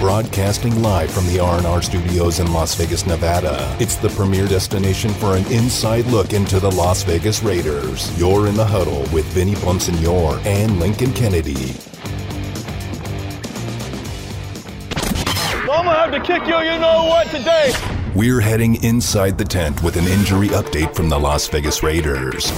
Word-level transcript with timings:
broadcasting 0.00 0.82
live 0.82 1.10
from 1.10 1.26
the 1.26 1.38
R&R 1.38 1.82
studios 1.82 2.40
in 2.40 2.50
Las 2.54 2.74
Vegas, 2.74 3.06
Nevada. 3.06 3.76
It's 3.78 3.96
the 3.96 4.08
premier 4.08 4.46
destination 4.46 5.10
for 5.10 5.36
an 5.36 5.44
inside 5.52 6.06
look 6.06 6.32
into 6.32 6.58
the 6.58 6.70
Las 6.70 7.02
Vegas 7.02 7.42
Raiders. 7.42 8.18
You're 8.18 8.48
in 8.48 8.54
the 8.56 8.64
huddle 8.64 9.02
with 9.12 9.26
Vinny 9.26 9.54
Bonsignore 9.56 10.42
and 10.46 10.80
Lincoln 10.80 11.12
Kennedy. 11.12 11.74
I'm 15.70 15.84
gonna 15.84 15.94
have 15.94 16.12
to 16.12 16.20
kick 16.20 16.46
you, 16.46 16.58
you 16.58 16.78
know 16.78 17.04
what, 17.04 17.28
today. 17.28 17.72
We're 18.14 18.40
heading 18.40 18.82
inside 18.82 19.36
the 19.36 19.44
tent 19.44 19.82
with 19.82 19.96
an 19.96 20.06
injury 20.06 20.48
update 20.48 20.94
from 20.94 21.10
the 21.10 21.18
Las 21.18 21.46
Vegas 21.48 21.82
Raiders. 21.82 22.50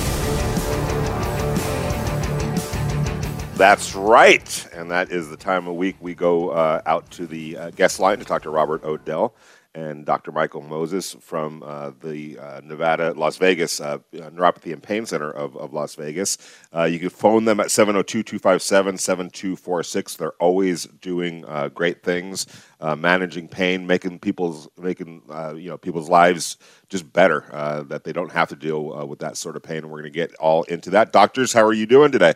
That's 3.56 3.94
right. 3.94 4.68
And 4.72 4.90
that 4.90 5.12
is 5.12 5.28
the 5.28 5.36
time 5.36 5.68
of 5.68 5.76
week 5.76 5.96
we 6.00 6.14
go 6.14 6.50
uh, 6.50 6.80
out 6.86 7.10
to 7.12 7.26
the 7.26 7.56
uh, 7.58 7.70
guest 7.70 8.00
line 8.00 8.18
to 8.18 8.24
talk 8.24 8.42
to 8.42 8.50
Robert 8.50 8.82
Odell 8.82 9.34
and 9.74 10.06
Dr. 10.06 10.32
Michael 10.32 10.62
Moses 10.62 11.14
from 11.20 11.62
uh, 11.62 11.92
the 12.00 12.38
uh, 12.38 12.60
Nevada, 12.64 13.12
Las 13.12 13.36
Vegas 13.36 13.78
uh, 13.80 13.98
Neuropathy 14.12 14.72
and 14.72 14.82
Pain 14.82 15.04
Center 15.04 15.30
of, 15.30 15.56
of 15.58 15.74
Las 15.74 15.94
Vegas. 15.94 16.38
Uh, 16.74 16.84
you 16.84 16.98
can 16.98 17.10
phone 17.10 17.44
them 17.44 17.60
at 17.60 17.70
702 17.70 18.22
257 18.22 18.96
7246. 18.96 20.16
They're 20.16 20.32
always 20.32 20.86
doing 20.86 21.44
great 21.74 22.02
things, 22.02 22.46
managing 22.80 23.48
pain, 23.48 23.86
making 23.86 24.18
people's, 24.18 24.66
making, 24.78 25.22
you 25.56 25.68
know, 25.68 25.78
people's 25.78 26.08
lives 26.08 26.56
just 26.88 27.12
better, 27.12 27.44
that 27.88 28.04
they 28.04 28.12
don't 28.12 28.32
have 28.32 28.48
to 28.48 28.56
deal 28.56 29.06
with 29.06 29.18
that 29.20 29.36
sort 29.36 29.56
of 29.56 29.62
pain. 29.62 29.78
And 29.78 29.90
we're 29.90 30.00
going 30.00 30.12
to 30.12 30.18
get 30.18 30.34
all 30.36 30.64
into 30.64 30.90
that. 30.90 31.12
Doctors, 31.12 31.52
how 31.52 31.64
are 31.64 31.74
you 31.74 31.86
doing 31.86 32.12
today? 32.12 32.34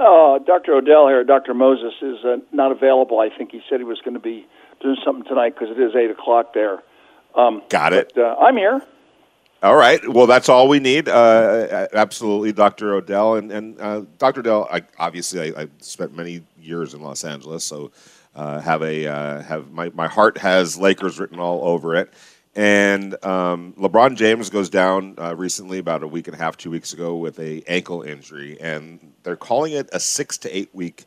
Uh, 0.00 0.38
Dr. 0.38 0.72
Odell 0.76 1.08
here, 1.08 1.24
Dr. 1.24 1.52
Moses, 1.52 1.92
is 2.00 2.24
uh, 2.24 2.36
not 2.52 2.72
available. 2.72 3.20
I 3.20 3.28
think 3.28 3.52
he 3.52 3.60
said 3.68 3.80
he 3.80 3.84
was 3.84 4.00
going 4.00 4.14
to 4.14 4.20
be 4.20 4.46
doing 4.80 4.96
something 5.04 5.24
tonight 5.24 5.54
because 5.54 5.76
it 5.76 5.78
is 5.78 5.94
8 5.94 6.10
o'clock 6.10 6.54
there. 6.54 6.82
Um, 7.34 7.62
Got 7.68 7.92
it. 7.92 8.12
But, 8.14 8.22
uh, 8.22 8.36
I'm 8.40 8.56
here. 8.56 8.80
All 9.62 9.76
right. 9.76 10.00
Well, 10.08 10.26
that's 10.26 10.48
all 10.48 10.68
we 10.68 10.80
need. 10.80 11.06
Uh, 11.06 11.86
absolutely, 11.92 12.52
Dr. 12.52 12.94
Odell. 12.94 13.34
And, 13.34 13.52
and 13.52 13.78
uh, 13.78 14.04
Dr. 14.16 14.40
Odell, 14.40 14.68
I, 14.72 14.82
obviously, 14.98 15.54
I, 15.54 15.62
I, 15.62 15.68
spent 15.80 16.16
many 16.16 16.42
years 16.58 16.94
in 16.94 17.02
Los 17.02 17.22
Angeles, 17.22 17.62
so 17.62 17.90
uh, 18.34 18.58
have 18.60 18.82
a 18.82 19.02
have 19.42 19.70
my, 19.70 19.90
my 19.90 20.08
heart 20.08 20.38
has 20.38 20.78
Lakers 20.78 21.20
written 21.20 21.38
all 21.38 21.62
over 21.62 21.94
it. 21.94 22.14
And 22.56 23.14
um, 23.24 23.74
LeBron 23.78 24.16
James 24.16 24.50
goes 24.50 24.68
down 24.68 25.14
uh, 25.18 25.36
recently, 25.36 25.78
about 25.78 26.02
a 26.02 26.08
week 26.08 26.26
and 26.26 26.34
a 26.34 26.38
half, 26.38 26.56
two 26.56 26.70
weeks 26.70 26.92
ago, 26.92 27.16
with 27.16 27.38
a 27.38 27.62
ankle 27.68 28.02
injury, 28.02 28.60
and 28.60 29.12
they're 29.22 29.36
calling 29.36 29.72
it 29.72 29.88
a 29.92 30.00
six 30.00 30.36
to 30.38 30.56
eight 30.56 30.70
week 30.72 31.04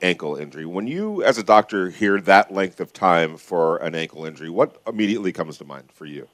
ankle 0.00 0.36
injury. 0.36 0.64
When 0.64 0.86
you, 0.86 1.24
as 1.24 1.38
a 1.38 1.42
doctor, 1.42 1.90
hear 1.90 2.20
that 2.20 2.52
length 2.52 2.78
of 2.78 2.92
time 2.92 3.36
for 3.36 3.78
an 3.78 3.94
ankle 3.94 4.24
injury, 4.24 4.48
what 4.48 4.80
immediately 4.86 5.32
comes 5.32 5.58
to 5.58 5.64
mind 5.64 5.90
for 5.92 6.06
you? 6.06 6.28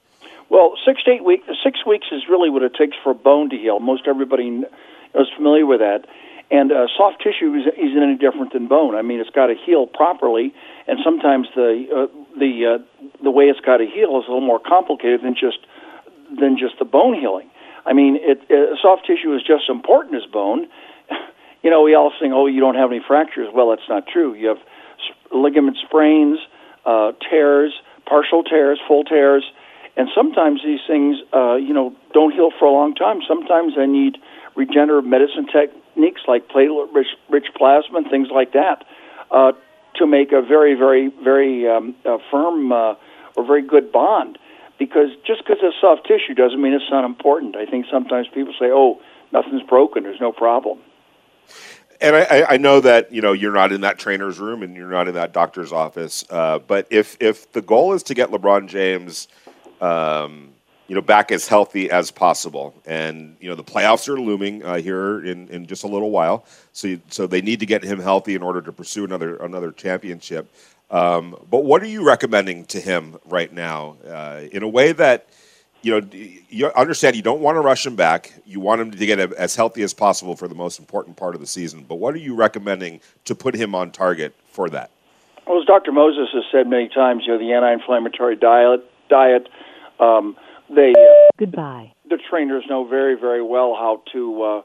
Well, 0.50 0.74
six 0.84 1.02
to 1.04 1.12
eight 1.12 1.24
weeks. 1.24 1.44
Six 1.64 1.86
weeks 1.86 2.08
is 2.12 2.24
really 2.28 2.50
what 2.50 2.62
it 2.62 2.74
takes 2.74 2.96
for 3.02 3.12
a 3.12 3.14
bone 3.14 3.48
to 3.50 3.56
heal. 3.56 3.80
Most 3.80 4.06
everybody 4.06 4.64
is 5.14 5.26
familiar 5.34 5.64
with 5.64 5.80
that. 5.80 6.04
And 6.50 6.70
uh, 6.70 6.86
soft 6.94 7.22
tissue 7.22 7.54
is, 7.54 7.64
isn't 7.78 8.02
any 8.02 8.16
different 8.16 8.52
than 8.52 8.68
bone. 8.68 8.94
I 8.94 9.00
mean, 9.00 9.20
it's 9.20 9.30
got 9.30 9.46
to 9.46 9.54
heal 9.54 9.86
properly, 9.86 10.52
and 10.86 10.98
sometimes 11.02 11.48
the 11.54 11.86
uh, 11.90 12.21
the 12.38 12.78
uh, 12.78 13.08
the 13.22 13.30
way 13.30 13.44
it's 13.44 13.60
got 13.60 13.78
to 13.78 13.86
heal 13.86 14.18
is 14.18 14.24
a 14.28 14.32
little 14.32 14.40
more 14.40 14.60
complicated 14.60 15.22
than 15.22 15.34
just 15.34 15.58
than 16.38 16.56
just 16.58 16.78
the 16.78 16.84
bone 16.84 17.18
healing. 17.18 17.48
I 17.84 17.92
mean, 17.92 18.16
it, 18.20 18.40
uh, 18.50 18.76
soft 18.80 19.06
tissue 19.06 19.34
is 19.34 19.42
just 19.42 19.64
as 19.68 19.74
important 19.74 20.16
as 20.16 20.30
bone. 20.30 20.66
You 21.64 21.70
know, 21.70 21.82
we 21.82 21.94
all 21.94 22.10
think, 22.18 22.34
"Oh, 22.34 22.46
you 22.46 22.58
don't 22.58 22.74
have 22.74 22.90
any 22.90 23.00
fractures." 23.06 23.46
Well, 23.54 23.70
that's 23.70 23.88
not 23.88 24.08
true. 24.08 24.34
You 24.34 24.48
have 24.48 24.58
ligament 25.30 25.76
sprains, 25.80 26.40
uh, 26.84 27.12
tears, 27.30 27.72
partial 28.04 28.42
tears, 28.42 28.80
full 28.88 29.04
tears, 29.04 29.44
and 29.96 30.08
sometimes 30.12 30.60
these 30.64 30.80
things, 30.88 31.18
uh, 31.32 31.54
you 31.54 31.72
know, 31.72 31.94
don't 32.12 32.32
heal 32.32 32.50
for 32.58 32.64
a 32.64 32.72
long 32.72 32.96
time. 32.96 33.20
Sometimes 33.28 33.76
they 33.76 33.86
need 33.86 34.18
regenerative 34.56 35.08
medicine 35.08 35.46
techniques 35.46 36.22
like 36.26 36.48
platelet-rich 36.48 37.14
rich 37.30 37.46
plasma 37.54 37.98
and 37.98 38.10
things 38.10 38.26
like 38.34 38.54
that 38.54 38.84
uh, 39.32 39.52
to 39.96 40.06
make 40.06 40.32
a 40.32 40.42
very, 40.42 40.74
very, 40.74 41.10
very 41.22 41.68
um, 41.68 41.94
firm 42.30 42.72
uh, 42.72 42.94
or 43.36 43.46
very 43.46 43.62
good 43.62 43.92
bond. 43.92 44.38
Because 44.78 45.10
just 45.24 45.44
because 45.44 45.58
it's 45.62 45.76
soft 45.80 46.06
tissue 46.06 46.34
doesn't 46.34 46.60
mean 46.60 46.72
it's 46.72 46.90
not 46.90 47.04
important. 47.04 47.56
I 47.56 47.66
think 47.66 47.86
sometimes 47.90 48.26
people 48.28 48.52
say, 48.58 48.66
"Oh, 48.72 49.00
nothing's 49.30 49.62
broken. 49.62 50.02
There's 50.02 50.20
no 50.20 50.32
problem." 50.32 50.78
And 52.00 52.16
I, 52.16 52.46
I 52.48 52.56
know 52.56 52.80
that 52.80 53.12
you 53.12 53.22
know 53.22 53.32
you're 53.32 53.52
not 53.52 53.70
in 53.70 53.82
that 53.82 53.98
trainer's 53.98 54.40
room 54.40 54.62
and 54.62 54.74
you're 54.74 54.90
not 54.90 55.06
in 55.06 55.14
that 55.14 55.32
doctor's 55.32 55.72
office. 55.72 56.24
Uh, 56.28 56.58
but 56.58 56.88
if 56.90 57.16
if 57.20 57.52
the 57.52 57.62
goal 57.62 57.92
is 57.92 58.02
to 58.04 58.14
get 58.14 58.30
LeBron 58.30 58.66
James, 58.66 59.28
um, 59.80 60.51
you 60.88 60.94
know, 60.94 61.00
back 61.00 61.32
as 61.32 61.48
healthy 61.48 61.90
as 61.90 62.10
possible, 62.10 62.74
and 62.86 63.36
you 63.40 63.48
know 63.48 63.54
the 63.54 63.64
playoffs 63.64 64.08
are 64.08 64.20
looming 64.20 64.64
uh, 64.64 64.76
here 64.76 65.24
in, 65.24 65.48
in 65.48 65.66
just 65.66 65.84
a 65.84 65.86
little 65.86 66.10
while, 66.10 66.44
so 66.72 66.88
you, 66.88 67.00
so 67.08 67.26
they 67.26 67.40
need 67.40 67.60
to 67.60 67.66
get 67.66 67.82
him 67.82 68.00
healthy 68.00 68.34
in 68.34 68.42
order 68.42 68.60
to 68.60 68.72
pursue 68.72 69.04
another 69.04 69.36
another 69.36 69.72
championship. 69.72 70.52
Um, 70.90 71.36
but 71.50 71.64
what 71.64 71.82
are 71.82 71.86
you 71.86 72.04
recommending 72.06 72.66
to 72.66 72.80
him 72.80 73.16
right 73.26 73.50
now 73.52 73.96
uh, 74.06 74.42
in 74.52 74.62
a 74.62 74.68
way 74.68 74.92
that 74.92 75.28
you 75.80 75.98
know 75.98 76.06
you 76.12 76.66
understand 76.72 77.16
you 77.16 77.22
don't 77.22 77.40
want 77.40 77.56
to 77.56 77.60
rush 77.60 77.86
him 77.86 77.96
back. 77.96 78.32
You 78.44 78.60
want 78.60 78.80
him 78.80 78.90
to 78.90 79.06
get 79.06 79.18
as 79.18 79.56
healthy 79.56 79.82
as 79.82 79.94
possible 79.94 80.36
for 80.36 80.48
the 80.48 80.54
most 80.54 80.78
important 80.78 81.16
part 81.16 81.34
of 81.34 81.40
the 81.40 81.46
season. 81.46 81.86
But 81.88 81.96
what 81.96 82.14
are 82.14 82.18
you 82.18 82.34
recommending 82.34 83.00
to 83.24 83.34
put 83.34 83.54
him 83.54 83.74
on 83.74 83.90
target 83.90 84.34
for 84.50 84.68
that? 84.70 84.90
Well, 85.46 85.60
as 85.60 85.66
Dr. 85.66 85.90
Moses 85.90 86.28
has 86.34 86.44
said 86.52 86.66
many 86.68 86.88
times, 86.88 87.24
you 87.26 87.32
know 87.32 87.38
the 87.38 87.52
anti-inflammatory 87.52 88.36
diet 88.36 88.84
diet. 89.08 89.48
Um, 89.98 90.36
they 90.74 90.92
uh, 90.92 91.30
goodbye. 91.38 91.92
The 92.08 92.18
trainers 92.30 92.64
know 92.68 92.86
very 92.86 93.14
very 93.18 93.42
well 93.42 93.74
how 93.74 94.02
to 94.12 94.42
uh, 94.42 94.62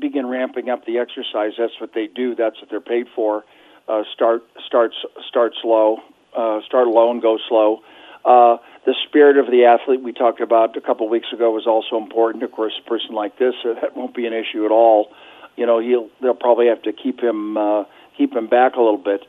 begin 0.00 0.26
ramping 0.26 0.68
up 0.68 0.84
the 0.86 0.98
exercise. 0.98 1.52
That's 1.58 1.80
what 1.80 1.92
they 1.94 2.06
do. 2.06 2.34
That's 2.34 2.60
what 2.60 2.70
they're 2.70 2.80
paid 2.80 3.06
for 3.14 3.44
uh, 3.90 4.04
start 4.14 4.42
start 4.66 4.92
start 5.28 5.52
slow, 5.60 5.98
uh, 6.36 6.60
start 6.66 6.86
low 6.86 7.10
and 7.10 7.20
go 7.20 7.38
slow. 7.48 7.80
Uh, 8.24 8.58
the 8.86 8.94
spirit 9.06 9.36
of 9.36 9.46
the 9.50 9.64
athlete 9.64 10.02
we 10.02 10.12
talked 10.12 10.40
about 10.40 10.76
a 10.76 10.80
couple 10.80 11.06
of 11.06 11.10
weeks 11.10 11.28
ago 11.32 11.50
was 11.50 11.66
also 11.66 11.96
important. 11.96 12.44
Of 12.44 12.52
course, 12.52 12.72
a 12.84 12.88
person 12.88 13.14
like 13.14 13.38
this 13.38 13.54
uh, 13.64 13.74
that 13.80 13.96
won't 13.96 14.14
be 14.14 14.26
an 14.26 14.32
issue 14.32 14.64
at 14.64 14.70
all. 14.70 15.10
You 15.56 15.66
know, 15.66 15.80
he'll 15.80 16.08
they'll 16.22 16.34
probably 16.34 16.66
have 16.66 16.82
to 16.82 16.92
keep 16.92 17.20
him 17.20 17.56
uh, 17.56 17.84
keep 18.16 18.34
him 18.34 18.46
back 18.46 18.76
a 18.76 18.80
little 18.80 19.02
bit, 19.02 19.22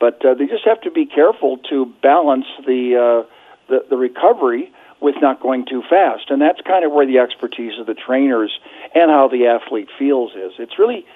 but 0.00 0.24
uh, 0.24 0.34
they 0.34 0.46
just 0.46 0.64
have 0.64 0.80
to 0.82 0.90
be 0.90 1.06
careful 1.06 1.58
to 1.70 1.86
balance 2.02 2.46
the 2.66 2.96
uh, 2.96 3.28
the, 3.68 3.84
the 3.88 3.96
recovery 3.96 4.72
with 5.00 5.14
not 5.20 5.40
going 5.40 5.64
too 5.64 5.82
fast, 5.88 6.30
and 6.30 6.42
that's 6.42 6.60
kind 6.62 6.84
of 6.84 6.92
where 6.92 7.06
the 7.06 7.18
expertise 7.18 7.78
of 7.78 7.86
the 7.86 7.94
trainers 7.94 8.58
and 8.94 9.10
how 9.10 9.28
the 9.28 9.46
athlete 9.46 9.88
feels 9.98 10.32
is. 10.32 10.52
It's 10.58 10.78
really 10.78 11.06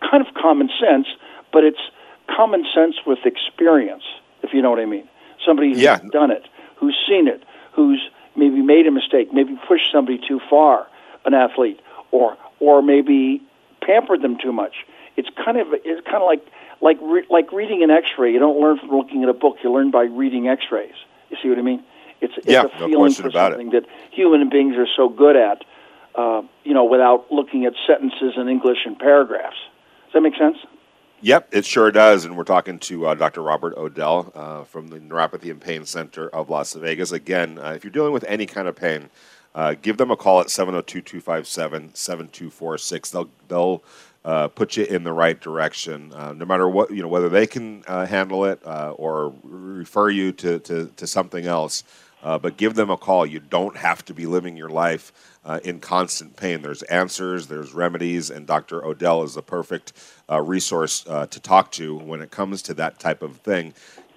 kind 0.00 0.26
of 0.26 0.34
common 0.34 0.68
sense, 0.80 1.06
but 1.52 1.64
it's 1.64 1.80
common 2.34 2.64
sense 2.74 2.96
with 3.06 3.20
experience, 3.24 4.02
if 4.42 4.52
you 4.52 4.62
know 4.62 4.70
what 4.70 4.80
I 4.80 4.86
mean. 4.86 5.08
Somebody 5.44 5.70
who's 5.70 5.82
yeah. 5.82 6.00
done 6.12 6.30
it, 6.30 6.44
who's 6.76 6.96
seen 7.08 7.28
it, 7.28 7.42
who's 7.72 8.00
maybe 8.36 8.62
made 8.62 8.86
a 8.86 8.90
mistake, 8.90 9.32
maybe 9.32 9.58
pushed 9.68 9.92
somebody 9.92 10.20
too 10.26 10.40
far, 10.50 10.86
an 11.24 11.34
athlete, 11.34 11.80
or 12.10 12.36
or 12.58 12.82
maybe 12.82 13.42
pampered 13.80 14.22
them 14.22 14.38
too 14.38 14.52
much. 14.52 14.74
It's 15.16 15.28
kind 15.44 15.58
of 15.58 15.68
it's 15.72 16.04
kind 16.04 16.22
of 16.22 16.26
like 16.26 16.46
like 16.80 16.98
re- 17.00 17.26
like 17.30 17.52
reading 17.52 17.82
an 17.82 17.90
X-ray. 17.90 18.32
You 18.32 18.38
don't 18.38 18.60
learn 18.60 18.78
from 18.78 18.90
looking 18.90 19.22
at 19.22 19.28
a 19.28 19.34
book. 19.34 19.58
You 19.62 19.72
learn 19.72 19.90
by 19.90 20.04
reading 20.04 20.48
X-rays. 20.48 20.94
You 21.30 21.36
see 21.42 21.48
what 21.48 21.58
I 21.58 21.62
mean? 21.62 21.84
It's 22.20 22.34
it's 22.36 22.46
yeah, 22.46 22.64
a 22.64 22.68
feeling 22.78 22.92
no 22.92 23.10
for 23.12 23.30
something 23.30 23.68
it. 23.68 23.84
that 23.84 23.86
human 24.10 24.48
beings 24.48 24.76
are 24.76 24.88
so 24.96 25.08
good 25.08 25.36
at. 25.36 25.64
Uh, 26.14 26.42
you 26.64 26.74
know, 26.74 26.84
without 26.84 27.30
looking 27.30 27.64
at 27.66 27.72
sentences 27.86 28.34
in 28.36 28.48
English 28.48 28.78
and 28.84 28.98
paragraphs. 28.98 29.56
Does 30.06 30.14
that 30.14 30.20
make 30.22 30.36
sense? 30.36 30.56
Yep, 31.22 31.48
it 31.52 31.64
sure 31.66 31.90
does. 31.90 32.24
And 32.24 32.36
we're 32.36 32.44
talking 32.44 32.78
to 32.80 33.08
uh, 33.08 33.14
Dr. 33.14 33.42
Robert 33.42 33.76
Odell 33.76 34.32
uh, 34.34 34.64
from 34.64 34.88
the 34.88 34.98
Neuropathy 34.98 35.50
and 35.50 35.60
Pain 35.60 35.84
Center 35.84 36.28
of 36.30 36.48
Las 36.48 36.72
Vegas. 36.72 37.12
Again, 37.12 37.58
uh, 37.58 37.72
if 37.76 37.84
you're 37.84 37.90
dealing 37.90 38.12
with 38.12 38.24
any 38.24 38.46
kind 38.46 38.66
of 38.66 38.74
pain, 38.74 39.10
uh, 39.54 39.74
give 39.82 39.98
them 39.98 40.10
a 40.10 40.16
call 40.16 40.40
at 40.40 40.48
702 40.48 41.02
257 41.02 41.94
7246. 41.94 43.10
They'll, 43.10 43.30
they'll 43.48 43.84
uh, 44.24 44.48
put 44.48 44.78
you 44.78 44.84
in 44.84 45.04
the 45.04 45.12
right 45.12 45.38
direction, 45.38 46.12
uh, 46.14 46.32
no 46.32 46.46
matter 46.46 46.68
what, 46.68 46.90
you 46.90 47.02
know, 47.02 47.08
whether 47.08 47.28
they 47.28 47.46
can 47.46 47.82
handle 47.82 48.46
it 48.46 48.60
or 48.64 49.34
refer 49.42 50.08
you 50.08 50.32
to, 50.32 50.58
to, 50.60 50.86
to 50.96 51.06
something 51.06 51.46
else. 51.46 51.84
But 52.22 52.56
give 52.56 52.74
them 52.74 52.90
a 52.90 52.96
call. 52.96 53.26
You 53.26 53.40
don't 53.40 53.76
have 53.76 54.04
to 54.06 54.14
be 54.14 54.26
living 54.26 54.56
your 54.56 54.70
life 54.70 55.12
uh, 55.44 55.60
in 55.64 55.80
constant 55.80 56.36
pain. 56.36 56.62
There's 56.62 56.82
answers, 56.82 57.46
there's 57.46 57.72
remedies, 57.72 58.30
and 58.30 58.46
Dr. 58.46 58.84
Odell 58.84 59.22
is 59.22 59.34
the 59.34 59.42
perfect 59.42 59.92
uh, 60.30 60.40
resource 60.40 61.04
uh, 61.08 61.26
to 61.26 61.40
talk 61.40 61.72
to 61.72 61.96
when 61.96 62.20
it 62.20 62.30
comes 62.30 62.62
to 62.62 62.74
that 62.74 62.98
type 62.98 63.22
of 63.22 63.38
thing. 63.38 63.74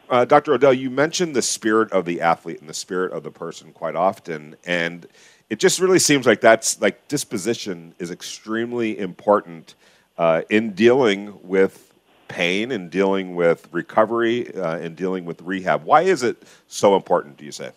Uh, 0.10 0.26
Dr. 0.26 0.54
Odell, 0.54 0.74
you 0.74 0.90
mentioned 0.90 1.36
the 1.36 1.42
spirit 1.42 1.92
of 1.92 2.06
the 2.06 2.22
athlete 2.22 2.60
and 2.60 2.70
the 2.70 2.74
spirit 2.74 3.14
of 3.14 3.24
the 3.24 3.32
person 3.32 3.72
quite 3.72 3.96
often, 3.96 4.56
and 4.66 5.08
it 5.50 5.60
just 5.60 5.80
really 5.80 6.00
seems 6.00 6.26
like 6.26 6.42
that's 6.42 6.80
like 6.82 7.08
disposition 7.08 7.96
is 8.00 8.12
extremely 8.12 9.00
important 9.00 9.76
uh, 10.18 10.42
in 10.50 10.72
dealing 10.74 11.38
with 11.42 11.92
pain 12.28 12.72
and 12.72 12.92
dealing 12.92 13.36
with 13.36 13.68
recovery 13.72 14.54
uh, 14.56 14.78
and 14.78 14.96
dealing 14.96 15.26
with 15.26 15.42
rehab. 15.42 15.84
Why 15.84 16.02
is 16.02 16.24
it 16.24 16.44
so 16.68 16.96
important? 16.96 17.38
Do 17.38 17.46
you 17.46 17.52
say? 17.52 17.72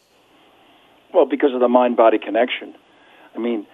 Well, 1.17 1.25
because 1.25 1.55
of 1.55 1.61
the 1.61 1.69
mind-body 1.69 2.19
connection. 2.19 2.75
I 3.35 3.39
mean, 3.39 3.67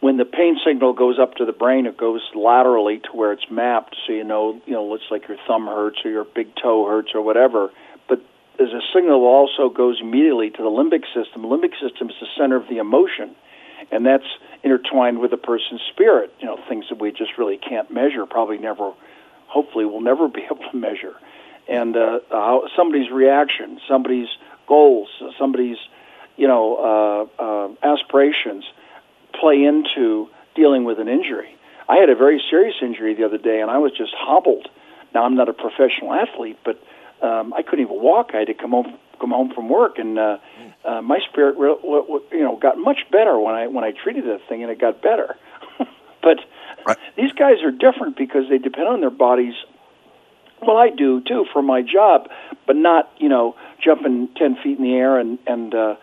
when 0.00 0.16
the 0.16 0.24
pain 0.24 0.58
signal 0.66 0.92
goes 0.92 1.16
up 1.16 1.36
to 1.36 1.44
the 1.44 1.52
brain, 1.52 1.86
it 1.86 1.96
goes 1.96 2.20
laterally 2.34 2.98
to 2.98 3.10
where 3.12 3.30
it's 3.30 3.48
mapped. 3.48 3.94
So 4.04 4.12
you 4.12 4.24
know, 4.24 4.60
you 4.66 4.72
know, 4.72 4.92
it's 4.96 5.04
like 5.08 5.28
your 5.28 5.38
thumb 5.46 5.66
hurts 5.66 5.98
or 6.04 6.10
your 6.10 6.24
big 6.24 6.48
toe 6.60 6.84
hurts 6.84 7.10
or 7.14 7.22
whatever. 7.22 7.70
But 8.08 8.22
there's 8.58 8.72
a 8.72 8.82
signal 8.92 9.20
that 9.20 9.26
also 9.26 9.68
goes 9.72 10.00
immediately 10.00 10.50
to 10.50 10.56
the 10.56 10.68
limbic 10.68 11.04
system. 11.14 11.42
The 11.42 11.48
limbic 11.48 11.78
system 11.80 12.10
is 12.10 12.16
the 12.20 12.26
center 12.36 12.56
of 12.56 12.66
the 12.68 12.78
emotion, 12.78 13.36
and 13.92 14.04
that's 14.04 14.26
intertwined 14.64 15.20
with 15.20 15.32
a 15.32 15.36
person's 15.36 15.82
spirit. 15.92 16.34
You 16.40 16.46
know, 16.46 16.58
things 16.68 16.86
that 16.90 17.00
we 17.00 17.12
just 17.12 17.38
really 17.38 17.56
can't 17.56 17.88
measure, 17.88 18.26
probably 18.26 18.58
never, 18.58 18.92
hopefully, 19.46 19.84
we'll 19.84 20.00
never 20.00 20.26
be 20.26 20.42
able 20.50 20.68
to 20.72 20.76
measure. 20.76 21.14
And 21.68 21.96
uh, 21.96 22.18
how 22.30 22.64
somebody's 22.76 23.12
reaction, 23.12 23.80
somebody's 23.88 24.26
goals, 24.66 25.08
somebody's, 25.38 25.78
you 26.36 26.48
know, 26.48 27.28
uh, 27.38 27.42
uh, 27.42 27.68
aspirations 27.82 28.64
play 29.38 29.62
into 29.64 30.28
dealing 30.54 30.84
with 30.84 30.98
an 30.98 31.08
injury. 31.08 31.56
I 31.88 31.96
had 31.96 32.08
a 32.10 32.14
very 32.14 32.42
serious 32.50 32.76
injury 32.82 33.14
the 33.14 33.24
other 33.24 33.38
day, 33.38 33.60
and 33.60 33.70
I 33.70 33.78
was 33.78 33.92
just 33.92 34.12
hobbled. 34.16 34.68
Now 35.14 35.24
I'm 35.24 35.34
not 35.34 35.48
a 35.48 35.52
professional 35.52 36.12
athlete, 36.12 36.58
but 36.64 36.82
um, 37.22 37.52
I 37.52 37.62
couldn't 37.62 37.84
even 37.84 38.00
walk. 38.00 38.30
I 38.34 38.38
had 38.38 38.46
to 38.48 38.54
come 38.54 38.70
home 38.70 38.98
come 39.20 39.30
home 39.30 39.52
from 39.54 39.68
work, 39.68 39.98
and 39.98 40.18
uh, 40.18 40.38
uh, 40.84 41.00
my 41.00 41.20
spirit, 41.30 41.56
re- 41.56 41.76
w- 41.76 42.02
w- 42.02 42.24
you 42.32 42.40
know, 42.40 42.56
got 42.56 42.76
much 42.76 42.98
better 43.10 43.38
when 43.38 43.54
I 43.54 43.68
when 43.68 43.84
I 43.84 43.92
treated 43.92 44.24
that 44.24 44.40
thing, 44.48 44.62
and 44.62 44.70
it 44.70 44.80
got 44.80 45.00
better. 45.00 45.36
but 46.22 46.38
right. 46.86 46.98
these 47.16 47.32
guys 47.32 47.62
are 47.62 47.70
different 47.70 48.16
because 48.16 48.48
they 48.50 48.58
depend 48.58 48.88
on 48.88 49.00
their 49.00 49.10
bodies. 49.10 49.54
Well, 50.60 50.76
I 50.76 50.90
do 50.90 51.20
too 51.20 51.46
for 51.52 51.62
my 51.62 51.82
job, 51.82 52.28
but 52.66 52.76
not 52.76 53.10
you 53.18 53.28
know 53.28 53.54
jumping 53.82 54.28
ten 54.36 54.56
feet 54.62 54.78
in 54.78 54.84
the 54.84 54.94
air 54.94 55.18
and 55.18 55.38
and 55.46 55.74
uh, 55.74 55.96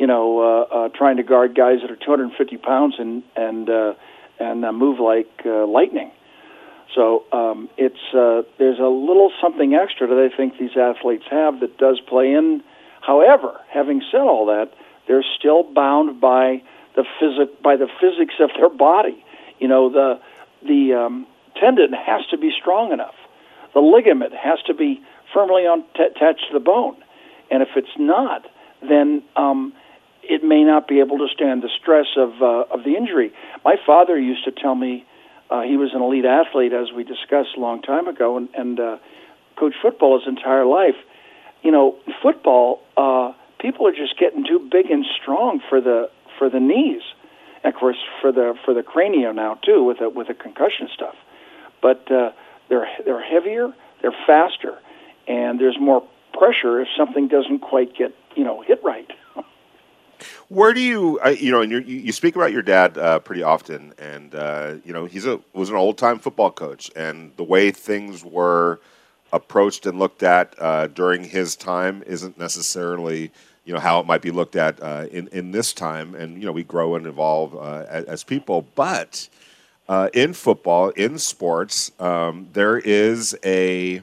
you 0.00 0.06
know, 0.06 0.40
uh, 0.40 0.74
uh, 0.74 0.88
trying 0.88 1.18
to 1.18 1.22
guard 1.22 1.54
guys 1.54 1.80
that 1.82 1.90
are 1.90 1.96
250 1.96 2.56
pounds 2.56 2.94
and 2.98 3.22
and 3.36 3.68
uh, 3.68 3.92
and 4.40 4.64
uh, 4.64 4.72
move 4.72 4.98
like 4.98 5.28
uh, 5.44 5.66
lightning. 5.66 6.10
So 6.94 7.24
um, 7.32 7.68
it's 7.76 8.00
uh, 8.14 8.42
there's 8.58 8.78
a 8.78 8.88
little 8.88 9.30
something 9.42 9.74
extra 9.74 10.06
that 10.08 10.18
I 10.18 10.34
think 10.34 10.58
these 10.58 10.74
athletes 10.74 11.24
have 11.30 11.60
that 11.60 11.76
does 11.76 12.00
play 12.00 12.32
in. 12.32 12.62
However, 13.02 13.60
having 13.68 14.02
said 14.10 14.22
all 14.22 14.46
that, 14.46 14.72
they're 15.06 15.24
still 15.38 15.64
bound 15.64 16.18
by 16.18 16.62
the 16.96 17.04
physic 17.20 17.62
by 17.62 17.76
the 17.76 17.88
physics 18.00 18.34
of 18.40 18.48
their 18.56 18.70
body. 18.70 19.22
You 19.58 19.68
know, 19.68 19.90
the 19.90 20.18
the 20.66 20.94
um, 20.94 21.26
tendon 21.60 21.92
has 21.92 22.24
to 22.30 22.38
be 22.38 22.50
strong 22.58 22.90
enough. 22.90 23.14
The 23.74 23.80
ligament 23.80 24.32
has 24.32 24.60
to 24.66 24.72
be 24.72 25.02
firmly 25.34 25.62
on, 25.62 25.84
t- 25.94 26.04
attached 26.04 26.46
to 26.48 26.54
the 26.54 26.64
bone, 26.64 26.96
and 27.50 27.62
if 27.62 27.68
it's 27.76 27.96
not, 27.98 28.46
then 28.80 29.22
um, 29.36 29.74
it 30.22 30.44
may 30.44 30.64
not 30.64 30.88
be 30.88 31.00
able 31.00 31.18
to 31.18 31.28
stand 31.32 31.62
the 31.62 31.70
stress 31.80 32.06
of 32.16 32.42
uh, 32.42 32.74
of 32.74 32.84
the 32.84 32.96
injury. 32.96 33.32
My 33.64 33.76
father 33.84 34.18
used 34.18 34.44
to 34.44 34.52
tell 34.52 34.74
me 34.74 35.04
uh, 35.50 35.62
he 35.62 35.76
was 35.76 35.90
an 35.94 36.02
elite 36.02 36.24
athlete, 36.24 36.72
as 36.72 36.92
we 36.92 37.04
discussed 37.04 37.56
a 37.56 37.60
long 37.60 37.82
time 37.82 38.06
ago, 38.06 38.36
and, 38.36 38.48
and 38.54 38.78
uh, 38.78 38.96
coached 39.56 39.76
football 39.82 40.18
his 40.18 40.28
entire 40.28 40.64
life. 40.64 40.96
You 41.62 41.72
know, 41.72 41.96
football 42.22 42.82
uh, 42.96 43.32
people 43.58 43.86
are 43.86 43.92
just 43.92 44.18
getting 44.18 44.44
too 44.44 44.58
big 44.70 44.90
and 44.90 45.04
strong 45.20 45.60
for 45.68 45.80
the 45.80 46.10
for 46.38 46.48
the 46.48 46.60
knees, 46.60 47.02
and 47.62 47.74
of 47.74 47.78
course 47.78 47.98
for 48.20 48.32
the 48.32 48.54
for 48.64 48.74
the 48.74 48.82
cranium 48.82 49.36
now 49.36 49.54
too 49.54 49.84
with 49.84 49.98
the, 49.98 50.08
with 50.08 50.28
the 50.28 50.34
concussion 50.34 50.88
stuff. 50.94 51.16
But 51.82 52.10
uh, 52.10 52.30
they're 52.68 52.88
they're 53.04 53.22
heavier, 53.22 53.72
they're 54.02 54.16
faster, 54.26 54.78
and 55.26 55.60
there's 55.60 55.78
more 55.80 56.06
pressure 56.32 56.80
if 56.80 56.88
something 56.96 57.28
doesn't 57.28 57.58
quite 57.58 57.94
get 57.94 58.14
you 58.36 58.44
know 58.44 58.62
hit 58.62 58.80
right. 58.84 59.09
Where 60.50 60.74
do 60.74 60.80
you, 60.80 61.20
uh, 61.24 61.28
you 61.28 61.52
know, 61.52 61.60
and 61.60 61.70
you 61.70 61.78
you 61.78 62.10
speak 62.10 62.34
about 62.34 62.50
your 62.50 62.62
dad 62.62 62.98
uh, 62.98 63.20
pretty 63.20 63.44
often, 63.44 63.94
and 64.00 64.34
uh, 64.34 64.74
you 64.84 64.92
know 64.92 65.04
he's 65.04 65.24
a 65.24 65.38
was 65.52 65.70
an 65.70 65.76
old 65.76 65.96
time 65.96 66.18
football 66.18 66.50
coach, 66.50 66.90
and 66.96 67.30
the 67.36 67.44
way 67.44 67.70
things 67.70 68.24
were 68.24 68.80
approached 69.32 69.86
and 69.86 70.00
looked 70.00 70.24
at 70.24 70.56
uh, 70.58 70.88
during 70.88 71.22
his 71.22 71.54
time 71.54 72.02
isn't 72.04 72.36
necessarily 72.36 73.30
you 73.64 73.72
know 73.72 73.78
how 73.78 74.00
it 74.00 74.06
might 74.06 74.22
be 74.22 74.32
looked 74.32 74.56
at 74.56 74.82
uh, 74.82 75.06
in 75.12 75.28
in 75.28 75.52
this 75.52 75.72
time, 75.72 76.16
and 76.16 76.36
you 76.40 76.46
know 76.46 76.52
we 76.52 76.64
grow 76.64 76.96
and 76.96 77.06
evolve 77.06 77.54
uh, 77.54 77.86
as, 77.88 78.04
as, 78.06 78.24
people, 78.24 78.66
but 78.74 79.28
in 80.12 80.32
football, 80.32 80.88
in 80.90 81.16
sports, 81.16 81.92
um, 82.00 82.48
there 82.54 82.76
is 82.76 83.38
a 83.44 84.02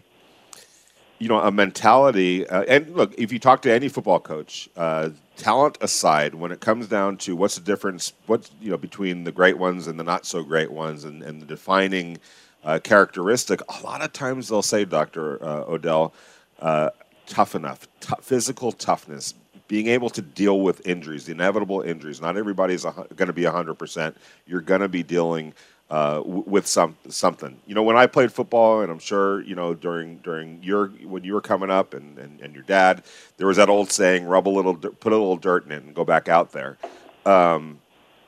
you 1.20 1.28
know 1.28 1.40
a 1.40 1.52
mentality 1.52 2.48
uh, 2.48 2.64
and 2.64 2.96
look 2.96 3.14
if 3.18 3.32
you 3.32 3.40
talk 3.40 3.62
to 3.62 3.74
any 3.74 3.88
football 3.88 4.20
coach 4.20 4.70
uh, 4.78 5.10
talent 5.38 5.78
aside 5.81 6.36
when 6.36 6.51
it 6.51 6.60
comes 6.60 6.88
down 6.88 7.18
to 7.18 7.36
what's 7.36 7.56
the 7.56 7.62
difference 7.62 8.13
what's 8.25 8.51
you 8.60 8.72
know 8.72 8.78
between 8.78 9.24
the 9.24 9.31
great 9.31 9.57
ones 9.57 9.88
and 9.88 10.00
the 10.00 10.04
not 10.04 10.25
so 10.25 10.44
great 10.44 10.72
ones 10.72 11.04
and, 11.04 11.24
and 11.24 11.42
the 11.42 11.45
defining 11.45 12.18
uh, 12.63 12.80
characteristic 12.84 13.62
a 13.69 13.84
lot 13.84 14.01
of 14.01 14.12
times 14.12 14.50
they'll 14.50 14.62
say 14.62 14.84
dr 14.84 15.44
uh, 15.44 15.63
odell 15.68 16.13
uh, 16.60 16.89
tough 17.28 17.56
enough 17.56 17.88
t- 18.00 18.13
physical 18.22 18.72
toughness 18.72 19.36
being 19.68 19.88
able 19.88 20.10
to 20.10 20.22
deal 20.22 20.62
with 20.62 20.86
injuries 20.88 21.25
the 21.25 21.31
inevitable 21.31 21.81
injuries. 21.81 22.22
Not 22.22 22.38
everybody's 22.38 22.83
going 22.83 23.28
to 23.28 23.33
be 23.33 23.44
100% 23.44 24.16
you're 24.45 24.62
going 24.62 24.81
to 24.81 24.90
be 24.90 25.04
dealing 25.04 25.54
uh, 25.89 26.22
with 26.25 26.68
some 26.68 26.98
something. 27.07 27.60
You 27.66 27.75
know, 27.75 27.84
when 27.84 27.98
I 27.98 28.07
played 28.07 28.31
football, 28.31 28.81
and 28.81 28.92
I'm 28.92 29.00
sure 29.00 29.42
you 29.42 29.56
know 29.56 29.74
during 29.74 30.18
during 30.18 30.62
your 30.62 30.88
when 30.88 31.24
you 31.24 31.34
were 31.34 31.42
coming 31.42 31.69
up, 31.69 31.94
and, 31.94 32.18
and, 32.18 32.42
and 32.42 32.54
your 32.54 32.63
dad, 32.63 33.04
there 33.38 33.48
was 33.48 33.57
that 33.57 33.69
old 33.69 33.92
saying, 33.92 34.25
"Rub 34.25 34.48
a 34.48 34.50
little, 34.50 34.75
put 34.75 35.13
a 35.13 35.18
little 35.18 35.38
dirt 35.38 35.66
in 35.66 35.72
it, 35.72 35.84
and 35.84 35.95
go 35.95 36.04
back 36.04 36.28
out 36.28 36.51
there." 36.51 36.78
Um, 37.25 37.80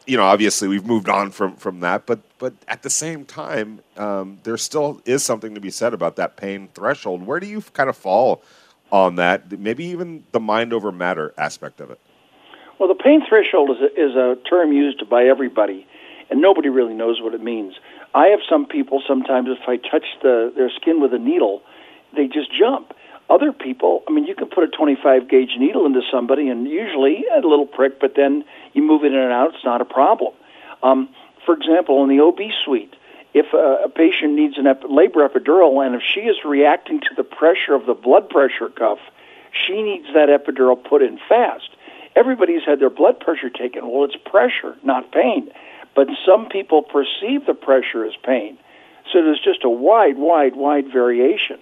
you 0.05 0.17
know, 0.17 0.23
obviously 0.23 0.67
we've 0.67 0.85
moved 0.85 1.09
on 1.09 1.31
from 1.31 1.55
from 1.57 1.81
that, 1.81 2.05
but 2.05 2.21
but 2.39 2.53
at 2.67 2.81
the 2.81 2.89
same 2.89 3.25
time, 3.25 3.81
um, 3.97 4.39
there 4.43 4.57
still 4.57 5.01
is 5.05 5.23
something 5.23 5.53
to 5.53 5.61
be 5.61 5.69
said 5.69 5.93
about 5.93 6.15
that 6.15 6.37
pain 6.37 6.69
threshold. 6.73 7.23
Where 7.23 7.39
do 7.39 7.47
you 7.47 7.61
kind 7.73 7.89
of 7.89 7.97
fall 7.97 8.41
on 8.91 9.15
that? 9.15 9.51
Maybe 9.59 9.85
even 9.85 10.23
the 10.31 10.39
mind 10.39 10.71
over 10.71 10.91
matter 10.93 11.33
aspect 11.37 11.81
of 11.81 11.91
it. 11.91 11.99
Well, 12.79 12.87
the 12.87 12.95
pain 12.95 13.21
threshold 13.27 13.71
is 13.71 13.77
a, 13.81 14.01
is 14.01 14.15
a 14.15 14.37
term 14.49 14.71
used 14.71 15.09
by 15.09 15.25
everybody 15.25 15.85
and 16.29 16.41
nobody 16.41 16.69
really 16.69 16.93
knows 16.93 17.21
what 17.21 17.33
it 17.33 17.41
means. 17.41 17.73
I 18.13 18.27
have 18.27 18.39
some 18.49 18.65
people 18.65 19.01
sometimes 19.07 19.49
if 19.49 19.67
I 19.67 19.77
touch 19.77 20.05
the 20.21 20.51
their 20.55 20.69
skin 20.69 21.01
with 21.01 21.13
a 21.13 21.19
needle, 21.19 21.61
they 22.15 22.27
just 22.27 22.51
jump. 22.51 22.93
Other 23.29 23.51
people, 23.53 24.03
I 24.07 24.11
mean, 24.11 24.25
you 24.25 24.33
can 24.33 24.47
put 24.47 24.63
a 24.63 24.67
25 24.67 25.29
gauge 25.29 25.51
needle 25.59 25.85
into 25.85 26.01
somebody, 26.11 26.49
and 26.49 26.67
usually 26.67 27.25
a 27.31 27.45
little 27.45 27.67
prick, 27.67 27.99
but 27.99 28.15
then 28.15 28.43
you 28.73 28.81
move 28.81 29.03
it 29.03 29.13
in 29.13 29.19
and 29.19 29.31
out. 29.31 29.53
It's 29.53 29.63
not 29.63 29.81
a 29.81 29.85
problem. 29.85 30.33
Um, 30.81 31.09
for 31.45 31.53
example, 31.53 32.03
in 32.03 32.09
the 32.09 32.23
OB 32.23 32.39
suite, 32.65 32.95
if 33.35 33.53
a, 33.53 33.85
a 33.85 33.89
patient 33.89 34.33
needs 34.33 34.57
an 34.57 34.65
ep- 34.65 34.83
labor 34.89 35.27
epidural, 35.27 35.85
and 35.85 35.93
if 35.93 36.01
she 36.01 36.21
is 36.21 36.37
reacting 36.43 37.01
to 37.01 37.09
the 37.15 37.23
pressure 37.23 37.75
of 37.75 37.85
the 37.85 37.93
blood 37.93 38.29
pressure 38.29 38.69
cuff, 38.69 38.97
she 39.51 39.81
needs 39.81 40.07
that 40.15 40.29
epidural 40.29 40.81
put 40.83 41.03
in 41.03 41.19
fast. 41.29 41.69
Everybody's 42.15 42.63
had 42.65 42.79
their 42.79 42.89
blood 42.89 43.19
pressure 43.19 43.49
taken. 43.49 43.87
Well, 43.87 44.05
it's 44.05 44.15
pressure, 44.15 44.75
not 44.83 45.11
pain. 45.11 45.51
But 45.99 46.07
some 46.25 46.47
people 46.47 46.81
perceive 46.81 47.45
the 47.45 47.53
pressure 47.53 48.05
as 48.05 48.13
pain. 48.23 48.57
So 49.11 49.21
there's 49.21 49.41
just 49.43 49.65
a 49.65 49.69
wide, 49.69 50.17
wide, 50.17 50.55
wide 50.55 50.85
variation. 50.93 51.59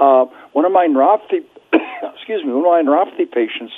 Uh, 0.00 0.24
one 0.52 0.64
of 0.64 0.72
my 0.72 0.88
neuropathy, 0.88 1.44
excuse 1.72 2.44
me, 2.44 2.50
one 2.52 2.66
of 2.66 2.84
my 2.84 2.90
neuropathy 2.90 3.30
patients, 3.30 3.72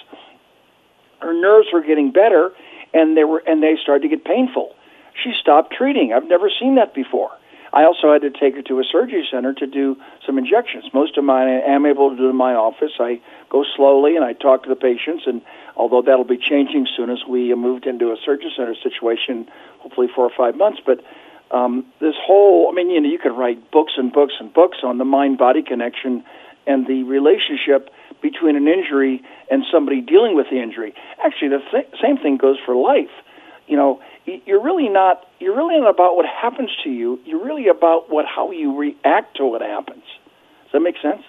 her 1.20 1.34
nerves 1.34 1.68
were 1.70 1.82
getting 1.82 2.12
better, 2.12 2.52
and 2.94 3.14
they 3.14 3.24
were, 3.24 3.42
and 3.46 3.62
they 3.62 3.76
started 3.76 4.00
to 4.00 4.08
get 4.08 4.24
painful. 4.24 4.74
She 5.22 5.34
stopped 5.38 5.74
treating. 5.76 6.14
I've 6.14 6.26
never 6.26 6.48
seen 6.48 6.76
that 6.76 6.94
before. 6.94 7.32
I 7.74 7.84
also 7.84 8.10
had 8.10 8.22
to 8.22 8.30
take 8.30 8.54
her 8.54 8.62
to 8.62 8.80
a 8.80 8.84
surgery 8.84 9.28
center 9.30 9.52
to 9.52 9.66
do 9.66 9.98
some 10.24 10.38
injections. 10.38 10.84
Most 10.94 11.18
of 11.18 11.24
mine 11.24 11.46
I 11.46 11.60
am 11.74 11.84
able 11.84 12.08
to 12.08 12.16
do 12.16 12.30
in 12.30 12.36
my 12.36 12.54
office. 12.54 12.92
I 12.98 13.20
go 13.50 13.66
slowly 13.76 14.16
and 14.16 14.24
I 14.24 14.32
talk 14.32 14.62
to 14.62 14.70
the 14.70 14.76
patients, 14.76 15.24
and 15.26 15.42
although 15.76 16.02
that'll 16.02 16.24
be 16.24 16.38
changing 16.38 16.86
soon 16.96 17.10
as 17.10 17.18
we 17.28 17.54
moved 17.54 17.86
into 17.86 18.12
a 18.12 18.16
surgery 18.24 18.52
center 18.56 18.74
situation, 18.74 19.48
hopefully 19.78 20.08
four 20.14 20.24
or 20.24 20.32
five 20.36 20.56
months. 20.56 20.80
But 20.84 21.04
um, 21.50 21.86
this 22.00 22.14
whole, 22.20 22.68
I 22.70 22.74
mean, 22.74 22.90
you 22.90 23.00
know, 23.00 23.08
you 23.08 23.18
could 23.18 23.36
write 23.36 23.70
books 23.70 23.94
and 23.96 24.12
books 24.12 24.34
and 24.38 24.52
books 24.52 24.78
on 24.82 24.98
the 24.98 25.04
mind-body 25.04 25.62
connection 25.62 26.24
and 26.66 26.86
the 26.86 27.02
relationship 27.04 27.90
between 28.22 28.56
an 28.56 28.68
injury 28.68 29.22
and 29.50 29.64
somebody 29.72 30.00
dealing 30.00 30.36
with 30.36 30.46
the 30.50 30.60
injury. 30.60 30.94
Actually, 31.24 31.48
the 31.48 31.62
th- 31.70 31.88
same 32.02 32.18
thing 32.18 32.36
goes 32.36 32.58
for 32.64 32.74
life. 32.76 33.10
You 33.66 33.76
know, 33.76 34.00
you're 34.26 34.62
really 34.62 34.88
not 34.88 35.26
you're 35.38 35.56
really 35.56 35.80
not 35.80 35.90
about 35.90 36.16
what 36.16 36.26
happens 36.26 36.70
to 36.84 36.90
you. 36.90 37.18
You're 37.24 37.44
really 37.44 37.68
about 37.68 38.10
what 38.10 38.26
how 38.26 38.50
you 38.50 38.76
react 38.76 39.36
to 39.38 39.46
what 39.46 39.62
happens. 39.62 40.02
Does 40.64 40.72
that 40.72 40.80
make 40.80 40.96
sense? 41.00 41.22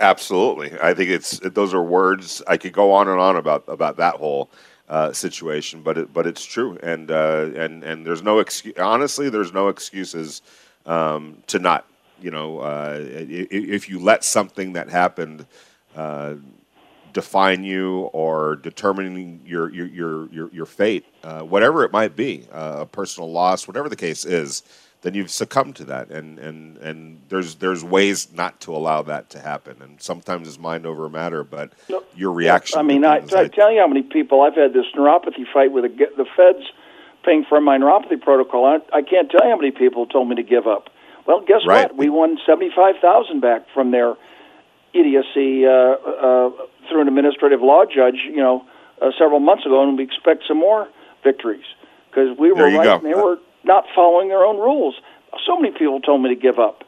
Absolutely. 0.00 0.72
I 0.80 0.94
think 0.94 1.10
it's 1.10 1.38
those 1.40 1.74
are 1.74 1.82
words 1.82 2.42
I 2.48 2.56
could 2.56 2.72
go 2.72 2.92
on 2.92 3.08
and 3.08 3.20
on 3.20 3.36
about 3.36 3.64
about 3.68 3.98
that 3.98 4.14
whole 4.16 4.50
uh, 4.88 5.12
situation, 5.12 5.82
but 5.82 5.98
it, 5.98 6.12
but 6.12 6.26
it's 6.26 6.44
true, 6.44 6.78
and 6.82 7.10
uh, 7.10 7.50
and 7.54 7.84
and 7.84 8.06
there's 8.06 8.22
no 8.22 8.38
excuse. 8.38 8.76
Honestly, 8.78 9.28
there's 9.28 9.52
no 9.52 9.68
excuses 9.68 10.40
um, 10.86 11.42
to 11.48 11.58
not 11.58 11.86
you 12.20 12.30
know, 12.30 12.60
uh, 12.60 12.98
if 13.00 13.88
you 13.90 13.98
let 13.98 14.24
something 14.24 14.72
that 14.74 14.88
happened 14.90 15.46
uh, 15.96 16.34
define 17.12 17.64
you 17.64 18.02
or 18.12 18.56
determining 18.56 19.40
your 19.44 19.70
your 19.72 19.86
your 19.86 20.28
your, 20.32 20.50
your 20.52 20.66
fate, 20.66 21.04
uh, 21.24 21.40
whatever 21.42 21.84
it 21.84 21.92
might 21.92 22.16
be, 22.16 22.46
uh, 22.52 22.78
a 22.80 22.86
personal 22.86 23.30
loss, 23.30 23.66
whatever 23.66 23.88
the 23.88 23.96
case 23.96 24.24
is, 24.24 24.62
then 25.02 25.14
you've 25.14 25.30
succumbed 25.30 25.76
to 25.76 25.84
that, 25.86 26.10
and 26.10 26.38
and 26.38 26.76
and 26.78 27.22
there's 27.28 27.56
there's 27.56 27.82
ways 27.82 28.32
not 28.34 28.60
to 28.60 28.74
allow 28.74 29.02
that 29.02 29.30
to 29.30 29.38
happen, 29.40 29.80
and 29.80 30.00
sometimes 30.00 30.46
it's 30.46 30.58
mind 30.58 30.86
over 30.86 31.08
matter, 31.08 31.42
but 31.42 31.72
no, 31.88 32.02
your 32.14 32.32
reaction. 32.32 32.78
I 32.78 32.82
mean, 32.82 33.04
I, 33.04 33.16
I, 33.16 33.48
tell 33.48 33.72
you 33.72 33.80
how 33.80 33.86
many 33.86 34.02
people 34.02 34.42
I've 34.42 34.54
had 34.54 34.72
this 34.74 34.86
neuropathy 34.94 35.50
fight 35.52 35.72
with 35.72 35.84
the, 35.84 36.06
the 36.16 36.26
feds 36.36 36.70
paying 37.24 37.44
for 37.48 37.60
my 37.60 37.78
neuropathy 37.78 38.20
protocol. 38.20 38.66
I, 38.66 38.98
I 38.98 39.02
can't 39.02 39.30
tell 39.30 39.42
you 39.44 39.50
how 39.50 39.56
many 39.56 39.70
people 39.70 40.06
told 40.06 40.28
me 40.28 40.36
to 40.36 40.42
give 40.42 40.66
up. 40.66 40.90
Well, 41.26 41.40
guess 41.40 41.60
right. 41.66 41.88
what? 41.88 41.96
We 41.96 42.10
won 42.10 42.38
seventy 42.44 42.70
five 42.74 42.96
thousand 43.00 43.40
back 43.40 43.66
from 43.72 43.92
their 43.92 44.16
idiocy 44.92 45.64
uh, 45.64 45.70
uh, 45.70 46.50
through 46.88 47.02
an 47.02 47.08
administrative 47.08 47.62
law 47.62 47.84
judge, 47.86 48.26
you 48.26 48.36
know, 48.36 48.66
uh, 49.00 49.12
several 49.18 49.40
months 49.40 49.64
ago, 49.64 49.82
and 49.82 49.96
we 49.96 50.04
expect 50.04 50.44
some 50.46 50.58
more 50.58 50.88
victories 51.24 51.64
because 52.10 52.36
we 52.38 52.52
were 52.52 52.64
right, 52.64 52.86
and 52.86 53.06
they 53.06 53.14
were 53.14 53.38
not 53.64 53.84
following 53.94 54.28
their 54.28 54.44
own 54.44 54.58
rules. 54.58 55.00
So 55.46 55.56
many 55.58 55.76
people 55.76 56.00
told 56.00 56.22
me 56.22 56.28
to 56.34 56.40
give 56.40 56.58
up, 56.58 56.84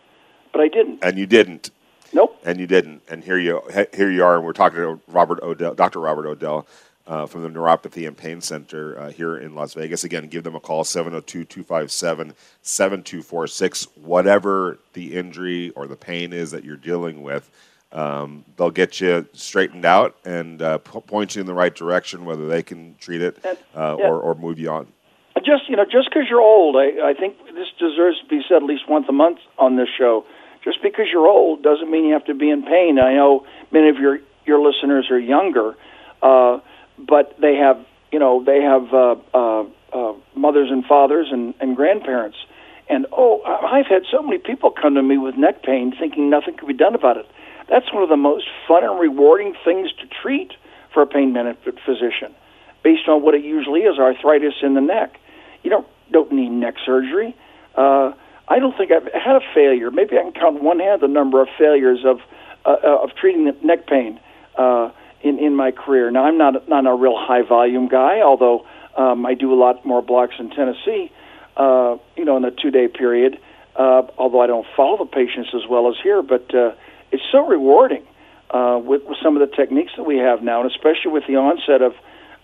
but 0.53 0.61
I 0.61 0.69
didn't. 0.69 1.01
And 1.03 1.19
you 1.19 1.27
didn't. 1.27 1.71
Nope. 2.13 2.39
And 2.45 2.61
you 2.61 2.67
didn't. 2.67 3.03
And 3.09 3.25
here 3.25 3.39
you 3.39 3.63
here 3.95 4.11
you 4.11 4.25
are, 4.25 4.37
and 4.37 4.45
we're 4.45 4.53
talking 4.53 4.79
to 4.79 5.01
Robert 5.09 5.43
Odell, 5.43 5.75
Dr. 5.75 6.01
Robert 6.01 6.27
Odell. 6.27 6.67
Uh, 7.05 7.27
from 7.27 7.43
the 7.43 7.49
Neuropathy 7.49 8.07
and 8.07 8.17
Pain 8.17 8.41
Center 8.41 8.97
uh, 8.97 9.11
here 9.11 9.37
in 9.37 9.57
Las 9.57 9.75
Vegas. 9.75 10.05
Again, 10.05 10.29
give 10.29 10.45
them 10.45 10.55
a 10.55 10.61
call, 10.61 10.85
702 10.85 11.45
257 11.45 12.33
7246. 12.63 13.89
Whatever 13.97 14.79
the 14.93 15.13
injury 15.13 15.71
or 15.71 15.89
the 15.89 15.97
pain 15.97 16.33
is 16.33 16.53
that 16.53 16.63
you're 16.63 16.77
dealing 16.77 17.25
with, 17.25 17.51
um, 17.91 18.45
they'll 18.57 18.71
get 18.71 19.01
you 19.01 19.27
straightened 19.33 19.85
out 19.85 20.17
and 20.25 20.63
uh, 20.63 20.79
point 20.79 21.35
you 21.35 21.41
in 21.41 21.47
the 21.47 21.55
right 21.55 21.75
direction, 21.75 22.25
whether 22.25 22.47
they 22.47 22.63
can 22.63 22.95
treat 23.01 23.21
it 23.21 23.37
uh, 23.45 23.97
yeah. 23.99 24.07
or, 24.07 24.21
or 24.21 24.35
move 24.37 24.61
you 24.61 24.71
on. 24.71 24.87
Just 25.39 25.69
you 25.69 25.77
know, 25.77 25.85
just 25.85 26.09
because 26.09 26.29
you're 26.29 26.41
old, 26.41 26.77
I, 26.77 27.11
I 27.11 27.15
think 27.15 27.39
this 27.55 27.69
deserves 27.79 28.21
to 28.21 28.27
be 28.29 28.43
said 28.49 28.59
at 28.59 28.63
least 28.65 28.89
once 28.89 29.07
a 29.09 29.13
month 29.13 29.39
on 29.59 29.77
this 29.77 29.89
show. 29.97 30.25
Just 30.63 30.83
because 30.83 31.07
you're 31.11 31.27
old 31.27 31.63
doesn't 31.63 31.91
mean 31.91 32.05
you 32.05 32.13
have 32.13 32.27
to 32.27 32.35
be 32.35 32.51
in 32.51 32.63
pain. 32.63 32.99
I 32.99 33.15
know 33.15 33.47
many 33.73 33.89
of 33.89 33.97
your 33.97 34.21
your 34.45 34.61
listeners 34.61 35.11
are 35.11 35.19
younger, 35.19 35.75
uh, 36.23 36.61
but 36.99 37.37
they 37.41 37.57
have 37.57 37.85
you 38.13 38.19
know 38.19 38.45
they 38.45 38.61
have 38.61 38.93
uh, 38.93 39.17
uh, 39.35 39.65
uh, 39.93 40.15
mothers 40.37 40.69
and 40.71 40.85
fathers 40.85 41.29
and, 41.33 41.55
and 41.61 41.77
grandparents. 41.77 42.37
And 42.89 43.07
oh, 43.11 43.43
I've 43.43 43.87
had 43.87 44.03
so 44.11 44.23
many 44.23 44.39
people 44.39 44.71
come 44.71 44.95
to 44.95 45.03
me 45.03 45.17
with 45.17 45.37
neck 45.37 45.63
pain, 45.63 45.95
thinking 45.99 46.29
nothing 46.29 46.57
could 46.57 46.69
be 46.69 46.75
done 46.75 46.95
about 46.95 47.17
it. 47.17 47.27
That's 47.69 47.91
one 47.93 48.03
of 48.03 48.11
the 48.11 48.17
most 48.17 48.47
fun 48.69 48.85
and 48.85 49.01
rewarding 49.01 49.55
things 49.65 49.91
to 50.01 50.07
treat 50.07 50.53
for 50.93 51.03
a 51.03 51.07
pain 51.07 51.33
management 51.33 51.79
physician, 51.87 52.35
based 52.85 53.09
on 53.09 53.23
what 53.23 53.35
it 53.35 53.43
usually 53.43 53.81
is 53.81 53.99
arthritis 53.99 54.55
in 54.63 54.75
the 54.75 54.81
neck. 54.81 55.19
You 55.63 55.71
don't, 55.71 55.87
don't 56.11 56.33
need 56.33 56.51
neck 56.51 56.75
surgery. 56.85 57.37
Uh, 57.75 58.13
I 58.49 58.59
don't 58.59 58.77
think 58.77 58.91
I've 58.93 59.05
had 59.13 59.37
a 59.37 59.41
failure. 59.55 59.91
Maybe 59.91 60.19
I 60.19 60.23
can 60.23 60.33
count 60.33 60.63
one 60.63 60.81
hand 60.81 61.01
the 61.01 61.09
number 61.09 61.41
of 61.41 61.49
failures 61.59 62.01
of, 62.05 62.19
uh, 62.65 62.77
uh 62.85 63.03
of 63.03 63.11
treating 63.15 63.51
neck 63.63 63.87
pain 63.87 64.21
uh, 64.57 64.91
in, 65.23 65.39
in 65.39 65.55
my 65.55 65.71
career. 65.71 66.11
Now, 66.11 66.25
I'm 66.25 66.39
not, 66.39 66.69
not 66.69 66.87
a 66.87 66.95
real 66.95 67.17
high 67.17 67.43
volume 67.43 67.89
guy, 67.89 68.21
although 68.21 68.67
um, 68.97 69.25
I 69.25 69.35
do 69.35 69.53
a 69.53 69.57
lot 69.57 69.87
more 69.87 70.03
blocks 70.03 70.35
in 70.39 70.51
Tennessee, 70.51 71.11
uh, 71.57 71.97
you 72.17 72.25
know, 72.25 72.37
in 72.37 72.45
a 72.45 72.51
two 72.51 72.71
day 72.71 72.89
period. 72.89 73.39
Uh, 73.75 74.03
although 74.19 74.41
I 74.41 74.47
don't 74.47 74.67
follow 74.77 74.99
the 74.99 75.07
patients 75.07 75.51
as 75.55 75.63
well 75.69 75.89
as 75.89 75.95
here, 76.03 76.23
but 76.23 76.55
uh, 76.55 76.73
it's 77.11 77.23
so 77.33 77.47
rewarding 77.47 78.03
uh, 78.51 78.79
with, 78.83 79.03
with 79.05 79.17
some 79.23 79.35
of 79.35 79.49
the 79.49 79.57
techniques 79.57 79.93
that 79.97 80.03
we 80.03 80.19
have 80.19 80.43
now, 80.43 80.61
and 80.61 80.71
especially 80.71 81.11
with 81.11 81.25
the 81.27 81.37
onset 81.37 81.81
of 81.81 81.95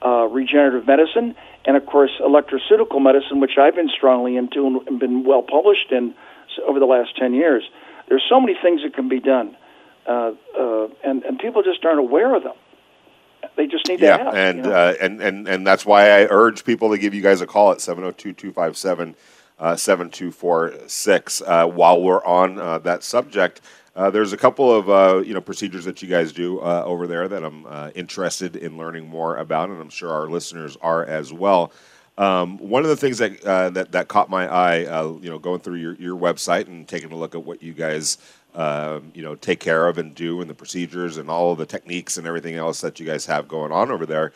uh, 0.05 0.27
regenerative 0.31 0.87
medicine 0.87 1.35
and, 1.65 1.77
of 1.77 1.87
course, 1.87 2.11
electroceutical 2.21 3.03
medicine, 3.03 3.41
which 3.41 3.59
I've 3.59 3.75
been 3.75 3.89
strongly 3.89 4.37
into 4.37 4.83
and 4.87 4.99
been 4.99 5.25
well 5.25 5.43
published 5.43 5.91
in 5.91 6.15
over 6.67 6.79
the 6.79 6.87
last 6.87 7.17
10 7.17 7.35
years. 7.35 7.69
There's 8.09 8.25
so 8.29 8.41
many 8.41 8.57
things 8.61 8.83
that 8.83 8.95
can 8.95 9.09
be 9.09 9.21
done, 9.21 9.57
uh, 10.07 10.33
uh, 10.59 10.89
and, 11.05 11.23
and 11.25 11.39
people 11.39 11.63
just 11.63 11.85
aren't 11.85 11.99
aware 11.99 12.35
of 12.35 12.43
them. 12.43 12.55
They 13.57 13.67
just 13.67 13.89
need 13.89 14.01
yeah, 14.01 14.17
to 14.17 14.23
ask. 14.25 14.37
and, 14.37 14.57
you 14.59 14.63
know? 14.65 14.73
uh, 14.73 14.95
and, 15.01 15.21
and, 15.21 15.49
and 15.49 15.67
that's 15.67 15.85
why 15.85 16.11
I 16.11 16.27
urge 16.31 16.65
people 16.65 16.91
to 16.91 16.99
give 16.99 17.13
you 17.13 17.23
guys 17.23 17.41
a 17.41 17.47
call 17.47 17.73
at 17.73 17.81
702 17.81 18.33
257 18.33 19.15
7246 19.77 21.43
uh, 21.43 21.67
while 21.67 22.01
we're 22.01 22.25
on 22.25 22.59
uh, 22.59 22.79
that 22.79 23.03
subject. 23.03 23.61
Uh, 23.99 24.11
there's 24.11 24.33
a 24.33 24.37
couple 24.37 24.73
of 24.73 24.89
uh, 24.89 25.21
you 25.27 25.35
know 25.35 25.41
procedures 25.41 25.85
that 25.85 26.01
you 26.01 26.09
guys 26.09 26.33
do 26.33 26.61
uh, 26.61 26.85
over 26.87 27.09
there 27.09 27.27
that 27.27 27.43
I'm 27.43 27.67
uh, 27.67 27.91
interested 27.97 28.55
in 28.55 28.79
learning 28.79 29.09
more 29.09 29.39
about, 29.39 29.71
and 29.71 29.81
I'm 29.81 29.91
sure 29.91 30.13
our 30.13 30.29
listeners 30.29 30.77
are 30.81 31.05
as 31.05 31.33
well. 31.33 31.73
Um, 32.17 32.59
one 32.59 32.85
of 32.85 32.91
the 32.91 32.97
things 32.97 33.19
that, 33.19 33.45
uh, 33.45 33.71
that 33.71 33.91
that 33.91 34.07
caught 34.07 34.31
my 34.31 34.47
eye, 34.47 34.85
uh, 34.85 35.15
you 35.21 35.29
know, 35.29 35.41
going 35.41 35.59
through 35.59 35.79
your, 35.79 35.95
your 35.97 36.17
website 36.17 36.69
and 36.69 36.87
taking 36.87 37.11
a 37.11 37.17
look 37.17 37.35
at 37.35 37.43
what 37.43 37.61
you 37.61 37.73
guys 37.73 38.19
um, 38.55 39.11
you 39.15 39.23
know 39.23 39.35
take 39.35 39.59
care 39.59 39.89
of 39.89 39.99
and 39.99 40.15
do, 40.15 40.41
and 40.43 40.49
the 40.49 40.55
procedures 40.55 41.17
and 41.17 41.29
all 41.29 41.51
of 41.51 41.59
the 41.59 41.67
techniques 41.67 42.19
and 42.19 42.27
everything 42.29 42.55
else 42.55 42.81
that 42.83 43.01
you 43.01 43.07
guys 43.07 43.27
have 43.27 43.49
going 43.49 43.73
on 43.73 43.91
over 43.91 44.07
there, 44.07 44.33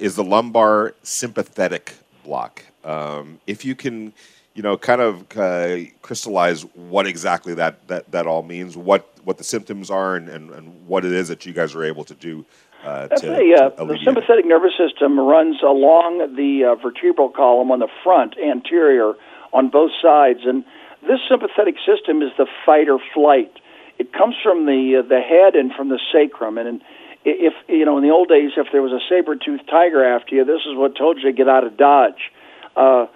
is 0.00 0.16
the 0.16 0.24
lumbar 0.24 0.96
sympathetic 1.04 1.94
block. 2.24 2.64
Um, 2.82 3.40
if 3.46 3.64
you 3.64 3.76
can 3.76 4.12
you 4.56 4.62
know, 4.62 4.78
kind 4.78 5.02
of 5.02 5.36
uh, 5.36 5.84
crystallize 6.00 6.62
what 6.74 7.06
exactly 7.06 7.52
that, 7.54 7.86
that, 7.88 8.10
that 8.10 8.26
all 8.26 8.42
means, 8.42 8.74
what, 8.74 9.12
what 9.22 9.36
the 9.36 9.44
symptoms 9.44 9.90
are, 9.90 10.16
and, 10.16 10.30
and, 10.30 10.50
and 10.50 10.86
what 10.86 11.04
it 11.04 11.12
is 11.12 11.28
that 11.28 11.44
you 11.44 11.52
guys 11.52 11.74
are 11.74 11.84
able 11.84 12.04
to 12.04 12.14
do. 12.14 12.44
Uh, 12.82 13.06
to, 13.08 13.32
a, 13.32 13.66
uh, 13.66 13.84
the 13.84 13.98
sympathetic 14.02 14.46
nervous 14.46 14.72
system 14.78 15.20
runs 15.20 15.60
along 15.62 16.34
the 16.36 16.64
uh, 16.64 16.74
vertebral 16.76 17.28
column 17.28 17.70
on 17.70 17.80
the 17.80 17.88
front, 18.02 18.34
anterior, 18.38 19.12
on 19.52 19.68
both 19.68 19.90
sides, 20.00 20.40
and 20.44 20.64
this 21.02 21.20
sympathetic 21.28 21.76
system 21.84 22.22
is 22.22 22.30
the 22.38 22.46
fight 22.64 22.88
or 22.88 22.98
flight. 23.12 23.52
It 23.98 24.12
comes 24.12 24.36
from 24.42 24.66
the 24.66 25.02
uh, 25.04 25.08
the 25.08 25.20
head 25.20 25.54
and 25.54 25.72
from 25.72 25.88
the 25.88 26.00
sacrum, 26.12 26.58
and 26.58 26.82
if 27.24 27.54
you 27.68 27.84
know, 27.84 27.98
in 27.98 28.04
the 28.04 28.10
old 28.10 28.28
days, 28.28 28.52
if 28.56 28.68
there 28.72 28.82
was 28.82 28.92
a 28.92 29.00
saber-toothed 29.08 29.68
tiger 29.68 30.04
after 30.04 30.34
you, 30.34 30.44
this 30.44 30.62
is 30.64 30.76
what 30.76 30.96
told 30.96 31.18
you 31.18 31.24
to 31.24 31.32
get 31.32 31.48
out 31.48 31.64
of 31.64 31.76
dodge. 31.76 32.30
Uh, 32.76 33.06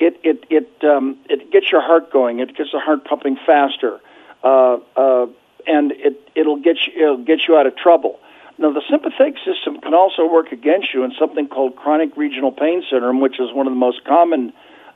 it 0.00 0.18
it 0.24 0.44
it 0.50 0.84
um, 0.84 1.16
it 1.28 1.52
gets 1.52 1.70
your 1.70 1.82
heart 1.82 2.10
going. 2.10 2.40
It 2.40 2.56
gets 2.56 2.72
the 2.72 2.80
heart 2.80 3.04
pumping 3.04 3.36
faster, 3.46 4.00
uh, 4.42 4.78
uh, 4.96 5.26
and 5.66 5.92
it 5.92 6.28
it'll 6.34 6.56
get 6.56 6.78
you 6.86 7.04
it'll 7.04 7.24
get 7.24 7.46
you 7.46 7.56
out 7.56 7.66
of 7.66 7.76
trouble. 7.76 8.18
Now, 8.58 8.72
the 8.72 8.82
sympathetic 8.90 9.36
system 9.44 9.80
can 9.80 9.94
also 9.94 10.26
work 10.26 10.52
against 10.52 10.92
you 10.92 11.02
in 11.04 11.12
something 11.18 11.48
called 11.48 11.76
chronic 11.76 12.14
regional 12.16 12.52
pain 12.52 12.82
syndrome, 12.90 13.20
which 13.20 13.40
is 13.40 13.52
one 13.52 13.66
of 13.66 13.72
the 13.72 13.78
most 13.78 14.04
common. 14.04 14.52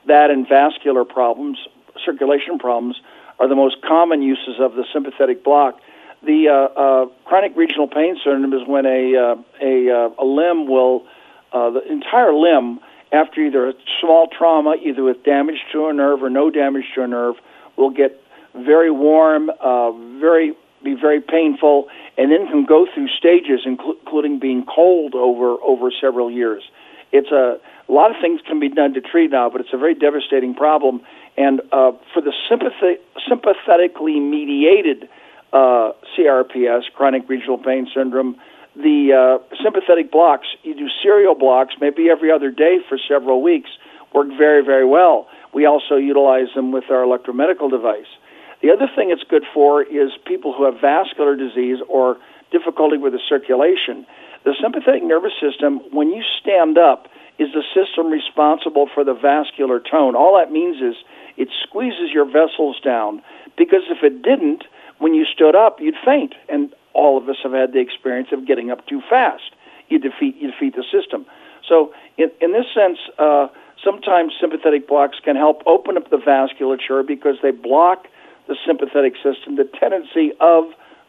That 0.07 0.29
and 0.29 0.47
vascular 0.47 1.03
problems, 1.03 1.57
circulation 2.03 2.59
problems, 2.59 3.01
are 3.39 3.47
the 3.47 3.55
most 3.55 3.81
common 3.81 4.21
uses 4.21 4.59
of 4.59 4.75
the 4.75 4.85
sympathetic 4.93 5.43
block. 5.43 5.79
The 6.23 6.49
uh, 6.49 6.53
uh, 6.53 7.05
chronic 7.25 7.55
regional 7.55 7.87
pain 7.87 8.17
syndrome 8.23 8.53
is 8.53 8.67
when 8.67 8.85
a 8.85 9.15
uh, 9.15 9.35
a, 9.61 9.89
uh, 9.89 10.23
a 10.23 10.25
limb 10.25 10.67
will, 10.67 11.05
the 11.51 11.81
entire 11.89 12.33
limb 12.33 12.79
after 13.11 13.41
either 13.41 13.69
a 13.69 13.73
small 14.01 14.27
trauma, 14.27 14.75
either 14.83 15.03
with 15.03 15.23
damage 15.23 15.59
to 15.71 15.87
a 15.87 15.93
nerve 15.93 16.23
or 16.23 16.29
no 16.29 16.49
damage 16.49 16.85
to 16.95 17.03
a 17.03 17.07
nerve, 17.07 17.35
will 17.77 17.89
get 17.89 18.21
very 18.53 18.91
warm, 18.91 19.49
uh, 19.59 19.91
very 20.19 20.53
be 20.83 20.93
very 20.93 21.19
painful, 21.19 21.87
and 22.17 22.31
then 22.31 22.47
can 22.47 22.63
go 22.63 22.85
through 22.93 23.07
stages, 23.09 23.61
including 23.65 24.39
being 24.39 24.65
cold 24.65 25.15
over 25.15 25.57
over 25.63 25.91
several 25.99 26.29
years. 26.29 26.63
It's 27.11 27.31
a, 27.31 27.59
a 27.87 27.91
lot 27.91 28.11
of 28.11 28.17
things 28.21 28.41
can 28.45 28.59
be 28.59 28.69
done 28.69 28.93
to 28.93 29.01
treat 29.01 29.31
now, 29.31 29.49
but 29.49 29.61
it's 29.61 29.73
a 29.73 29.77
very 29.77 29.95
devastating 29.95 30.53
problem. 30.53 31.01
And 31.37 31.61
uh, 31.71 31.91
for 32.13 32.21
the 32.21 32.33
sympathetically 33.27 34.19
mediated 34.19 35.09
uh, 35.53 35.91
CRPS, 36.17 36.83
chronic 36.93 37.27
regional 37.27 37.57
pain 37.57 37.87
syndrome, 37.93 38.37
the 38.75 39.39
uh, 39.39 39.55
sympathetic 39.63 40.11
blocks, 40.11 40.47
you 40.63 40.75
do 40.75 40.87
serial 41.01 41.35
blocks 41.35 41.75
maybe 41.79 42.09
every 42.09 42.31
other 42.31 42.51
day 42.51 42.77
for 42.87 42.97
several 43.07 43.41
weeks, 43.41 43.69
work 44.13 44.27
very, 44.37 44.63
very 44.63 44.85
well. 44.85 45.27
We 45.53 45.65
also 45.65 45.95
utilize 45.95 46.47
them 46.55 46.71
with 46.71 46.85
our 46.89 47.03
electromedical 47.03 47.69
device. 47.69 48.11
The 48.61 48.71
other 48.71 48.87
thing 48.95 49.11
it's 49.11 49.23
good 49.29 49.43
for 49.53 49.83
is 49.83 50.11
people 50.25 50.53
who 50.53 50.65
have 50.65 50.81
vascular 50.81 51.35
disease 51.35 51.79
or 51.87 52.17
difficulty 52.51 52.97
with 52.97 53.13
the 53.13 53.19
circulation. 53.27 54.05
The 54.43 54.53
sympathetic 54.61 55.03
nervous 55.03 55.33
system, 55.39 55.79
when 55.91 56.09
you 56.09 56.23
stand 56.41 56.77
up, 56.77 57.07
is 57.37 57.49
the 57.53 57.63
system 57.75 58.07
responsible 58.07 58.87
for 58.93 59.03
the 59.03 59.13
vascular 59.13 59.79
tone. 59.79 60.15
All 60.15 60.37
that 60.37 60.51
means 60.51 60.77
is 60.77 60.95
it 61.37 61.49
squeezes 61.67 62.11
your 62.13 62.25
vessels 62.25 62.79
down 62.83 63.21
because 63.57 63.83
if 63.89 64.03
it 64.03 64.21
didn't, 64.21 64.63
when 64.99 65.13
you 65.13 65.25
stood 65.25 65.55
up, 65.55 65.79
you'd 65.79 65.95
faint. 66.05 66.33
And 66.47 66.73
all 66.95 67.17
of 67.17 67.29
us 67.29 67.37
have 67.43 67.51
had 67.51 67.73
the 67.73 67.79
experience 67.79 68.29
of 68.31 68.47
getting 68.47 68.71
up 68.71 68.87
too 68.87 69.01
fast. 69.09 69.51
You 69.89 69.99
defeat 69.99 70.37
you 70.37 70.51
defeat 70.51 70.75
the 70.75 70.83
system. 70.91 71.25
So 71.67 71.93
in 72.17 72.31
in 72.41 72.53
this 72.53 72.65
sense, 72.73 72.97
uh, 73.19 73.47
sometimes 73.83 74.33
sympathetic 74.39 74.87
blocks 74.87 75.17
can 75.23 75.35
help 75.35 75.61
open 75.65 75.97
up 75.97 76.09
the 76.09 76.17
vasculature 76.17 77.05
because 77.05 77.37
they 77.43 77.51
block 77.51 78.07
the 78.47 78.55
sympathetic 78.65 79.15
system, 79.15 79.55
the 79.55 79.69
tendency 79.79 80.31
of 80.39 80.65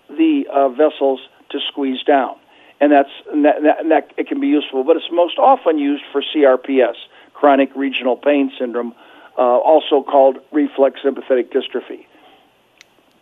the 0.09 0.47
uh, 0.53 0.69
vessels 0.69 1.21
to 1.51 1.59
squeeze 1.61 2.03
down. 2.03 2.37
And 2.81 2.93
that's 2.93 3.11
and 3.33 3.45
that, 3.45 3.81
and 3.81 3.91
that, 3.91 4.13
it 4.17 4.29
can 4.29 4.41
be 4.41 4.49
useful, 4.49 4.85
but 4.85 4.97
it's 4.97 5.11
most 5.11 5.39
often 5.39 5.79
used 5.79 6.05
for 6.13 6.23
CRPS, 6.23 6.97
chronic 7.33 7.71
regional 7.75 8.17
pain 8.17 8.53
syndrome, 8.59 8.95
uh, 9.39 9.41
also 9.41 10.03
called 10.03 10.39
reflex 10.53 11.01
sympathetic 11.03 11.53
dystrophy. 11.53 12.07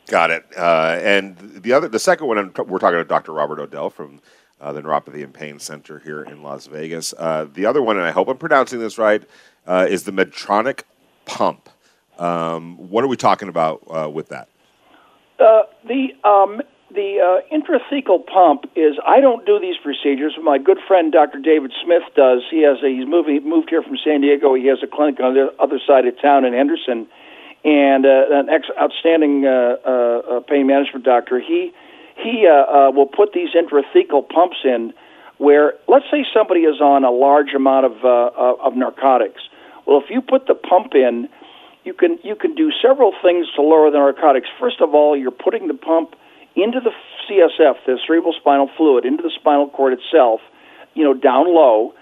Got 0.08 0.30
it. 0.30 0.44
Uh, 0.56 0.98
and 1.02 1.36
the 1.62 1.72
other, 1.72 1.88
the 1.88 1.98
second 1.98 2.26
one, 2.26 2.52
we're 2.66 2.78
talking 2.78 2.98
to 2.98 3.04
Dr. 3.04 3.32
Robert 3.32 3.58
Odell 3.58 3.90
from 3.90 4.20
uh, 4.60 4.72
the 4.72 4.82
Neuropathy 4.82 5.24
and 5.24 5.32
Pain 5.32 5.58
Center 5.58 5.98
here 5.98 6.22
in 6.22 6.42
Las 6.42 6.66
Vegas. 6.66 7.14
Uh, 7.16 7.46
the 7.52 7.66
other 7.66 7.82
one, 7.82 7.96
and 7.96 8.06
I 8.06 8.10
hope 8.10 8.28
I'm 8.28 8.36
pronouncing 8.36 8.80
this 8.80 8.98
right, 8.98 9.22
uh, 9.66 9.86
is 9.88 10.04
the 10.04 10.12
Medtronic 10.12 10.82
pump. 11.24 11.68
Um, 12.18 12.76
what 12.90 13.02
are 13.02 13.08
we 13.08 13.16
talking 13.16 13.48
about 13.48 13.82
uh, 13.90 14.08
with 14.10 14.28
that? 14.28 14.48
Uh, 15.40 15.62
the 15.88 16.14
um, 16.22 16.62
the 16.92 17.42
intrathecal 17.52 18.24
pump 18.24 18.70
is. 18.76 18.94
I 19.04 19.20
don't 19.20 19.44
do 19.44 19.58
these 19.58 19.74
procedures. 19.82 20.36
My 20.40 20.58
good 20.58 20.78
friend 20.86 21.10
Dr. 21.10 21.40
David 21.40 21.72
Smith 21.82 22.04
does. 22.14 22.42
He 22.50 22.62
has 22.62 22.76
a, 22.84 22.88
he's 22.88 23.08
moving 23.08 23.34
He 23.34 23.40
moved 23.40 23.70
here 23.70 23.82
from 23.82 23.96
San 24.04 24.20
Diego. 24.20 24.54
He 24.54 24.66
has 24.68 24.78
a 24.82 24.86
clinic 24.86 25.18
on 25.18 25.34
the 25.34 25.52
other 25.58 25.80
side 25.84 26.06
of 26.06 26.20
town 26.22 26.44
in 26.44 26.52
Henderson 26.52 27.08
and 27.64 28.04
uh, 28.04 28.24
an 28.30 28.48
ex- 28.50 28.68
outstanding 28.80 29.46
uh, 29.46 29.76
uh, 29.84 29.90
uh, 29.90 30.40
pain 30.40 30.66
management 30.66 31.04
doctor. 31.04 31.40
He 31.40 31.72
he 32.16 32.46
uh, 32.46 32.52
uh, 32.52 32.90
will 32.90 33.06
put 33.06 33.32
these 33.32 33.50
intrathecal 33.54 34.28
pumps 34.28 34.58
in 34.64 34.92
where, 35.38 35.74
let's 35.88 36.04
say, 36.10 36.24
somebody 36.32 36.60
is 36.60 36.80
on 36.80 37.04
a 37.04 37.10
large 37.10 37.54
amount 37.54 37.86
of 37.86 38.04
uh, 38.04 38.62
of 38.62 38.76
narcotics. 38.76 39.42
Well, 39.86 40.00
if 40.02 40.10
you 40.10 40.20
put 40.20 40.46
the 40.46 40.54
pump 40.54 40.94
in, 40.94 41.28
you 41.84 41.94
can 41.94 42.18
you 42.22 42.36
can 42.36 42.54
do 42.54 42.70
several 42.82 43.12
things 43.22 43.46
to 43.56 43.62
lower 43.62 43.90
the 43.90 43.98
narcotics. 43.98 44.48
First 44.60 44.80
of 44.80 44.94
all, 44.94 45.16
you're 45.16 45.30
putting 45.30 45.68
the 45.68 45.74
pump 45.74 46.14
into 46.54 46.80
the 46.80 46.90
CSF, 47.28 47.76
the 47.86 47.98
cerebral 48.06 48.34
spinal 48.38 48.70
fluid, 48.76 49.04
into 49.04 49.22
the 49.22 49.32
spinal 49.34 49.68
cord 49.68 49.92
itself, 49.92 50.40
you 50.94 51.02
know, 51.02 51.14
down 51.14 51.52
low, 51.52 51.94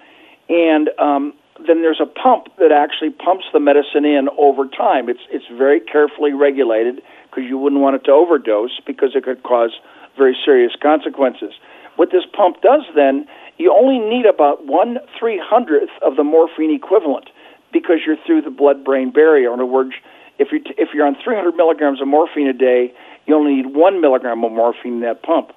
and 0.49 0.91
um, 0.99 1.35
then 1.59 1.83
there's 1.83 2.01
a 2.01 2.07
pump 2.07 2.49
that 2.59 2.73
actually 2.73 3.11
pumps 3.11 3.45
the 3.53 3.61
medicine 3.61 4.05
in 4.05 4.29
over 4.39 4.67
time. 4.67 5.09
It's 5.09 5.21
it's 5.31 5.45
very 5.57 5.81
carefully 5.81 6.33
regulated 6.33 7.03
because 7.29 7.45
you 7.49 7.59
wouldn't 7.59 7.81
want 7.81 7.97
it 7.97 8.05
to 8.05 8.13
overdose 8.13 8.81
because 8.87 9.15
it 9.15 9.25
could 9.25 9.43
cause 9.43 9.73
very 10.17 10.37
serious 10.45 10.73
consequences. 10.81 11.53
What 11.97 12.11
this 12.11 12.25
pump 12.33 12.63
does 12.63 12.83
then, 12.95 13.27
you 13.59 13.73
only 13.73 13.99
need 13.99 14.27
about 14.27 14.67
one 14.67 14.99
three 15.19 15.41
hundredth 15.43 15.93
of 16.01 16.17
the 16.17 16.25
morphine 16.25 16.75
equivalent 16.75 17.29
because 17.73 18.01
you're 18.07 18.21
through 18.27 18.43
the 18.43 18.51
blood-brain 18.51 19.11
barrier. 19.11 19.49
In 19.49 19.61
other 19.61 19.67
words, 19.67 19.93
if 20.39 20.53
you 20.53 20.61
if 20.79 20.91
you're 20.95 21.07
on 21.07 21.17
300 21.23 21.55
milligrams 21.55 22.01
of 22.01 22.09
morphine 22.09 22.49
a 22.49 22.53
day, 22.53 22.93
you 23.27 23.35
only 23.35 23.57
need 23.57 23.75
one 23.75 24.01
milligram 24.01 24.45
of 24.45 24.53
morphine 24.53 24.95
in 24.95 25.01
that 25.01 25.23
pump, 25.23 25.53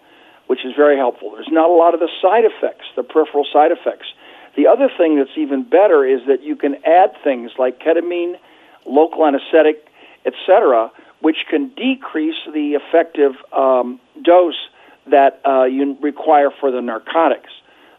which 0.48 0.66
is 0.66 0.74
very 0.76 0.98
helpful. 0.98 1.32
There's 1.32 1.52
not 1.52 1.70
a 1.70 1.74
lot 1.74 1.94
of 1.94 2.00
the 2.00 2.10
side 2.22 2.44
effects, 2.46 2.86
the 2.96 3.04
peripheral 3.04 3.46
side 3.52 3.72
effects. 3.72 4.08
The 4.56 4.68
other 4.68 4.90
thing 4.98 5.18
that's 5.18 5.38
even 5.38 5.64
better 5.64 6.06
is 6.06 6.22
that 6.28 6.44
you 6.44 6.56
can 6.56 6.76
add 6.86 7.12
things 7.24 7.52
like 7.58 7.80
ketamine, 7.80 8.36
local 8.86 9.26
anesthetic, 9.26 9.86
etc., 10.26 10.92
which 11.22 11.46
can 11.50 11.70
decrease 11.70 12.36
the 12.54 12.74
effective 12.76 13.34
um, 13.52 14.00
dose 14.24 14.70
that 15.08 15.42
uh, 15.46 15.64
you 15.66 15.98
require 16.02 16.50
for 16.60 16.72
the 16.72 16.82
narcotics. 16.82 17.52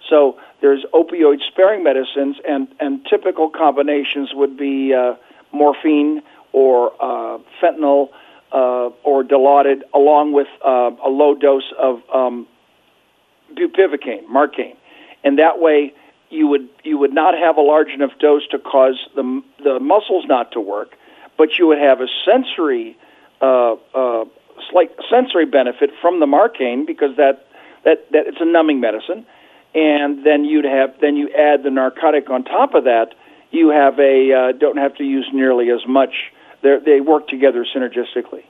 So 0.08 0.38
there's 0.60 0.84
opioid 0.94 1.38
sparing 1.50 1.82
medicines, 1.82 2.36
and, 2.48 2.68
and 2.80 3.04
typical 3.04 3.50
combinations 3.50 4.30
would 4.32 4.56
be 4.56 4.94
uh, 4.94 5.14
morphine 5.52 6.22
or 6.52 6.92
uh, 7.00 7.38
fentanyl 7.60 8.08
uh, 8.52 8.90
or 9.04 9.24
Dilaudid, 9.24 9.82
along 9.94 10.32
with 10.32 10.46
uh, 10.64 10.90
a 11.04 11.08
low 11.08 11.34
dose 11.34 11.72
of 11.78 12.00
um, 12.14 12.46
bupivacaine, 13.54 14.26
Marcaine. 14.28 14.76
And 15.24 15.38
that 15.38 15.60
way, 15.60 15.92
you 16.30 16.46
would 16.48 16.68
you 16.82 16.98
would 16.98 17.12
not 17.12 17.34
have 17.38 17.56
a 17.56 17.60
large 17.60 17.88
enough 17.88 18.12
dose 18.18 18.46
to 18.48 18.58
cause 18.58 18.98
the 19.14 19.42
the 19.62 19.78
muscles 19.80 20.24
not 20.26 20.52
to 20.52 20.60
work, 20.60 20.96
but 21.36 21.58
you 21.58 21.66
would 21.66 21.78
have 21.78 22.00
a 22.00 22.08
sensory 22.24 22.96
uh, 23.40 23.74
uh, 23.94 24.24
slight 24.70 24.90
sensory 25.10 25.46
benefit 25.46 25.90
from 26.00 26.20
the 26.20 26.26
Marcaine 26.26 26.86
because 26.86 27.16
that 27.16 27.46
that 27.84 28.10
that 28.12 28.26
it's 28.26 28.40
a 28.40 28.44
numbing 28.44 28.80
medicine, 28.80 29.26
and 29.74 30.24
then 30.24 30.44
you'd 30.44 30.64
have 30.64 30.94
then 31.00 31.16
you 31.16 31.30
add 31.30 31.62
the 31.62 31.70
narcotic 31.70 32.30
on 32.30 32.44
top 32.44 32.74
of 32.74 32.84
that. 32.84 33.14
You 33.50 33.68
have 33.68 33.98
a 33.98 34.32
uh, 34.32 34.52
don't 34.52 34.78
have 34.78 34.96
to 34.96 35.04
use 35.04 35.28
nearly 35.32 35.70
as 35.70 35.86
much. 35.86 36.32
They 36.62 36.78
they 36.84 37.00
work 37.00 37.28
together 37.28 37.64
synergistically. 37.64 38.44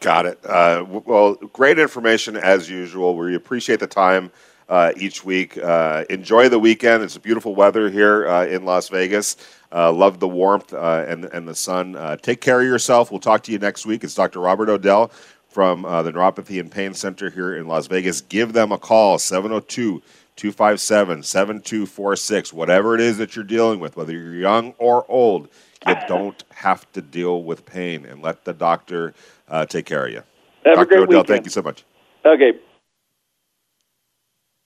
Got 0.00 0.26
it. 0.26 0.44
Uh, 0.44 0.84
well, 0.88 1.34
great 1.34 1.78
information 1.78 2.36
as 2.36 2.68
usual. 2.68 3.16
We 3.16 3.36
appreciate 3.36 3.78
the 3.78 3.86
time 3.86 4.32
uh, 4.72 4.90
each 4.96 5.22
week. 5.22 5.58
Uh, 5.58 6.04
enjoy 6.08 6.48
the 6.48 6.58
weekend. 6.58 7.02
It's 7.02 7.18
beautiful 7.18 7.54
weather 7.54 7.90
here 7.90 8.26
uh, 8.26 8.46
in 8.46 8.64
Las 8.64 8.88
Vegas. 8.88 9.36
Uh, 9.70 9.92
love 9.92 10.18
the 10.18 10.26
warmth 10.26 10.72
uh, 10.72 11.04
and, 11.06 11.26
and 11.26 11.46
the 11.46 11.54
sun. 11.54 11.94
Uh, 11.94 12.16
take 12.16 12.40
care 12.40 12.62
of 12.62 12.66
yourself. 12.66 13.10
We'll 13.10 13.20
talk 13.20 13.42
to 13.44 13.52
you 13.52 13.58
next 13.58 13.84
week. 13.84 14.02
It's 14.02 14.14
Dr. 14.14 14.40
Robert 14.40 14.70
Odell 14.70 15.08
from 15.50 15.82
the 15.82 16.10
Neuropathy 16.10 16.58
and 16.58 16.72
Pain 16.72 16.94
Center 16.94 17.28
here 17.28 17.54
in 17.54 17.68
Las 17.68 17.86
Vegas. 17.86 18.22
Give 18.22 18.54
them 18.54 18.72
a 18.72 18.78
call, 18.78 19.18
702 19.18 20.00
257 20.36 21.22
7246. 21.22 22.52
Whatever 22.54 22.94
it 22.94 23.02
is 23.02 23.18
that 23.18 23.36
you're 23.36 23.44
dealing 23.44 23.78
with, 23.78 23.98
whether 23.98 24.14
you're 24.14 24.36
young 24.36 24.72
or 24.78 25.04
old, 25.10 25.50
you 25.86 25.94
don't 26.08 26.42
have 26.48 26.90
to 26.92 27.02
deal 27.02 27.42
with 27.42 27.66
pain 27.66 28.06
and 28.06 28.22
let 28.22 28.46
the 28.46 28.54
doctor 28.54 29.12
take 29.68 29.84
care 29.84 30.06
of 30.06 30.12
you. 30.12 30.22
Have 30.64 30.76
Dr. 30.76 30.94
Odell, 30.94 31.06
weekend. 31.08 31.26
thank 31.26 31.44
you 31.44 31.50
so 31.50 31.60
much. 31.60 31.84
Okay. 32.24 32.52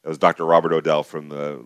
That 0.07 0.11
was 0.11 0.19
Dr. 0.19 0.47
Robert 0.47 0.73
Odell 0.73 1.03
from 1.03 1.31
the 1.31 1.57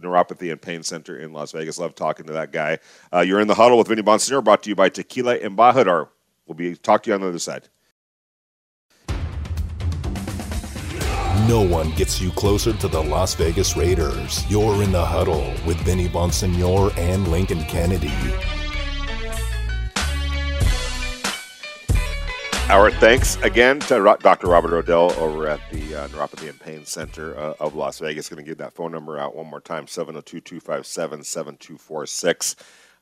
Neuropathy 0.00 0.50
and 0.50 0.62
Pain 0.62 0.82
Center 0.82 1.18
in 1.18 1.34
Las 1.34 1.52
Vegas. 1.52 1.78
Love 1.78 1.94
talking 1.94 2.24
to 2.24 2.32
that 2.32 2.50
guy. 2.50 2.78
Uh, 3.12 3.20
you're 3.20 3.38
in 3.38 3.48
the 3.48 3.54
huddle 3.54 3.76
with 3.76 3.88
Vinny 3.88 4.00
Bonsignore, 4.00 4.42
brought 4.42 4.62
to 4.62 4.70
you 4.70 4.74
by 4.74 4.88
Tequila 4.88 5.38
Embajador. 5.38 6.08
We'll 6.46 6.54
be 6.54 6.74
talk 6.74 7.02
to 7.02 7.10
you 7.10 7.14
on 7.16 7.20
the 7.20 7.28
other 7.28 7.38
side. 7.38 7.68
No 11.46 11.60
one 11.60 11.90
gets 11.90 12.18
you 12.18 12.30
closer 12.30 12.72
to 12.72 12.88
the 12.88 13.02
Las 13.02 13.34
Vegas 13.34 13.76
Raiders. 13.76 14.50
You're 14.50 14.82
in 14.82 14.90
the 14.90 15.04
huddle 15.04 15.52
with 15.66 15.76
Vinny 15.80 16.08
Bonsignore 16.08 16.96
and 16.96 17.28
Lincoln 17.28 17.62
Kennedy. 17.64 18.14
Our 22.72 22.90
thanks 22.90 23.36
again 23.42 23.80
to 23.80 24.16
Dr. 24.22 24.46
Robert 24.46 24.72
Odell 24.72 25.12
over 25.20 25.46
at 25.46 25.60
the 25.70 25.94
uh, 25.94 26.08
Neuropathy 26.08 26.48
and 26.48 26.58
Pain 26.58 26.86
Center 26.86 27.38
uh, 27.38 27.52
of 27.60 27.74
Las 27.74 27.98
Vegas. 27.98 28.30
Going 28.30 28.42
to 28.42 28.50
give 28.50 28.56
that 28.56 28.72
phone 28.72 28.90
number 28.90 29.18
out 29.18 29.36
one 29.36 29.46
more 29.48 29.60
time 29.60 29.86
702 29.86 30.40
257 30.40 31.22
7246. 31.22 32.56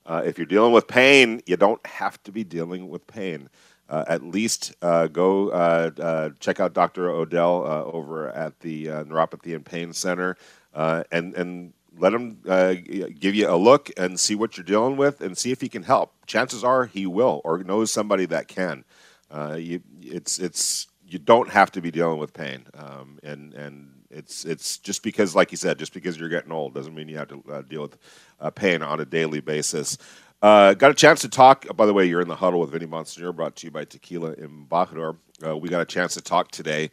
Uh, 0.05 0.23
if 0.27 0.39
you're 0.39 0.45
dealing 0.45 0.73
with 0.73 0.89
pain, 0.89 1.41
you 1.47 1.57
don't 1.57 1.87
have 1.87 2.21
to 2.25 2.33
be 2.33 2.43
dealing 2.43 2.89
with 2.89 3.07
pain. 3.07 3.49
Uh, 3.89 4.05
at 4.09 4.25
least 4.25 4.75
uh, 4.83 5.07
go 5.07 5.51
uh, 5.51 6.31
check 6.41 6.59
out 6.59 6.75
Dr. 6.75 7.09
Odell 7.09 7.65
over 7.95 8.29
at 8.31 8.59
the 8.59 8.87
Neuropathy 8.87 9.55
and 9.55 9.65
Pain 9.65 9.93
Center 9.93 10.37
and, 10.75 11.33
and 11.35 11.73
let 11.97 12.13
him 12.13 12.41
give 13.21 13.37
you 13.37 13.49
a 13.49 13.55
look 13.55 13.89
and 13.97 14.19
see 14.19 14.35
what 14.35 14.57
you're 14.57 14.65
dealing 14.65 14.97
with 14.97 15.21
and 15.21 15.39
see 15.39 15.53
if 15.53 15.61
he 15.61 15.69
can 15.69 15.85
help. 15.85 16.13
Chances 16.27 16.65
are 16.65 16.87
he 16.87 17.07
will 17.07 17.41
or 17.45 17.59
knows 17.59 17.93
somebody 17.93 18.27
that 18.27 18.49
can. 18.49 18.85
Uh, 19.31 19.57
you, 19.59 19.81
it's 20.03 20.39
it's 20.39 20.89
you 21.07 21.19
don't 21.19 21.51
have 21.51 21.73
to 21.73 21.81
be 21.81 21.91
dealing 21.91 22.19
with 22.19 22.33
pain, 22.33 22.65
um, 22.75 23.19
and 23.23 23.55
and 23.55 23.91
it's 24.11 24.45
it's 24.45 24.79
just 24.79 25.03
because, 25.03 25.35
like 25.35 25.51
you 25.51 25.57
said, 25.57 25.79
just 25.79 25.93
because 25.93 26.19
you're 26.19 26.29
getting 26.29 26.53
old 26.53 26.75
doesn't 26.75 26.95
mean 26.95 27.09
you 27.09 27.17
have 27.17 27.29
to 27.29 27.45
uh, 27.51 27.63
deal 27.63 27.83
with 27.83 27.99
uh, 28.41 28.51
pain 28.51 28.83
on 28.83 29.01
a 29.01 29.05
daily 29.05 29.41
basis. 29.41 29.99
Uh, 30.43 30.75
got 30.75 30.91
a 30.91 30.95
chance 30.95 31.21
to 31.21 31.29
talk. 31.29 31.67
By 31.77 31.87
the 31.87 31.93
way, 31.93 32.07
you're 32.07 32.21
in 32.21 32.29
the 32.29 32.37
huddle 32.37 32.61
with 32.61 32.71
Vinny 32.71 32.87
Bonsignore, 32.87 33.35
brought 33.35 33.57
to 33.57 33.67
you 33.67 33.71
by 33.71 33.85
Tequila 33.85 34.35
Embajador. 34.37 35.17
Uh, 35.47 35.57
we 35.57 35.69
got 35.69 35.83
a 35.83 35.87
chance 35.87 36.15
to 36.15 36.21
talk 36.21 36.51
today 36.51 36.91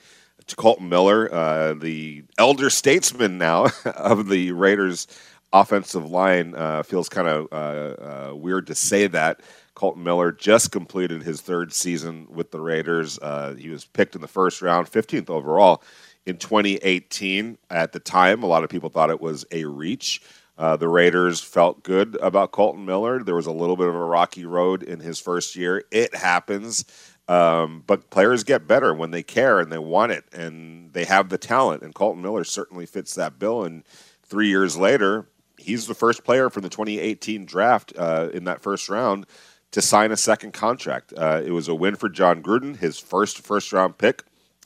to 0.48 0.56
Kolton 0.56 0.90
Miller, 0.90 1.34
uh, 1.34 1.74
the 1.74 2.24
elder 2.38 2.70
statesman 2.70 3.38
now 3.38 3.68
of 3.86 4.30
the 4.30 4.52
Raiders 4.52 5.08
offensive 5.54 6.10
line. 6.10 6.54
feels 6.84 7.10
kind 7.10 7.28
of 7.28 8.38
weird 8.38 8.68
to 8.68 8.76
say 8.76 9.08
that. 9.08 9.42
Kolton 9.78 10.04
Miller 10.04 10.32
just 10.32 10.72
completed 10.72 11.22
his 11.22 11.40
third 11.40 11.72
season 11.72 12.26
with 12.32 12.50
the 12.50 12.60
Raiders. 12.60 13.20
Uh, 13.20 13.54
he 13.54 13.70
was 13.70 13.86
picked 13.86 14.16
in 14.16 14.22
the 14.22 14.28
first 14.28 14.60
round, 14.60 14.88
15th 14.88 15.30
overall 15.30 15.84
in 16.26 16.38
2018. 16.38 17.60
At 17.70 17.92
the 17.92 18.00
time, 18.00 18.42
a 18.42 18.48
lot 18.48 18.64
of 18.64 18.72
people 18.72 18.90
thought 18.90 19.12
it 19.12 19.22
was 19.22 19.46
a 19.52 19.66
reach. 19.66 20.24
Uh, 20.58 20.78
the 20.78 20.88
Raiders 20.88 21.42
felt 21.42 21.84
good 21.84 22.18
about 22.24 22.54
Kolton 22.54 22.86
Miller. 22.88 23.22
There 23.24 23.36
was 23.36 23.46
a 23.46 23.52
little 23.52 23.78
bit 23.78 23.88
of 23.88 23.94
a 23.94 24.04
rocky 24.04 24.46
road 24.46 24.82
in 24.82 25.00
his 25.00 25.20
first 25.20 25.56
year. 25.56 25.84
It 25.92 26.16
happens. 26.16 26.84
Um, 27.28 27.84
but 27.86 28.10
players 28.10 28.44
get 28.44 28.68
better 28.68 28.96
when 28.96 29.12
they 29.12 29.22
care 29.22 29.60
and 29.60 29.72
they 29.72 29.78
want 29.78 30.12
it 30.12 30.24
and 30.34 30.92
they 30.94 31.06
have 31.06 31.30
the 31.30 31.38
talent. 31.38 31.84
And 31.84 31.94
Kolton 31.94 32.24
Miller 32.24 32.46
certainly 32.46 32.88
fits 32.88 33.14
that 33.14 33.38
bill. 33.38 33.64
And 33.64 33.84
three 34.24 34.48
years 34.48 34.76
later, 34.76 35.28
he's 35.56 35.86
the 35.86 35.94
first 35.94 36.24
player 36.24 36.50
from 36.50 36.64
the 36.64 36.70
2018 36.70 37.46
draft 37.46 37.94
uh, 37.96 38.30
in 38.34 38.46
that 38.46 38.64
first 38.64 38.90
round 38.90 39.28
to 39.72 39.82
sign 39.82 40.12
a 40.12 40.18
second 40.18 40.54
contract. 40.54 41.14
Uh, 41.16 41.42
it 41.46 41.52
was 41.52 41.68
a 41.68 41.76
win 41.76 41.96
for 41.96 42.10
Jon 42.10 42.42
Gruden, 42.42 42.78
his 42.78 43.00
first 43.00 43.40
first 43.40 43.74
round 43.74 43.98
pick 43.98 44.24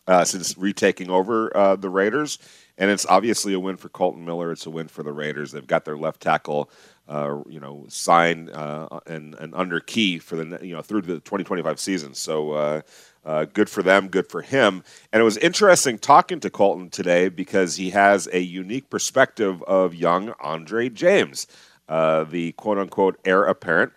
uh, 0.08 0.24
since 0.26 0.58
retaking 0.58 1.10
over 1.10 1.56
uh, 1.56 1.76
the 1.76 1.90
Raiders. 1.90 2.40
And 2.78 2.90
it's 2.90 3.06
obviously 3.06 3.54
a 3.54 3.60
win 3.60 3.78
for 3.78 3.90
Kolton 3.90 4.26
Miller. 4.26 4.52
It's 4.52 4.66
a 4.66 4.70
win 4.70 4.88
for 4.88 5.04
the 5.04 5.14
Raiders. 5.14 5.52
They've 5.52 5.68
got 5.68 5.86
their 5.86 5.98
left 5.98 6.22
tackle, 6.22 6.70
uh, 7.08 7.42
you 7.48 7.60
know, 7.60 7.86
signed 7.90 8.50
uh, 8.50 8.88
and, 9.06 9.36
and 9.36 9.54
under 9.54 9.80
key 9.80 10.18
for 10.18 10.36
the 10.36 10.66
you 10.66 10.74
know 10.74 10.82
through 10.82 11.02
the 11.02 11.16
2025 11.16 11.80
season. 11.80 12.14
So 12.14 12.82
uh, 13.24 13.46
good 13.54 13.70
for 13.70 13.84
them, 13.84 14.08
good 14.08 14.28
for 14.28 14.42
him. 14.42 14.84
And 15.14 15.22
it 15.22 15.24
was 15.24 15.38
interesting 15.38 16.00
talking 16.00 16.40
to 16.40 16.50
Kolton 16.50 16.90
today 16.90 17.30
because 17.30 17.76
he 17.76 17.92
has 17.92 18.28
a 18.34 18.40
unique 18.40 18.90
perspective 18.90 19.62
of 19.64 19.94
young 19.94 20.34
Andre 20.40 20.90
James, 20.90 21.46
the 21.88 22.54
quote 22.58 22.80
unquote 22.80 23.20
heir 23.26 23.44
apparent 23.44 23.94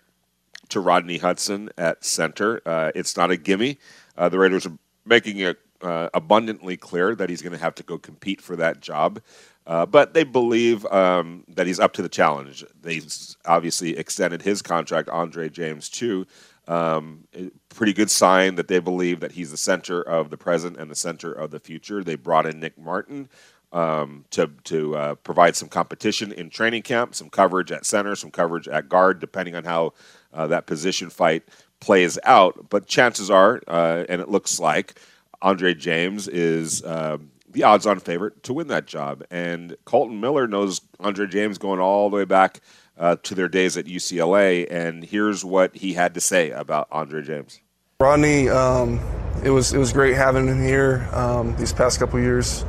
to 0.69 0.79
Rodney 0.79 1.17
Hudson 1.17 1.69
at 1.77 2.03
center. 2.03 2.61
Uh, 2.65 2.91
it's 2.95 3.17
not 3.17 3.31
a 3.31 3.37
gimme. 3.37 3.77
Uh, 4.17 4.29
the 4.29 4.39
Raiders 4.39 4.65
are 4.65 4.77
making 5.05 5.39
it 5.39 5.59
uh, 5.81 6.09
abundantly 6.13 6.77
clear 6.77 7.15
that 7.15 7.29
he's 7.29 7.41
going 7.41 7.53
to 7.53 7.59
have 7.59 7.75
to 7.75 7.83
go 7.83 7.97
compete 7.97 8.41
for 8.41 8.55
that 8.55 8.79
job. 8.81 9.21
Uh, 9.67 9.85
but 9.85 10.13
they 10.13 10.23
believe 10.23 10.85
um, 10.87 11.43
that 11.47 11.65
he's 11.65 11.79
up 11.79 11.93
to 11.93 12.01
the 12.01 12.09
challenge. 12.09 12.63
They 12.81 13.01
obviously 13.45 13.97
extended 13.97 14.41
his 14.41 14.61
contract, 14.61 15.09
Andre 15.09 15.49
James, 15.49 15.89
too. 15.89 16.27
Um, 16.67 17.27
pretty 17.69 17.93
good 17.93 18.09
sign 18.09 18.55
that 18.55 18.67
they 18.67 18.79
believe 18.79 19.19
that 19.19 19.31
he's 19.31 19.51
the 19.51 19.57
center 19.57 20.01
of 20.01 20.29
the 20.29 20.37
present 20.37 20.77
and 20.77 20.89
the 20.89 20.95
center 20.95 21.31
of 21.31 21.51
the 21.51 21.59
future. 21.59 22.03
They 22.03 22.15
brought 22.15 22.45
in 22.45 22.59
Nick 22.59 22.77
Martin 22.77 23.29
um, 23.75 24.23
to 24.31 24.49
to 24.63 24.95
uh, 24.95 25.15
provide 25.15 25.55
some 25.55 25.67
competition 25.67 26.31
in 26.31 26.49
training 26.49 26.81
camp, 26.81 27.13
some 27.13 27.29
coverage 27.29 27.71
at 27.71 27.85
center, 27.85 28.15
some 28.15 28.31
coverage 28.31 28.69
at 28.69 28.87
guard, 28.87 29.19
depending 29.19 29.53
on 29.53 29.65
how 29.65 29.93
uh, 30.33 30.47
that 30.47 30.65
position 30.65 31.09
fight 31.09 31.43
plays 31.81 32.17
out. 32.23 32.69
But 32.69 32.87
chances 32.87 33.29
are, 33.29 33.61
uh, 33.67 34.05
and 34.07 34.21
it 34.21 34.29
looks 34.29 34.59
like, 34.61 34.99
Andre 35.41 35.73
James 35.73 36.29
is 36.29 36.83
um, 36.85 37.31
the 37.51 37.63
odds-on 37.63 37.99
favorite 37.99 38.43
to 38.43 38.53
win 38.53 38.67
that 38.69 38.87
job. 38.87 39.23
And 39.29 39.75
Kolton 39.83 40.21
Miller 40.21 40.47
knows 40.47 40.79
Andre 41.01 41.27
James 41.27 41.57
going 41.57 41.81
all 41.81 42.09
the 42.09 42.15
way 42.15 42.25
back 42.25 42.61
uh, 42.97 43.17
to 43.23 43.35
their 43.35 43.49
days 43.49 43.75
at 43.75 43.85
UCLA. 43.85 44.71
And 44.71 45.03
here's 45.03 45.43
what 45.43 45.75
he 45.75 45.93
had 45.93 46.13
to 46.13 46.21
say 46.21 46.51
about 46.51 46.87
Andre 46.91 47.21
James. 47.21 47.59
Rodney, 47.99 48.47
um, 48.47 49.01
it 49.43 49.49
was 49.49 49.73
it 49.73 49.77
was 49.77 49.91
great 49.91 50.15
having 50.15 50.47
him 50.47 50.61
here 50.61 51.09
um, 51.11 51.55
these 51.57 51.73
past 51.73 51.99
couple 51.99 52.19
years. 52.21 52.63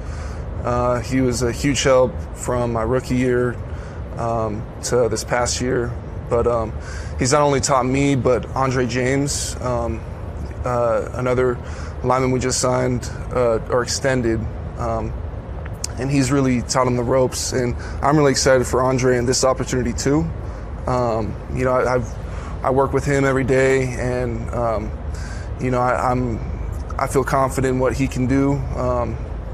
Uh, 0.65 1.01
he 1.01 1.21
was 1.21 1.43
a 1.43 1.53
huge 1.53 1.83
help 1.83 2.13
from 2.35 2.73
my 2.73 2.83
rookie 2.83 3.17
year 3.17 3.55
um, 4.19 4.65
to 4.85 5.09
this 5.09 5.25
past 5.25 5.61
year. 5.61 5.93
But 6.29 6.47
um, 6.47 6.73
he's 7.19 7.33
not 7.33 7.43
only 7.43 7.61
taught 7.61 7.87
me, 7.87 8.17
but 8.17 8.47
Andre 8.57 8.87
James, 8.87 9.57
um, 9.61 10.01
uh, 10.65 11.11
another 11.15 11.59
lineman 12.03 12.31
we 12.31 12.41
just 12.41 12.61
signed 12.61 13.11
uh, 13.33 13.61
or 13.71 13.83
extended. 13.83 14.41
Um, 14.79 15.13
and 15.99 16.11
he's 16.11 16.31
really 16.31 16.63
taught 16.63 16.87
him 16.87 16.97
the 16.97 17.05
ropes. 17.05 17.53
And 17.53 17.75
I'm 18.03 18.17
really 18.17 18.33
excited 18.33 18.67
for 18.67 18.83
Andre 18.83 19.17
and 19.17 19.29
this 19.29 19.45
opportunity 19.45 19.93
too. 19.93 20.29
Um, 20.87 21.35
you 21.55 21.65
know, 21.65 21.73
I, 21.73 21.99
have 21.99 22.65
I 22.65 22.71
work 22.71 22.93
with 22.93 23.05
him 23.05 23.25
every 23.25 23.45
day, 23.45 23.95
and 23.99 24.49
um, 24.51 24.91
you 25.61 25.71
know, 25.71 25.81
I, 25.81 26.13
am 26.13 26.39
I 26.99 27.07
feel 27.07 27.25
confident 27.25 27.75
in 27.75 27.81
what 27.81 27.95
he 27.95 28.07
can 28.07 28.27
do. 28.27 28.55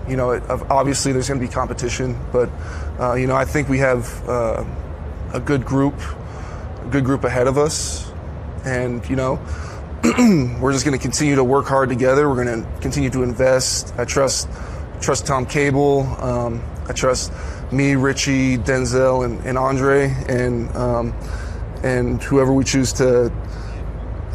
You 0.09 0.17
know, 0.17 0.33
obviously 0.69 1.13
there's 1.13 1.29
going 1.29 1.41
to 1.41 1.47
be 1.47 1.53
competition, 1.53 2.19
but 2.33 2.51
uh, 2.99 3.15
you 3.15 3.27
know, 3.27 3.37
I 3.37 3.45
think 3.45 3.69
we 3.69 3.79
have 3.79 4.29
uh, 4.29 4.65
a 5.33 5.41
good 5.41 5.65
group, 5.65 5.95
a 6.85 6.89
good 6.91 7.05
group 7.05 7.25
ahead 7.25 7.47
of 7.47 7.59
us, 7.59 8.11
and 8.65 9.09
you 9.09 9.17
know. 9.17 9.41
we're 10.61 10.73
just 10.73 10.85
going 10.85 10.99
to 10.99 11.01
continue 11.01 11.37
to 11.37 11.45
work 11.45 11.67
hard 11.67 11.89
together. 11.89 12.29
We're 12.29 12.45
going 12.45 12.65
to 12.65 12.81
continue 12.81 13.09
to 13.11 13.23
invest. 13.23 13.95
I 13.97 14.05
trust 14.05 14.49
trust 15.01 15.27
Tom 15.27 15.47
Cable. 15.47 16.01
Um, 16.19 16.61
I 16.89 16.93
trust 16.93 17.33
me, 17.71 17.95
Richie, 17.95 18.59
Denzelle, 18.59 19.25
and, 19.25 19.39
and 19.47 19.57
Andre, 19.57 20.13
and 20.29 20.75
um, 20.77 21.15
and 21.83 22.23
whoever 22.23 22.53
we 22.53 22.65
choose 22.65 22.93
to, 22.95 23.33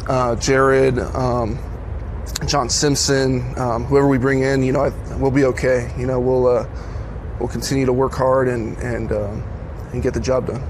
uh, 0.06 0.36
Jared, 0.36 0.98
um, 0.98 1.58
John 2.46 2.68
Simpson, 2.68 3.58
um, 3.58 3.84
whoever 3.84 4.08
we 4.08 4.18
bring 4.18 4.42
in, 4.42 4.62
you 4.62 4.72
know, 4.72 4.92
we'll 5.18 5.30
be 5.30 5.44
okay. 5.44 5.92
You 5.98 6.06
know, 6.06 6.20
we'll 6.20 6.46
uh, 6.46 6.68
we'll 7.38 7.48
continue 7.48 7.86
to 7.86 7.92
work 7.92 8.12
hard 8.12 8.48
and 8.48 8.76
and 8.78 9.12
um, 9.12 9.42
and 9.92 10.02
get 10.02 10.14
the 10.14 10.20
job 10.20 10.46
done. 10.46 10.62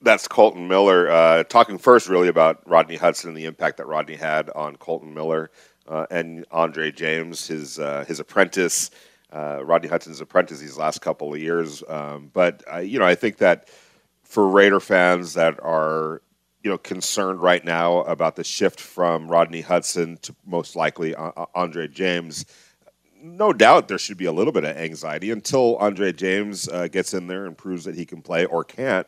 That's 0.00 0.28
Kolton 0.28 0.68
Miller 0.68 1.10
uh, 1.10 1.44
talking 1.44 1.78
first, 1.78 2.08
really 2.08 2.28
about 2.28 2.62
Rodney 2.68 2.96
Hudson 2.96 3.28
and 3.28 3.36
the 3.36 3.44
impact 3.44 3.78
that 3.78 3.86
Rodney 3.86 4.14
had 4.14 4.50
on 4.50 4.76
Kolton 4.76 5.12
Miller 5.14 5.50
uh, 5.88 6.06
and 6.10 6.44
Andre 6.50 6.92
James, 6.92 7.48
his 7.48 7.78
uh, 7.78 8.04
his 8.06 8.20
apprentice, 8.20 8.90
uh, 9.32 9.64
Rodney 9.64 9.88
Hudson's 9.88 10.20
apprentice 10.20 10.60
these 10.60 10.76
last 10.76 11.00
couple 11.00 11.34
of 11.34 11.40
years. 11.40 11.82
Um, 11.88 12.30
but 12.32 12.62
you 12.84 12.98
know, 12.98 13.06
I 13.06 13.14
think 13.14 13.38
that 13.38 13.68
for 14.22 14.48
Raider 14.48 14.80
fans 14.80 15.34
that 15.34 15.58
are 15.62 16.20
you 16.66 16.72
know 16.72 16.78
concerned 16.78 17.40
right 17.40 17.64
now 17.64 18.00
about 18.00 18.34
the 18.34 18.42
shift 18.42 18.80
from 18.80 19.28
Rodney 19.28 19.60
Hudson 19.60 20.18
to 20.22 20.34
most 20.44 20.74
likely 20.74 21.14
Andre 21.14 21.86
James. 21.86 22.44
No 23.22 23.52
doubt 23.52 23.86
there 23.86 23.98
should 23.98 24.16
be 24.16 24.24
a 24.24 24.32
little 24.32 24.52
bit 24.52 24.64
of 24.64 24.76
anxiety 24.76 25.30
until 25.30 25.76
Andre 25.76 26.12
James 26.12 26.68
uh, 26.68 26.88
gets 26.88 27.14
in 27.14 27.28
there 27.28 27.46
and 27.46 27.56
proves 27.56 27.84
that 27.84 27.94
he 27.94 28.04
can 28.04 28.20
play 28.20 28.46
or 28.46 28.64
can't. 28.64 29.06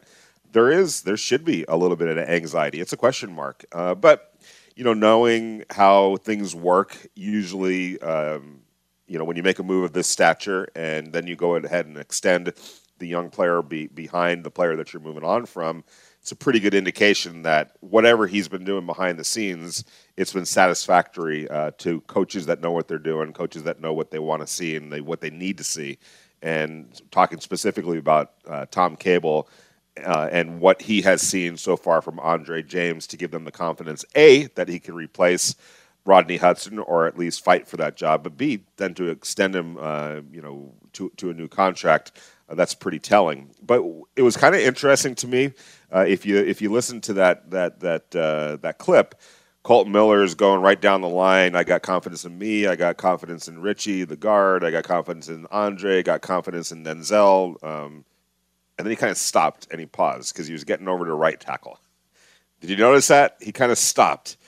There 0.53 0.71
is, 0.71 1.03
there 1.03 1.17
should 1.17 1.45
be 1.45 1.65
a 1.67 1.77
little 1.77 1.97
bit 1.97 2.07
of 2.07 2.17
anxiety. 2.17 2.79
It's 2.81 2.93
a 2.93 2.97
question 2.97 3.33
mark, 3.33 3.65
uh, 3.73 3.97
but 3.97 4.37
you 4.77 4.85
know, 4.85 4.95
knowing 4.95 5.65
how 5.71 6.19
things 6.19 6.55
work, 6.55 7.09
usually, 7.17 8.01
um, 8.03 8.61
you 9.09 9.19
know, 9.19 9.25
when 9.25 9.37
you 9.37 9.43
make 9.43 9.59
a 9.59 9.65
move 9.65 9.83
of 9.83 9.95
this 9.95 10.07
stature 10.07 10.69
and 10.77 11.13
then 11.13 11.27
you 11.27 11.35
go 11.35 11.57
ahead 11.57 11.87
and 11.87 11.99
extend 11.99 12.53
the 12.99 13.09
young 13.09 13.31
player 13.31 13.63
be, 13.63 13.89
behind 13.89 14.45
the 14.45 14.51
player 14.51 14.77
that 14.77 14.93
you're 14.93 15.03
moving 15.03 15.25
on 15.25 15.45
from, 15.45 15.83
it's 16.21 16.33
a 16.33 16.37
pretty 16.37 16.61
good 16.61 16.75
indication 16.75 17.43
that 17.43 17.73
whatever 17.81 18.27
he's 18.27 18.49
been 18.49 18.65
doing 18.65 18.87
behind 18.87 19.19
the 19.19 19.25
scenes, 19.25 19.85
it's 20.17 20.33
been 20.33 20.45
satisfactory 20.45 21.49
uh, 21.49 21.71
to 21.79 22.01
coaches 22.03 22.47
that 22.47 22.61
know 22.61 22.73
what 22.73 22.89
they're 22.89 22.99
doing, 22.99 23.33
coaches 23.33 23.63
that 23.63 23.81
know 23.81 23.93
what 23.93 24.11
they 24.11 24.19
want 24.19 24.43
to 24.43 24.47
see 24.47 24.77
and 24.77 24.93
they, 24.93 25.01
what 25.01 25.21
they 25.21 25.31
need 25.31 25.59
to 25.59 25.65
see. 25.65 25.99
And 26.43 27.01
talking 27.11 27.41
specifically 27.41 27.99
about 27.99 28.33
uh, 28.47 28.67
Tom 28.71 28.97
Cable 28.97 29.49
uh, 30.05 30.29
and 30.31 30.61
what 30.61 30.83
he 30.83 31.03
has 31.03 31.23
seen 31.23 31.57
so 31.57 31.77
far 31.77 32.03
from 32.03 32.21
Andre 32.21 32.63
James 32.63 33.07
to 33.09 33.17
give 33.17 33.31
them 33.31 33.45
the 33.45 33.51
confidence 33.51 34.05
a 34.15 34.47
that 34.55 34.69
he 34.69 34.79
can 34.79 34.95
replace 34.95 35.55
Rodney 36.05 36.39
Hudson 36.39 36.79
or 36.79 37.07
at 37.07 37.19
least 37.19 37.45
fight 37.45 37.67
for 37.69 37.77
that 37.77 37.97
job, 37.97 38.23
but 38.23 38.37
b 38.37 38.65
then 38.77 38.95
to 38.95 39.09
extend 39.09 39.55
him, 39.55 39.77
uh, 39.79 40.21
you 40.33 40.41
know, 40.41 40.73
to 40.95 41.11
to 41.19 41.31
a 41.31 41.35
new 41.35 41.49
contract. 41.49 42.13
Uh, 42.49 42.55
that's 42.55 42.75
pretty 42.75 42.99
telling. 42.99 43.51
But 43.63 43.83
it 44.17 44.23
was 44.23 44.37
kind 44.37 44.55
of 44.55 44.61
interesting 44.61 45.15
to 45.17 45.29
me 45.29 45.53
uh, 45.95 46.05
if 46.07 46.25
you 46.25 46.39
if 46.39 46.63
you 46.63 46.71
listen 46.71 47.01
to 47.03 47.13
that 47.15 47.51
that 47.51 47.81
that 47.81 48.17
uh, 48.17 48.57
that 48.63 48.79
clip. 48.79 49.15
Kolton 49.65 49.93
Miller 49.93 50.23
is 50.23 50.35
going 50.35 50.63
right 50.63 50.81
down 50.81 51.03
the 51.03 51.09
line. 51.09 51.55
I 51.55 51.63
got 51.63 51.83
confidence 51.83 52.25
in 52.25 52.39
me. 52.39 52.67
I 52.67 52.75
got 52.75 52.97
confidence 52.97 53.49
in 53.49 53.61
Richie, 53.61 54.05
the 54.05 54.17
guard. 54.17 54.65
I 54.65 54.71
got 54.71 54.85
confidence 54.85 55.29
in 55.29 55.47
Andre. 55.51 55.99
I 55.99 56.03
got 56.03 56.23
confidence 56.23 56.73
in 56.73 56.85
Denzelle. 56.85 57.63
Um, 57.63 58.07
and 58.79 58.87
then 58.87 58.91
he 58.91 58.97
kind 58.97 59.11
of 59.11 59.19
stopped 59.19 59.67
and 59.71 59.79
he 59.79 59.85
paused 59.85 60.33
because 60.33 60.47
he 60.47 60.55
was 60.55 60.65
getting 60.65 60.89
over 60.89 61.05
to 61.05 61.13
right 61.13 61.39
tackle. 61.39 61.81
Did 62.61 62.71
you 62.71 62.77
notice 62.77 63.09
that? 63.09 63.37
He 63.43 63.53
kind 63.53 63.71
of 63.71 63.77
stopped 63.77 64.39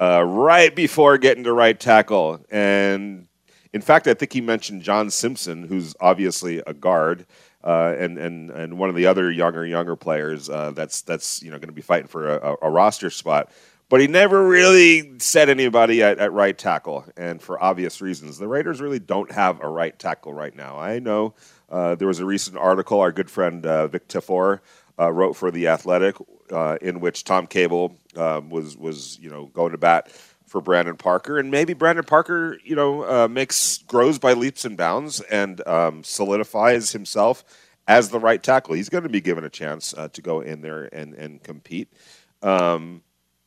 uh, 0.00 0.24
right 0.24 0.74
before 0.74 1.18
getting 1.18 1.44
to 1.44 1.52
right 1.52 1.78
tackle. 1.78 2.44
And 2.50 3.28
in 3.72 3.80
fact, 3.80 4.06
I 4.06 4.14
think 4.14 4.32
he 4.32 4.40
mentioned 4.40 4.82
John 4.82 5.10
Simpson, 5.10 5.68
who's 5.68 5.94
obviously 6.00 6.62
a 6.66 6.74
guard. 6.74 7.26
Uh, 7.64 7.94
and, 7.98 8.18
and, 8.18 8.50
and 8.50 8.78
one 8.78 8.90
of 8.90 8.94
the 8.94 9.06
other 9.06 9.30
younger 9.30 9.64
younger 9.64 9.96
players 9.96 10.50
uh, 10.50 10.70
that's 10.72 11.00
that's 11.00 11.42
you 11.42 11.50
know 11.50 11.56
going 11.56 11.68
to 11.68 11.72
be 11.72 11.80
fighting 11.80 12.06
for 12.06 12.36
a, 12.36 12.56
a, 12.60 12.70
roster 12.70 13.08
spot, 13.08 13.50
but 13.88 14.02
he 14.02 14.06
never 14.06 14.46
really 14.46 15.18
said 15.18 15.48
anybody 15.48 16.02
at, 16.02 16.18
at 16.18 16.30
right 16.32 16.58
tackle, 16.58 17.06
and 17.16 17.40
for 17.40 17.62
obvious 17.62 18.02
reasons, 18.02 18.36
the 18.36 18.46
Raiders 18.46 18.82
really 18.82 18.98
don't 18.98 19.32
have 19.32 19.62
a 19.62 19.68
right 19.68 19.98
tackle 19.98 20.34
right 20.34 20.54
now. 20.54 20.78
I 20.78 20.98
know 20.98 21.32
uh, 21.70 21.94
there 21.94 22.08
was 22.08 22.20
a 22.20 22.26
recent 22.26 22.58
article 22.58 23.00
our 23.00 23.12
good 23.12 23.30
friend 23.30 23.64
uh, 23.64 23.86
Vic 23.86 24.08
Tafur 24.08 24.60
uh, 24.98 25.10
wrote 25.10 25.32
for 25.32 25.50
the 25.50 25.68
Athletic, 25.68 26.16
uh, 26.50 26.76
in 26.82 27.00
which 27.00 27.24
Tom 27.24 27.46
Cable 27.46 27.96
um, 28.16 28.50
was 28.50 28.76
was 28.76 29.18
you 29.20 29.30
know 29.30 29.46
going 29.46 29.72
to 29.72 29.78
bat 29.78 30.10
for 30.54 30.60
Brandon 30.60 30.96
Parker, 30.96 31.36
and 31.36 31.50
maybe 31.50 31.72
Brandon 31.74 32.04
Parker 32.04 32.60
you 32.62 32.76
know 32.76 33.02
uh, 33.02 33.26
makes 33.26 33.78
grows 33.88 34.20
by 34.20 34.34
leaps 34.34 34.64
and 34.64 34.76
bounds 34.76 35.20
and 35.22 35.66
um, 35.66 36.04
solidifies 36.04 36.92
himself 36.92 37.44
as 37.88 38.10
the 38.10 38.20
right 38.20 38.40
tackle. 38.40 38.74
He's 38.76 38.88
going 38.88 39.02
to 39.02 39.10
be 39.10 39.20
given 39.20 39.42
a 39.42 39.50
chance 39.50 39.92
to 40.12 40.22
go 40.22 40.42
in 40.42 40.60
there 40.60 40.84
and 40.94 41.12
and 41.14 41.42
compete, 41.42 41.92
um, 42.40 43.02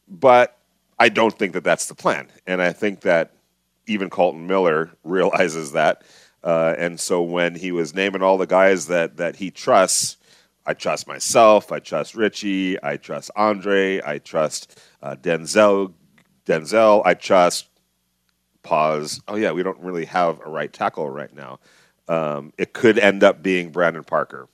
but 0.06 0.58
I 1.00 1.08
don't 1.08 1.40
think 1.40 1.54
that 1.54 1.64
that's 1.64 1.86
the 1.86 1.96
plan, 1.96 2.28
and 2.46 2.62
I 2.62 2.74
think 2.74 3.00
that 3.02 3.32
even 3.86 4.10
Kolton 4.10 4.46
Miller 4.46 4.92
realizes 5.06 5.72
that. 5.72 6.04
Uh, 6.44 6.76
and 6.78 7.00
so 7.00 7.22
when 7.22 7.56
he 7.56 7.72
was 7.72 7.96
naming 7.96 8.22
all 8.22 8.38
the 8.38 8.46
guys 8.46 8.88
that, 8.88 9.16
that 9.16 9.38
he 9.38 9.50
trusts, 9.50 10.18
I 10.66 10.74
trust 10.74 11.08
myself. 11.08 11.72
I 11.72 11.80
trust 11.80 12.16
Richie. 12.16 12.78
I 12.84 12.98
trust 12.98 13.32
Andre. 13.38 14.02
I 14.06 14.18
trust 14.18 14.78
uh, 15.02 15.16
Denzelle. 15.16 15.94
Denzelle. 16.48 17.02
I 17.06 17.14
trust. 17.14 17.68
Pause. 18.64 19.22
Oh 19.28 19.36
yeah, 19.36 19.52
we 19.52 19.64
don't 19.64 19.80
really 19.80 20.06
have 20.06 20.40
a 20.44 20.50
right 20.50 20.72
tackle 20.72 21.10
right 21.10 21.34
now. 21.34 21.60
Um, 22.08 22.54
it 22.58 22.74
could 22.74 22.98
end 22.98 23.24
up 23.24 23.44
being 23.44 23.70
Brandon 23.70 24.04
Parker, 24.04 24.48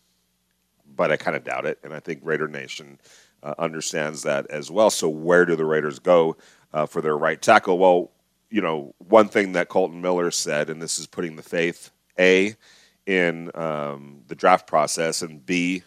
but 0.96 1.12
I 1.12 1.18
kind 1.18 1.38
of 1.38 1.44
doubt 1.44 1.66
it. 1.66 1.80
And 1.84 1.94
I 1.94 2.00
think 2.00 2.22
Raider 2.24 2.48
Nation 2.48 3.00
uh, 3.44 3.54
understands 3.60 4.24
that 4.24 4.48
as 4.50 4.70
well. 4.72 4.90
So 4.90 5.08
where 5.08 5.46
do 5.46 5.56
the 5.56 5.66
Raiders 5.66 6.00
go 6.00 6.36
uh, 6.74 6.86
for 6.86 7.02
their 7.02 7.18
right 7.18 7.42
tackle? 7.42 7.78
Well, 7.78 8.12
you 8.50 8.62
know, 8.62 8.94
one 8.98 9.28
thing 9.28 9.54
that 9.54 9.70
Kolton 9.70 10.02
Miller 10.02 10.32
said, 10.32 10.70
and 10.70 10.82
this 10.82 11.00
is 11.00 11.08
putting 11.08 11.36
the 11.36 11.44
faith 11.44 11.92
a 12.20 12.56
in 13.06 13.52
um, 13.56 14.22
the 14.28 14.36
draft 14.36 14.68
process, 14.68 15.22
and 15.22 15.46
b 15.46 15.84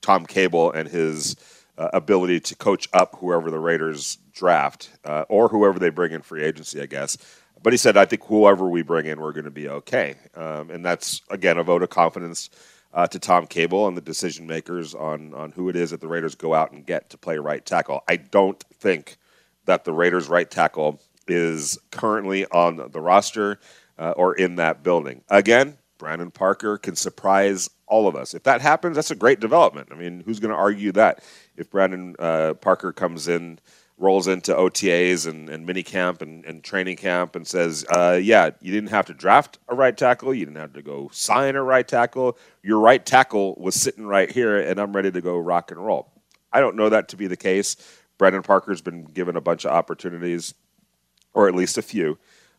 Tom 0.00 0.26
Cable 0.26 0.72
and 0.72 0.88
his 0.88 1.36
uh, 1.78 1.88
ability 1.92 2.40
to 2.40 2.56
coach 2.56 2.88
up 2.92 3.16
whoever 3.18 3.50
the 3.50 3.58
Raiders 3.58 4.18
draft 4.32 4.90
uh, 5.04 5.24
or 5.28 5.48
whoever 5.48 5.78
they 5.78 5.90
bring 5.90 6.12
in 6.12 6.22
free 6.22 6.42
agency, 6.42 6.80
I 6.80 6.86
guess. 6.86 7.16
But 7.62 7.72
he 7.72 7.76
said, 7.76 7.96
I 7.96 8.04
think 8.04 8.24
whoever 8.24 8.68
we 8.68 8.82
bring 8.82 9.06
in, 9.06 9.20
we're 9.20 9.32
going 9.32 9.44
to 9.44 9.50
be 9.50 9.68
okay. 9.68 10.16
Um, 10.34 10.70
and 10.70 10.84
that's, 10.84 11.22
again, 11.30 11.58
a 11.58 11.62
vote 11.62 11.82
of 11.82 11.90
confidence 11.90 12.50
uh, 12.92 13.06
to 13.06 13.18
Tom 13.18 13.46
Cable 13.46 13.86
and 13.86 13.96
the 13.96 14.02
decision 14.02 14.46
makers 14.46 14.94
on, 14.94 15.32
on 15.34 15.52
who 15.52 15.68
it 15.68 15.76
is 15.76 15.90
that 15.90 16.00
the 16.00 16.08
Raiders 16.08 16.34
go 16.34 16.54
out 16.54 16.72
and 16.72 16.84
get 16.84 17.10
to 17.10 17.18
play 17.18 17.38
right 17.38 17.64
tackle. 17.64 18.02
I 18.08 18.16
don't 18.16 18.60
think 18.74 19.16
that 19.64 19.84
the 19.84 19.92
Raiders' 19.92 20.28
right 20.28 20.50
tackle 20.50 21.00
is 21.28 21.78
currently 21.90 22.46
on 22.46 22.90
the 22.90 23.00
roster 23.00 23.60
uh, 23.98 24.10
or 24.16 24.34
in 24.34 24.56
that 24.56 24.82
building. 24.82 25.22
Again, 25.28 25.78
Brandon 25.98 26.32
Parker 26.32 26.78
can 26.78 26.96
surprise 26.96 27.70
all 27.86 28.08
of 28.08 28.16
us. 28.16 28.34
If 28.34 28.42
that 28.42 28.60
happens, 28.60 28.96
that's 28.96 29.12
a 29.12 29.14
great 29.14 29.38
development. 29.38 29.88
I 29.92 29.94
mean, 29.94 30.22
who's 30.26 30.40
going 30.40 30.50
to 30.50 30.56
argue 30.56 30.90
that? 30.92 31.22
If 31.56 31.70
Brandon 31.70 32.16
uh, 32.18 32.54
Parker 32.54 32.92
comes 32.92 33.28
in, 33.28 33.60
rolls 33.98 34.26
into 34.26 34.52
OTAs 34.52 35.28
and, 35.28 35.48
and 35.48 35.64
mini 35.64 35.82
camp 35.82 36.22
and, 36.22 36.44
and 36.44 36.64
training 36.64 36.96
camp 36.96 37.36
and 37.36 37.46
says, 37.46 37.84
uh, 37.90 38.18
yeah, 38.20 38.50
you 38.60 38.72
didn't 38.72 38.90
have 38.90 39.06
to 39.06 39.14
draft 39.14 39.58
a 39.68 39.74
right 39.74 39.96
tackle. 39.96 40.34
You 40.34 40.46
didn't 40.46 40.60
have 40.60 40.72
to 40.72 40.82
go 40.82 41.08
sign 41.12 41.54
a 41.54 41.62
right 41.62 41.86
tackle. 41.86 42.36
Your 42.62 42.80
right 42.80 43.04
tackle 43.04 43.54
was 43.58 43.74
sitting 43.74 44.06
right 44.06 44.30
here, 44.30 44.58
and 44.58 44.80
I'm 44.80 44.92
ready 44.92 45.10
to 45.10 45.20
go 45.20 45.38
rock 45.38 45.70
and 45.70 45.84
roll. 45.84 46.10
I 46.52 46.60
don't 46.60 46.76
know 46.76 46.88
that 46.88 47.08
to 47.10 47.16
be 47.16 47.26
the 47.26 47.36
case. 47.36 47.76
Brandon 48.18 48.42
Parker's 48.42 48.82
been 48.82 49.04
given 49.04 49.36
a 49.36 49.40
bunch 49.40 49.64
of 49.64 49.72
opportunities 49.72 50.54
or 51.34 51.48
at 51.48 51.54
least 51.54 51.78
a 51.78 51.82
few, 51.82 52.18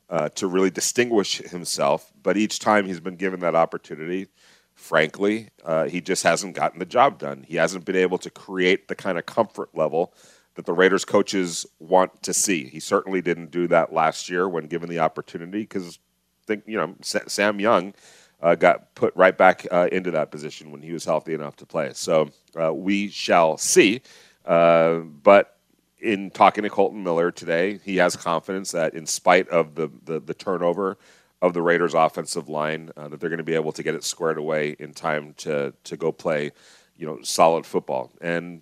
uh, 0.09 0.29
to 0.29 0.47
really 0.47 0.69
distinguish 0.69 1.37
himself. 1.37 2.11
But 2.21 2.37
each 2.37 2.59
time 2.59 2.85
he's 2.85 2.99
been 2.99 3.15
given 3.15 3.39
that 3.41 3.55
opportunity, 3.55 4.27
frankly, 4.73 5.49
uh, 5.63 5.85
he 5.85 6.01
just 6.01 6.23
hasn't 6.23 6.55
gotten 6.55 6.79
the 6.79 6.85
job 6.85 7.19
done. 7.19 7.43
He 7.47 7.55
hasn't 7.55 7.85
been 7.85 7.95
able 7.95 8.17
to 8.19 8.29
create 8.29 8.87
the 8.87 8.95
kind 8.95 9.17
of 9.17 9.25
comfort 9.25 9.69
level 9.73 10.13
that 10.55 10.65
the 10.65 10.73
Raiders 10.73 11.05
coaches 11.05 11.65
want 11.79 12.23
to 12.23 12.33
see. 12.33 12.65
He 12.65 12.79
certainly 12.79 13.21
didn't 13.21 13.51
do 13.51 13.67
that 13.67 13.93
last 13.93 14.29
year 14.29 14.47
when 14.47 14.67
given 14.67 14.89
the 14.89 14.99
opportunity 14.99 15.61
because 15.61 15.99
think 16.45 16.63
you 16.67 16.77
know 16.77 16.95
Sam 17.01 17.59
Young 17.59 17.93
uh, 18.41 18.55
got 18.55 18.93
put 18.95 19.15
right 19.15 19.37
back 19.37 19.65
uh, 19.71 19.87
into 19.91 20.11
that 20.11 20.29
position 20.29 20.71
when 20.71 20.81
he 20.81 20.91
was 20.91 21.05
healthy 21.05 21.33
enough 21.33 21.55
to 21.57 21.65
play. 21.65 21.91
So 21.93 22.29
uh, 22.59 22.73
we 22.73 23.09
shall 23.09 23.57
see. 23.57 24.01
Uh, 24.45 24.97
but 24.97 25.57
in 26.01 26.29
talking 26.29 26.63
to 26.63 26.69
Kolton 26.69 27.01
Miller 27.01 27.31
today, 27.31 27.79
he 27.85 27.95
has 27.97 28.17
confidence 28.17 28.71
that 28.71 28.93
in 28.93 29.05
spite 29.05 29.47
of 29.47 29.75
the, 29.75 29.89
the, 30.03 30.19
the 30.19 30.33
turnover 30.33 30.97
of 31.41 31.53
the 31.53 31.61
Raiders' 31.61 31.93
offensive 31.93 32.49
line, 32.49 32.91
uh, 32.97 33.07
that 33.07 33.21
they're 33.21 33.29
going 33.29 33.37
to 33.37 33.43
be 33.43 33.55
able 33.55 33.71
to 33.71 33.83
get 33.83 33.95
it 33.95 34.03
squared 34.03 34.37
away 34.37 34.75
in 34.79 34.93
time 34.93 35.33
to 35.37 35.73
to 35.85 35.97
go 35.97 36.11
play, 36.11 36.51
you 36.97 37.07
know, 37.07 37.21
solid 37.21 37.65
football. 37.65 38.11
And 38.19 38.61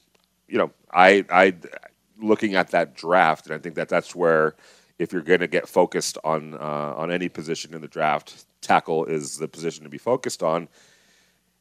you 0.51 0.57
know, 0.57 0.71
I 0.91 1.25
I 1.29 1.55
looking 2.19 2.55
at 2.55 2.71
that 2.71 2.95
draft, 2.95 3.47
and 3.47 3.55
I 3.55 3.57
think 3.57 3.75
that 3.75 3.89
that's 3.89 4.15
where 4.15 4.55
if 4.99 5.11
you're 5.11 5.21
going 5.21 5.39
to 5.39 5.47
get 5.47 5.67
focused 5.67 6.17
on 6.23 6.55
uh, 6.55 6.93
on 6.97 7.11
any 7.11 7.29
position 7.29 7.73
in 7.73 7.81
the 7.81 7.87
draft, 7.87 8.45
tackle 8.61 9.05
is 9.05 9.37
the 9.37 9.47
position 9.47 9.83
to 9.83 9.89
be 9.89 9.97
focused 9.97 10.43
on. 10.43 10.67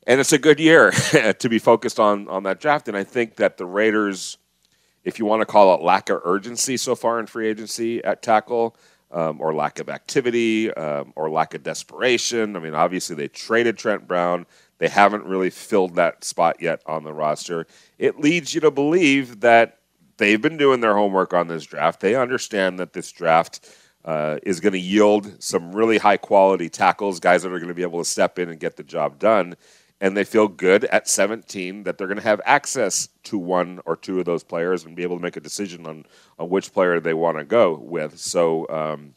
And 0.07 0.18
it's 0.18 0.33
a 0.33 0.38
good 0.38 0.59
year 0.59 0.90
to 1.38 1.48
be 1.48 1.59
focused 1.59 2.00
on 2.00 2.29
on 2.29 2.42
that 2.42 2.61
draft. 2.61 2.88
And 2.88 2.96
I 2.96 3.05
think 3.05 3.37
that 3.37 3.57
the 3.57 3.66
Raiders 3.66 4.38
if 5.05 5.18
you 5.18 5.24
want 5.24 5.40
to 5.40 5.46
call 5.46 5.74
it 5.74 5.83
lack 5.83 6.11
of 6.11 6.20
urgency 6.24 6.76
so 6.76 6.94
far 6.94 7.18
in 7.20 7.26
free 7.26 7.48
agency 7.48 8.05
at 8.05 8.22
tackle, 8.22 8.76
um, 9.11 9.40
or 9.40 9.55
lack 9.55 9.79
of 9.79 9.88
activity, 9.88 10.72
um, 10.74 11.12
or 11.16 11.31
lack 11.31 11.55
of 11.55 11.62
desperation. 11.62 12.57
I 12.57 12.59
mean, 12.61 12.74
obviously 12.74 13.16
they 13.16 13.29
traded 13.29 13.79
Trent 13.79 14.07
Brown. 14.07 14.46
They 14.81 14.88
haven't 14.88 15.25
really 15.25 15.51
filled 15.51 15.95
that 15.95 16.25
spot 16.25 16.57
yet 16.61 16.83
on 16.87 17.05
the 17.05 17.12
roster. 17.12 17.69
It 17.99 18.19
leads 18.19 18.53
you 18.53 18.61
to 18.62 18.73
believe 18.73 19.40
that 19.40 19.79
they've 20.16 20.43
been 20.43 20.57
doing 20.57 20.81
their 20.81 20.97
homework 20.97 21.33
on 21.33 21.47
this 21.47 21.64
draft. 21.64 22.01
They 22.01 22.16
understand 22.16 22.81
that 22.81 22.93
this 22.93 23.12
draft 23.12 23.73
uh, 24.05 24.38
is 24.43 24.59
going 24.59 24.73
to 24.73 24.81
yield 24.81 25.40
some 25.40 25.71
really 25.71 25.99
high 25.99 26.16
quality 26.16 26.69
tackles, 26.69 27.21
guys 27.21 27.43
that 27.45 27.53
are 27.53 27.59
going 27.59 27.69
to 27.69 27.75
be 27.75 27.83
able 27.83 28.01
to 28.01 28.11
step 28.11 28.40
in 28.40 28.49
and 28.49 28.59
get 28.59 28.77
the 28.77 28.83
job 28.83 29.21
done 29.21 29.55
and 30.01 30.16
they 30.16 30.25
feel 30.25 30.49
good 30.49 30.85
at 30.87 31.09
17 31.09 31.83
that 31.85 31.99
they're 31.99 32.07
going 32.07 32.16
to 32.16 32.23
have 32.23 32.40
access 32.45 33.09
to 33.25 33.38
one 33.38 33.81
or 33.85 33.97
two 33.97 34.19
of 34.19 34.25
those 34.25 34.43
players 34.43 34.85
and 34.85 34.97
be 34.97 35.03
able 35.03 35.16
to 35.16 35.23
make 35.23 35.37
a 35.37 35.40
decision 35.40 35.87
on, 35.87 36.07
on 36.38 36.49
which 36.49 36.73
player 36.73 37.01
they 37.01 37.14
want 37.14 37.37
to 37.37 37.45
go 37.45 37.75
with. 37.75 38.19
So 38.19 38.66
um, 38.69 39.14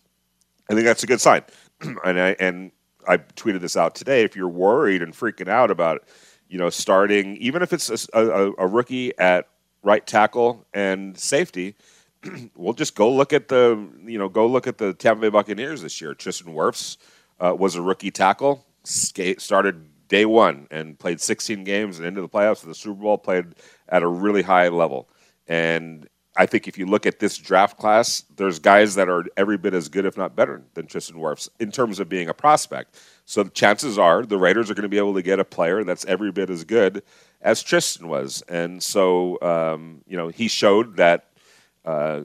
I 0.69 0.73
think 0.73 0.85
that's 0.85 1.03
a 1.03 1.07
good 1.07 1.21
sign. 1.21 1.43
and 1.81 2.19
I 2.19 2.35
and 2.39 2.71
I 3.07 3.17
tweeted 3.17 3.61
this 3.61 3.77
out 3.77 3.95
today. 3.95 4.23
If 4.23 4.35
you're 4.35 4.47
worried 4.47 5.01
and 5.01 5.13
freaking 5.13 5.47
out 5.47 5.71
about, 5.71 6.03
you 6.47 6.57
know, 6.57 6.69
starting 6.69 7.37
even 7.37 7.61
if 7.61 7.73
it's 7.73 8.07
a, 8.13 8.19
a, 8.19 8.51
a 8.59 8.67
rookie 8.67 9.17
at 9.17 9.47
right 9.83 10.05
tackle 10.05 10.65
and 10.73 11.17
safety, 11.17 11.75
we'll 12.55 12.73
just 12.73 12.95
go 12.95 13.11
look 13.11 13.33
at 13.33 13.47
the 13.47 13.87
you 14.05 14.17
know 14.17 14.29
go 14.29 14.47
look 14.47 14.67
at 14.67 14.77
the 14.77 14.93
Tampa 14.93 15.21
Bay 15.21 15.29
Buccaneers 15.29 15.81
this 15.81 15.99
year. 16.01 16.13
Tristan 16.13 16.53
Wirfs 16.53 16.97
uh, 17.39 17.55
was 17.57 17.75
a 17.75 17.81
rookie 17.81 18.11
tackle. 18.11 18.65
Skate, 18.83 19.41
started 19.41 19.89
day 20.09 20.25
one 20.25 20.67
and 20.69 20.99
played 20.99 21.19
16 21.21 21.63
games 21.63 21.97
and 21.97 22.07
into 22.07 22.21
the 22.21 22.29
playoffs 22.29 22.61
of 22.61 22.67
the 22.67 22.75
Super 22.75 23.01
Bowl, 23.01 23.17
played 23.17 23.55
at 23.87 24.03
a 24.03 24.07
really 24.07 24.41
high 24.41 24.67
level. 24.67 25.09
And 25.47 26.07
I 26.35 26.47
think 26.47 26.67
if 26.67 26.77
you 26.79 26.87
look 26.87 27.05
at 27.05 27.19
this 27.19 27.37
draft 27.37 27.77
class, 27.77 28.23
there's 28.35 28.57
guys 28.57 28.95
that 28.95 29.07
are 29.07 29.25
every 29.37 29.57
bit 29.57 29.73
as 29.75 29.87
good, 29.87 30.05
if 30.05 30.17
not 30.17 30.35
better, 30.35 30.63
than 30.73 30.87
Tristan 30.87 31.17
Wirfs 31.17 31.47
in 31.59 31.71
terms 31.71 31.99
of 31.99 32.09
being 32.09 32.27
a 32.27 32.33
prospect. 32.33 32.99
So 33.25 33.43
chances 33.43 33.99
are 33.99 34.25
the 34.25 34.39
Raiders 34.39 34.71
are 34.71 34.73
going 34.73 34.83
to 34.83 34.89
be 34.89 34.97
able 34.97 35.13
to 35.13 35.21
get 35.21 35.39
a 35.39 35.45
player 35.45 35.83
that's 35.83 36.05
every 36.05 36.31
bit 36.31 36.49
as 36.49 36.63
good 36.63 37.03
as 37.41 37.61
Tristan 37.61 38.07
was. 38.07 38.41
And 38.49 38.81
so, 38.81 39.39
um, 39.41 40.01
you 40.07 40.17
know, 40.17 40.29
he 40.29 40.47
showed 40.47 40.97
that 40.97 41.25
uh, 41.85 42.21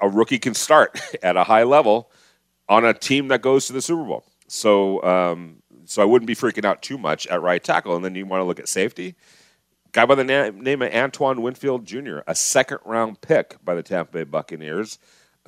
a 0.00 0.08
rookie 0.08 0.38
can 0.38 0.54
start 0.54 1.00
at 1.22 1.36
a 1.36 1.44
high 1.44 1.62
level 1.62 2.10
on 2.68 2.84
a 2.84 2.92
team 2.92 3.28
that 3.28 3.40
goes 3.40 3.66
to 3.68 3.72
the 3.72 3.80
Super 3.80 4.04
Bowl. 4.04 4.24
So, 4.48 5.02
um, 5.02 5.62
so 5.86 6.02
I 6.02 6.04
wouldn't 6.04 6.26
be 6.26 6.34
freaking 6.34 6.64
out 6.64 6.82
too 6.82 6.98
much 6.98 7.26
at 7.28 7.40
right 7.40 7.62
tackle. 7.62 7.96
And 7.96 8.04
then 8.04 8.14
you 8.14 8.26
want 8.26 8.40
to 8.40 8.44
look 8.44 8.58
at 8.58 8.68
safety. 8.68 9.14
Guy 9.96 10.04
by 10.04 10.14
the 10.14 10.24
na- 10.24 10.50
name 10.50 10.82
of 10.82 10.92
Antoine 10.92 11.40
Winfield 11.40 11.86
Jr., 11.86 12.18
a 12.26 12.34
second 12.34 12.80
round 12.84 13.22
pick 13.22 13.56
by 13.64 13.74
the 13.74 13.82
Tampa 13.82 14.12
Bay 14.12 14.24
Buccaneers, 14.24 14.98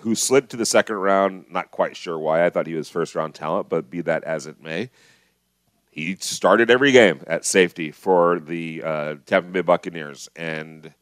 who 0.00 0.14
slid 0.14 0.48
to 0.48 0.56
the 0.56 0.64
second 0.64 0.96
round. 0.96 1.44
Not 1.50 1.70
quite 1.70 1.98
sure 1.98 2.18
why. 2.18 2.46
I 2.46 2.48
thought 2.48 2.66
he 2.66 2.72
was 2.72 2.88
first 2.88 3.14
round 3.14 3.34
talent, 3.34 3.68
but 3.68 3.90
be 3.90 4.00
that 4.00 4.24
as 4.24 4.46
it 4.46 4.62
may. 4.62 4.88
He 5.90 6.16
started 6.20 6.70
every 6.70 6.92
game 6.92 7.20
at 7.26 7.44
safety 7.44 7.90
for 7.90 8.40
the 8.40 8.82
uh, 8.82 9.14
Tampa 9.26 9.50
Bay 9.50 9.60
Buccaneers 9.60 10.30
and 10.34 10.94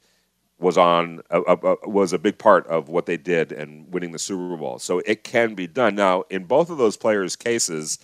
was 0.59 0.77
on 0.77 1.21
a, 1.31 1.41
a, 1.43 1.89
was 1.89 2.13
a 2.13 2.19
big 2.19 2.39
part 2.39 2.67
of 2.67 2.89
what 2.89 3.07
they 3.07 3.17
did 3.17 3.53
and 3.53 3.95
winning 3.95 4.11
the 4.11 4.19
Super 4.19 4.57
Bowl. 4.57 4.81
So 4.81 4.99
it 5.07 5.23
can 5.23 5.55
be 5.55 5.69
done. 5.69 5.95
Now, 5.95 6.25
in 6.31 6.47
both 6.47 6.69
of 6.69 6.79
those 6.79 6.97
players' 6.97 7.37
cases, 7.37 8.01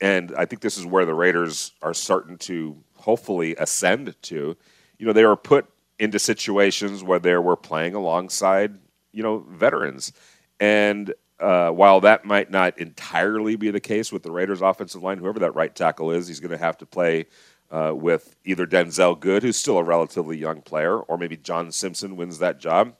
and 0.00 0.34
I 0.36 0.44
think 0.44 0.60
this 0.60 0.76
is 0.76 0.84
where 0.84 1.04
the 1.04 1.14
Raiders 1.14 1.70
are 1.82 1.94
starting 1.94 2.36
to 2.38 2.82
hopefully 3.06 3.54
ascend 3.56 4.16
to. 4.20 4.56
You 4.98 5.06
know, 5.06 5.12
they 5.12 5.24
were 5.24 5.36
put 5.36 5.66
into 6.00 6.18
situations 6.18 7.04
where 7.04 7.20
they 7.20 7.36
were 7.36 7.56
playing 7.56 7.94
alongside, 7.94 8.78
you 9.12 9.22
know, 9.22 9.46
veterans. 9.48 10.12
And 10.58 11.14
uh, 11.38 11.70
while 11.70 12.00
that 12.00 12.24
might 12.24 12.50
not 12.50 12.76
entirely 12.80 13.54
be 13.54 13.70
the 13.70 13.78
case 13.78 14.10
with 14.10 14.24
the 14.24 14.32
Raiders' 14.32 14.60
offensive 14.60 15.04
line, 15.04 15.18
whoever 15.18 15.38
that 15.38 15.54
right 15.54 15.72
tackle 15.72 16.10
is, 16.10 16.26
he's 16.26 16.40
going 16.40 16.50
to 16.50 16.58
have 16.58 16.78
to 16.78 16.86
play 16.86 17.26
uh, 17.70 17.92
with 17.94 18.34
either 18.44 18.66
Denzelle 18.66 19.18
Good, 19.18 19.44
who's 19.44 19.56
still 19.56 19.78
a 19.78 19.84
relatively 19.84 20.36
young 20.36 20.60
player, 20.60 20.98
or 20.98 21.16
maybe 21.16 21.36
John 21.36 21.70
Simpson 21.70 22.16
wins 22.16 22.40
that 22.40 22.58
job. 22.58 22.96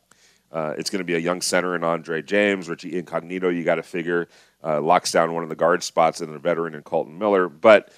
Uh, 0.53 0.75
it's 0.79 0.89
going 0.89 1.01
to 1.01 1.05
be 1.05 1.17
a 1.17 1.19
young 1.19 1.41
center 1.41 1.75
in 1.75 1.83
Andre 1.83 2.23
James, 2.23 2.69
Richie 2.69 2.97
Incognito. 2.97 3.49
You 3.49 3.65
got 3.65 3.75
to 3.75 3.83
figure 3.83 4.29
uh, 4.63 4.81
locks 4.81 5.11
down 5.11 5.35
one 5.35 5.43
of 5.43 5.49
the 5.49 5.57
guard 5.57 5.83
spots 5.83 6.21
and 6.21 6.33
a 6.33 6.39
veteran 6.39 6.75
in 6.77 6.83
Kolton 6.83 7.19
Miller. 7.19 7.49
But 7.49 7.93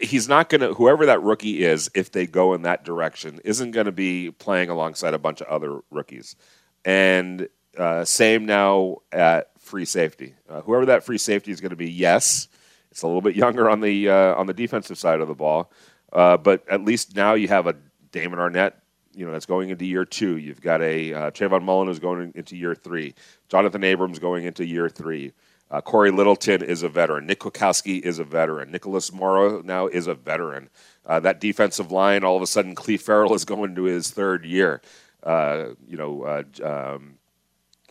he's 0.00 0.28
not 0.28 0.48
going 0.48 0.60
to, 0.60 0.74
whoever 0.74 1.06
that 1.06 1.22
rookie 1.22 1.64
is, 1.64 1.90
if 1.94 2.10
they 2.12 2.26
go 2.26 2.54
in 2.54 2.62
that 2.62 2.84
direction, 2.84 3.40
isn't 3.44 3.70
going 3.70 3.86
to 3.86 3.92
be 3.92 4.30
playing 4.30 4.70
alongside 4.70 5.14
a 5.14 5.18
bunch 5.18 5.40
of 5.40 5.46
other 5.48 5.80
rookies. 5.90 6.36
And 6.84 7.48
uh, 7.76 8.04
same 8.04 8.46
now 8.46 8.98
at 9.12 9.50
free 9.60 9.84
safety. 9.84 10.34
Uh, 10.48 10.62
whoever 10.62 10.86
that 10.86 11.04
free 11.04 11.18
safety 11.18 11.52
is 11.52 11.60
going 11.60 11.70
to 11.70 11.76
be, 11.76 11.90
yes, 11.90 12.48
it's 12.90 13.02
a 13.02 13.06
little 13.06 13.20
bit 13.20 13.36
younger 13.36 13.68
on 13.70 13.80
the 13.80 14.08
uh, 14.08 14.34
on 14.34 14.46
the 14.46 14.54
defensive 14.54 14.98
side 14.98 15.20
of 15.20 15.28
the 15.28 15.34
ball, 15.34 15.70
Uh, 16.12 16.36
but 16.36 16.64
at 16.68 16.84
least 16.84 17.14
now 17.14 17.34
you 17.34 17.48
have 17.48 17.66
a 17.66 17.76
Damon 18.10 18.38
Arnette 18.38 18.72
you 19.18 19.26
know, 19.26 19.32
that's 19.32 19.46
going 19.46 19.70
into 19.70 19.84
year 19.84 20.04
two. 20.04 20.36
You've 20.36 20.60
got 20.60 20.80
a 20.80 21.12
uh, 21.12 21.30
Trayvon 21.32 21.64
Mullen 21.64 21.88
who's 21.88 21.98
going 21.98 22.30
into 22.36 22.56
year 22.56 22.76
three. 22.76 23.14
Jonathan 23.48 23.82
Abrams 23.82 24.20
going 24.20 24.44
into 24.44 24.64
year 24.64 24.88
three. 24.88 25.32
Uh, 25.70 25.80
Cory 25.80 26.10
Littleton 26.10 26.62
is 26.62 26.82
a 26.82 26.88
veteran. 26.88 27.26
Nick 27.26 27.40
Kwiatkowski 27.40 28.00
is 28.00 28.18
a 28.18 28.24
veteran. 28.24 28.70
Nicholas 28.70 29.12
Morrow 29.12 29.60
now 29.62 29.86
is 29.86 30.06
a 30.06 30.14
veteran. 30.14 30.70
Uh, 31.04 31.20
that 31.20 31.40
defensive 31.40 31.92
line, 31.92 32.24
all 32.24 32.36
of 32.36 32.42
a 32.42 32.46
sudden, 32.46 32.74
Clelin 32.74 33.00
Ferrell 33.00 33.34
is 33.34 33.44
going 33.44 33.74
to 33.74 33.84
his 33.84 34.10
third 34.10 34.44
year. 34.44 34.80
Uh, 35.22 35.70
you 35.86 35.96
know, 35.96 36.22
uh, 36.22 36.42
um, 36.64 37.18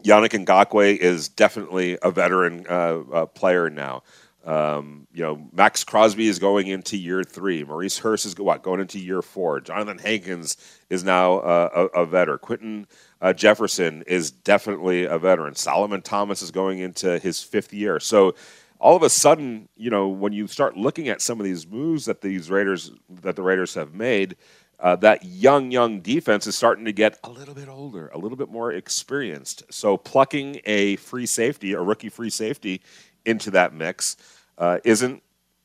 Yannick 0.03 0.45
Ngakoue 0.45 0.97
is 0.97 1.27
definitely 1.29 1.97
a 2.01 2.11
veteran 2.11 2.65
uh, 2.69 2.99
uh, 3.11 3.25
player 3.25 3.69
now. 3.69 4.03
Um, 4.47 5.07
you 5.13 5.23
know, 5.23 5.45
Maxx 5.51 5.83
Crosby 5.83 6.29
is 6.29 6.39
going 6.39 6.67
into 6.67 6.95
year 6.95 7.21
three. 7.21 7.65
Maurice 7.65 7.97
Hurst 7.97 8.25
is 8.25 8.37
what 8.37 8.63
going 8.63 8.79
into 8.79 8.97
year 8.97 9.21
four. 9.21 9.59
Johnathan 9.59 9.99
Hankins 9.99 10.55
is 10.89 11.03
now 11.03 11.39
uh, 11.39 11.89
a, 11.93 12.03
a, 12.03 12.05
veteran. 12.05 12.39
Quinton 12.39 12.87
uh, 13.21 13.33
Jefferson 13.33 14.05
is 14.07 14.31
definitely 14.31 15.03
a 15.03 15.19
veteran. 15.19 15.53
Solomon 15.53 16.01
Thomas 16.01 16.41
is 16.41 16.51
going 16.51 16.79
into 16.79 17.19
his 17.19 17.43
fifth 17.43 17.73
year. 17.73 17.99
So 17.99 18.35
all 18.79 18.95
of 18.95 19.03
a 19.03 19.09
sudden, 19.09 19.67
you 19.75 19.89
know, 19.89 20.07
when 20.07 20.31
you 20.31 20.47
start 20.47 20.77
looking 20.77 21.09
at 21.09 21.21
some 21.21 21.41
of 21.41 21.43
these 21.43 21.67
moves 21.67 22.05
that 22.05 22.21
these 22.21 22.49
Raiders 22.49 22.91
that 23.21 23.35
the 23.35 23.43
Raiders 23.43 23.73
have 23.73 23.93
made, 23.93 24.37
uh, 24.79 24.95
that 24.97 25.25
young, 25.25 25.71
young 25.71 25.99
defense 25.99 26.47
is 26.47 26.55
starting 26.55 26.85
to 26.85 26.93
get 26.93 27.19
a 27.25 27.29
little 27.29 27.53
bit 27.53 27.67
older, 27.67 28.07
a 28.13 28.17
little 28.17 28.37
bit 28.37 28.49
more 28.49 28.71
experienced. 28.71 29.63
So 29.71 29.97
plucking 29.97 30.61
a 30.63 30.95
free 30.95 31.25
safety, 31.25 31.73
a 31.73 31.81
rookie 31.81 32.07
free 32.07 32.29
safety, 32.29 32.81
into 33.25 33.51
that 33.51 33.73
mix 33.73 34.15
uh, 34.57 34.79
isn't 34.83 35.23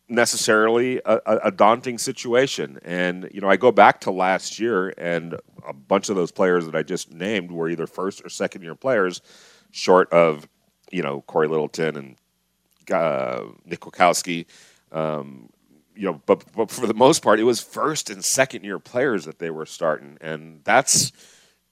necessarily 0.09 1.01
a, 1.05 1.21
a, 1.45 1.51
daunting 1.51 1.97
situation. 1.97 2.79
And 2.85 3.29
you 3.33 3.41
know, 3.41 3.49
I 3.49 3.57
go 3.57 3.73
back 3.73 4.01
to 4.03 4.11
last 4.11 4.59
year, 4.59 4.93
and 4.99 5.35
a 5.67 5.73
bunch 5.73 6.09
of 6.09 6.17
those 6.17 6.31
players 6.31 6.67
that 6.67 6.75
I 6.75 6.83
just 6.83 7.13
named 7.13 7.51
were 7.51 7.69
either 7.69 7.87
first 7.87 8.25
or 8.25 8.29
second 8.29 8.63
year 8.63 8.75
players, 8.75 9.23
short 9.71 10.13
of 10.13 10.47
you 10.91 11.03
know 11.03 11.23
Cory 11.23 11.49
Littleton 11.49 11.97
and 11.97 12.17
uh, 12.93 13.45
Nick 13.65 13.81
Kwiatkowski. 13.81 14.47
Um, 14.93 15.49
you 15.95 16.07
know, 16.07 16.21
but, 16.25 16.45
but 16.55 16.71
for 16.71 16.87
the 16.87 16.95
most 16.95 17.23
part, 17.23 17.39
it 17.39 17.45
was 17.45 17.61
first 17.61 18.09
and 18.09 18.25
second 18.25 18.65
year 18.65 18.79
players 18.79 19.27
that 19.27 19.39
they 19.39 19.51
were 19.51 19.67
starting, 19.67 20.17
and 20.21 20.61
that's 20.65 21.13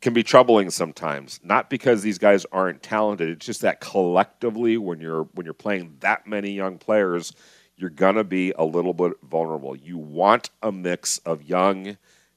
can 0.01 0.13
be 0.15 0.23
troubling 0.23 0.71
sometimes. 0.71 1.41
Not 1.43 1.69
because 1.71 2.03
these 2.03 2.19
guys 2.19 2.47
aren't 2.53 2.83
talented; 2.83 3.29
it's 3.31 3.47
just 3.47 3.63
that 3.63 3.81
collectively, 3.81 4.77
when 4.77 5.01
you're 5.01 5.25
when 5.35 5.45
you're 5.45 5.55
playing 5.55 5.97
that 6.01 6.27
many 6.27 6.51
young 6.53 6.79
players, 6.79 7.33
you're 7.77 7.91
gonna 7.91 8.25
be 8.25 8.53
a 8.59 8.65
little 8.65 8.95
bit 8.95 9.13
vulnerable. 9.23 9.77
You 9.77 9.99
want 9.99 10.51
a 10.63 10.73
mix 10.73 11.19
of 11.19 11.43
young 11.43 11.97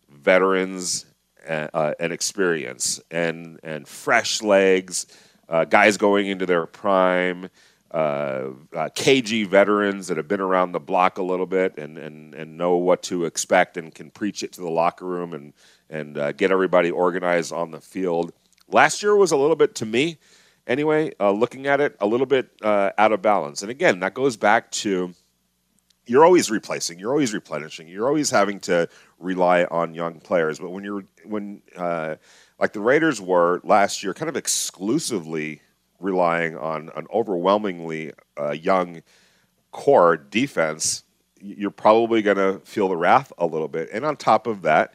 veterans 0.10 1.06
and, 1.46 1.70
uh, 1.74 1.94
and 2.00 2.14
experience, 2.14 3.02
and 3.12 3.60
and 3.64 3.88
fresh 3.88 4.42
legs, 4.42 5.08
uh, 5.50 5.66
guys 5.66 5.98
going 5.98 6.28
into 6.28 6.46
their 6.46 6.66
prime. 6.66 7.50
Uh, 7.94 8.50
uh, 8.74 8.90
KG 8.96 9.46
veterans 9.46 10.08
that 10.08 10.18
have 10.18 10.28
been 10.28 10.42
around 10.42 10.72
the 10.72 10.80
block 10.80 11.20
a 11.20 11.24
little 11.24 11.46
bit 11.46 11.78
and, 11.78 11.98
and, 12.00 12.34
and 12.34 12.58
know 12.58 12.76
what 12.76 13.04
to 13.04 13.26
expect 13.26 13.78
and 13.78 13.94
can 13.94 14.10
preach 14.10 14.42
it 14.42 14.52
to 14.54 14.62
the 14.62 14.70
locker 14.70 15.06
room 15.06 15.32
and 15.34 15.54
and 15.92 16.18
uh, 16.18 16.32
get 16.32 16.52
everybody 16.52 16.90
organized 16.90 17.54
on 17.54 17.70
the 17.70 17.80
field. 17.80 18.34
Last 18.68 19.04
year 19.04 19.16
was 19.16 19.32
a 19.32 19.38
little 19.38 19.56
bit, 19.56 19.76
to 19.76 19.86
me, 19.86 20.18
anyway, 20.66 21.14
uh, 21.20 21.32
looking 21.32 21.68
at 21.68 21.80
it, 21.80 21.96
a 22.00 22.08
little 22.08 22.26
bit 22.26 22.50
uh, 22.64 22.90
out 22.98 23.12
of 23.12 23.22
balance. 23.22 23.62
And 23.62 23.70
again, 23.70 24.00
that 24.00 24.16
goes 24.16 24.36
back 24.38 24.72
to 24.72 25.14
you're 26.06 26.26
always 26.26 26.52
replacing, 26.52 27.00
you're 27.00 27.12
always 27.12 27.34
replenishing, 27.34 27.88
you're 27.88 28.08
always 28.08 28.30
having 28.30 28.60
to 28.62 28.90
rely 29.20 29.66
on 29.66 29.94
young 29.94 30.20
players. 30.20 30.60
But 30.60 30.72
when 30.72 30.84
you're 30.84 31.06
when 31.24 31.62
uh, 31.78 32.16
like 32.60 32.74
the 32.74 32.82
Raiders 32.82 33.22
were 33.22 33.62
last 33.64 34.04
year, 34.04 34.14
kind 34.14 34.30
of 34.30 34.36
exclusively 34.36 35.62
relying 36.04 36.58
on 36.58 36.90
an 36.96 37.08
overwhelmingly 37.14 38.12
uh, 38.40 38.52
young 38.52 39.02
core 39.72 40.18
defense, 40.18 41.04
you're 41.40 41.72
probably 41.72 42.22
going 42.22 42.38
to 42.38 42.60
feel 42.66 42.88
the 42.88 42.98
wrath 42.98 43.34
a 43.38 43.46
little 43.46 43.68
bit. 43.68 43.90
And 43.92 44.06
on 44.06 44.18
top 44.18 44.46
of 44.46 44.62
that, 44.64 44.94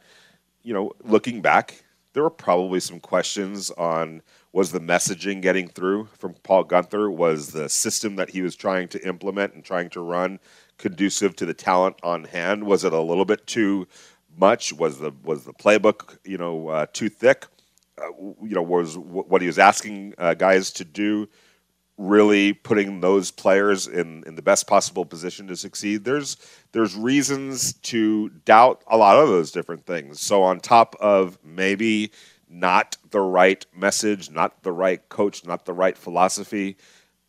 you 0.63 0.73
know, 0.73 0.93
looking 1.03 1.41
back, 1.41 1.83
there 2.13 2.23
were 2.23 2.29
probably 2.29 2.79
some 2.79 2.99
questions 2.99 3.71
on 3.71 4.21
was 4.51 4.71
the 4.71 4.79
messaging 4.79 5.41
getting 5.41 5.67
through 5.67 6.05
from 6.17 6.33
Paul 6.43 6.65
Guenther? 6.65 7.13
Was 7.13 7.51
the 7.51 7.69
system 7.69 8.15
that 8.15 8.31
he 8.31 8.41
was 8.41 8.55
trying 8.55 8.87
to 8.89 9.07
implement 9.07 9.53
and 9.53 9.63
trying 9.63 9.89
to 9.91 10.01
run 10.01 10.39
conducive 10.77 11.35
to 11.35 11.45
the 11.45 11.53
talent 11.53 11.97
on 12.01 12.23
hand? 12.23 12.63
Was 12.63 12.83
it 12.83 12.93
a 12.93 13.01
little 13.01 13.25
bit 13.25 13.45
too 13.45 13.87
much? 14.35 14.73
Was 14.73 14.97
the 14.99 15.11
was 15.23 15.45
the 15.45 15.53
playbook 15.53 16.17
you 16.23 16.37
know 16.37 16.69
uh, 16.69 16.85
too 16.91 17.09
thick? 17.09 17.45
Uh, 18.01 18.11
you 18.41 18.55
know, 18.55 18.61
was 18.61 18.97
what 18.97 19.41
he 19.41 19.47
was 19.47 19.59
asking 19.59 20.13
uh, 20.17 20.33
guys 20.33 20.71
to 20.71 20.85
do 20.85 21.27
really 21.99 22.53
putting 22.53 23.01
those 23.01 23.29
players 23.29 23.85
in, 23.85 24.23
in 24.25 24.35
the 24.35 24.41
best 24.41 24.67
possible 24.67 25.05
position 25.05 25.47
to 25.47 25.55
succeed. 25.55 26.05
There's 26.05 26.37
there's 26.71 26.95
reasons 26.95 27.73
to 27.73 28.29
doubt 28.45 28.83
a 28.87 28.97
lot 28.97 29.19
of 29.19 29.27
those 29.27 29.51
different 29.51 29.85
things. 29.85 30.21
So 30.21 30.41
on 30.43 30.61
top 30.61 30.95
of 30.99 31.37
maybe 31.43 32.11
not 32.49 32.95
the 33.11 33.19
right 33.19 33.65
message, 33.75 34.31
not 34.31 34.63
the 34.63 34.71
right 34.71 35.07
coach, 35.09 35.45
not 35.45 35.65
the 35.65 35.73
right 35.73 35.97
philosophy, 35.97 36.77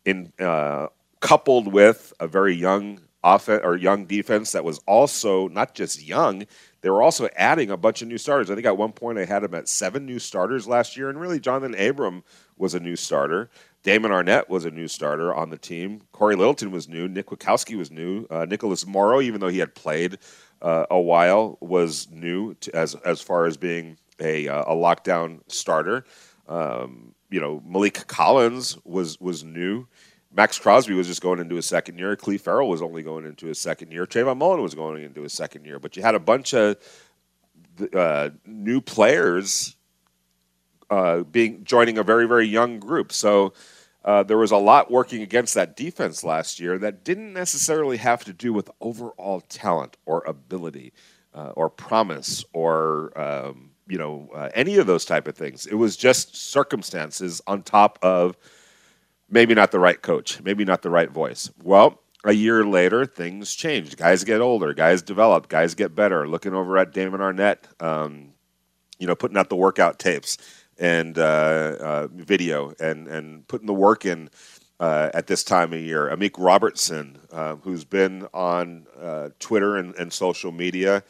in 0.05 0.31
uh, 0.39 0.87
coupled 1.19 1.71
with 1.71 2.13
a 2.19 2.27
very 2.27 2.55
young 2.55 3.01
offense 3.23 3.61
or 3.63 3.75
young 3.75 4.05
defense 4.05 4.53
that 4.53 4.63
was 4.63 4.79
also 4.87 5.49
not 5.49 5.75
just 5.75 6.01
young, 6.01 6.45
they 6.81 6.89
were 6.89 7.01
also 7.01 7.29
adding 7.35 7.69
a 7.69 7.77
bunch 7.77 8.01
of 8.01 8.07
new 8.07 8.17
starters. 8.17 8.49
I 8.49 8.55
think 8.55 8.67
at 8.67 8.77
one 8.77 8.91
point 8.91 9.19
I 9.19 9.25
had 9.25 9.43
them 9.43 9.53
at 9.53 9.67
seven 9.67 10.05
new 10.05 10.19
starters 10.19 10.67
last 10.67 10.97
year, 10.97 11.09
and 11.09 11.19
really 11.19 11.39
Johnathan 11.39 11.89
Abram 11.89 12.23
was 12.57 12.73
a 12.73 12.79
new 12.79 12.95
starter. 12.95 13.49
Damon 13.83 14.11
Arnette 14.11 14.49
was 14.49 14.65
a 14.65 14.71
new 14.71 14.87
starter 14.87 15.33
on 15.33 15.49
the 15.49 15.57
team. 15.57 16.01
Cory 16.11 16.35
Littleton 16.35 16.71
was 16.71 16.87
new. 16.87 17.07
Nick 17.07 17.27
Kwiatkowski 17.27 17.77
was 17.77 17.89
new. 17.89 18.25
Uh, 18.29 18.45
Nicholas 18.45 18.85
Morrow, 18.85 19.21
even 19.21 19.41
though 19.41 19.47
he 19.47 19.59
had 19.59 19.73
played 19.73 20.17
uh, 20.61 20.85
a 20.91 20.99
while, 20.99 21.57
was 21.61 22.07
new 22.11 22.53
to, 22.55 22.75
as 22.75 22.95
as 22.95 23.21
far 23.21 23.45
as 23.45 23.57
being 23.57 23.97
a 24.19 24.47
uh, 24.47 24.63
a 24.67 24.75
lockdown 24.75 25.39
starter. 25.47 26.05
Um, 26.47 27.13
you 27.29 27.39
know, 27.39 27.61
Maliek 27.67 28.07
Collins 28.07 28.77
was 28.85 29.19
was 29.19 29.43
new. 29.43 29.87
Maxx 30.33 30.57
Crosby 30.57 30.93
was 30.93 31.07
just 31.07 31.21
going 31.21 31.39
into 31.39 31.55
his 31.55 31.65
second 31.65 31.97
year. 31.99 32.15
Clelin 32.15 32.39
Ferrell 32.39 32.69
was 32.69 32.81
only 32.81 33.03
going 33.03 33.25
into 33.25 33.47
his 33.47 33.59
second 33.59 33.91
year. 33.91 34.05
Trayvon 34.05 34.37
Mullen 34.37 34.61
was 34.61 34.75
going 34.75 35.03
into 35.03 35.21
his 35.21 35.33
second 35.33 35.65
year. 35.65 35.79
But 35.79 35.97
you 35.97 36.03
had 36.03 36.15
a 36.15 36.19
bunch 36.19 36.53
of 36.53 36.77
uh, 37.93 38.29
new 38.45 38.81
players 38.81 39.75
uh, 40.89 41.21
being 41.23 41.63
joining 41.63 41.97
a 41.97 42.03
very 42.03 42.27
very 42.27 42.47
young 42.47 42.79
group. 42.79 43.11
So 43.11 43.53
uh, 44.03 44.23
there 44.23 44.37
was 44.37 44.51
a 44.51 44.57
lot 44.57 44.89
working 44.89 45.21
against 45.21 45.53
that 45.53 45.75
defense 45.75 46.23
last 46.23 46.59
year 46.59 46.77
that 46.79 47.03
didn't 47.03 47.33
necessarily 47.33 47.97
have 47.97 48.23
to 48.25 48.33
do 48.33 48.51
with 48.51 48.69
overall 48.81 49.41
talent 49.41 49.97
or 50.05 50.23
ability 50.25 50.91
uh, 51.33 51.51
or 51.55 51.69
promise 51.69 52.43
or 52.53 53.17
um, 53.19 53.71
you 53.87 53.97
know 53.97 54.29
uh, 54.33 54.49
any 54.53 54.77
of 54.77 54.87
those 54.87 55.05
type 55.05 55.27
of 55.27 55.35
things. 55.35 55.65
It 55.65 55.75
was 55.75 55.97
just 55.97 56.35
circumstances 56.35 57.41
on 57.47 57.63
top 57.63 57.99
of 58.01 58.37
maybe 59.31 59.55
not 59.55 59.71
the 59.71 59.79
right 59.79 60.01
coach, 60.01 60.41
maybe 60.43 60.65
not 60.65 60.81
the 60.81 60.89
right 60.89 61.09
voice. 61.09 61.49
Well, 61.63 61.99
a 62.23 62.33
year 62.33 62.63
later, 62.63 63.05
things 63.05 63.55
changed. 63.55 63.97
Guys 63.97 64.23
get 64.23 64.41
older, 64.41 64.73
guys 64.73 65.01
develop, 65.01 65.47
guys 65.47 65.73
get 65.73 65.95
better. 65.95 66.27
Looking 66.27 66.53
over 66.53 66.77
at 66.77 66.93
Damon 66.93 67.21
Arnette, 67.21 67.81
um, 67.81 68.33
you 68.99 69.07
know, 69.07 69.15
putting 69.15 69.37
out 69.37 69.49
the 69.49 69.55
workout 69.55 69.97
tapes 69.97 70.37
and 70.77 71.17
uh, 71.17 71.75
uh, 71.79 72.07
video 72.13 72.73
and, 72.79 73.07
and 73.07 73.47
putting 73.47 73.67
the 73.67 73.73
work 73.73 74.05
in 74.05 74.29
uh, 74.79 75.09
at 75.13 75.27
this 75.27 75.43
time 75.43 75.73
of 75.73 75.79
year. 75.79 76.09
Amik 76.09 76.35
Robertson, 76.37 77.17
uh, 77.31 77.55
who's 77.57 77.85
been 77.85 78.27
on 78.33 78.87
uh, 78.99 79.29
Twitter 79.39 79.77
and, 79.77 79.95
and, 79.95 80.11
social 80.11 80.51
media, 80.51 81.03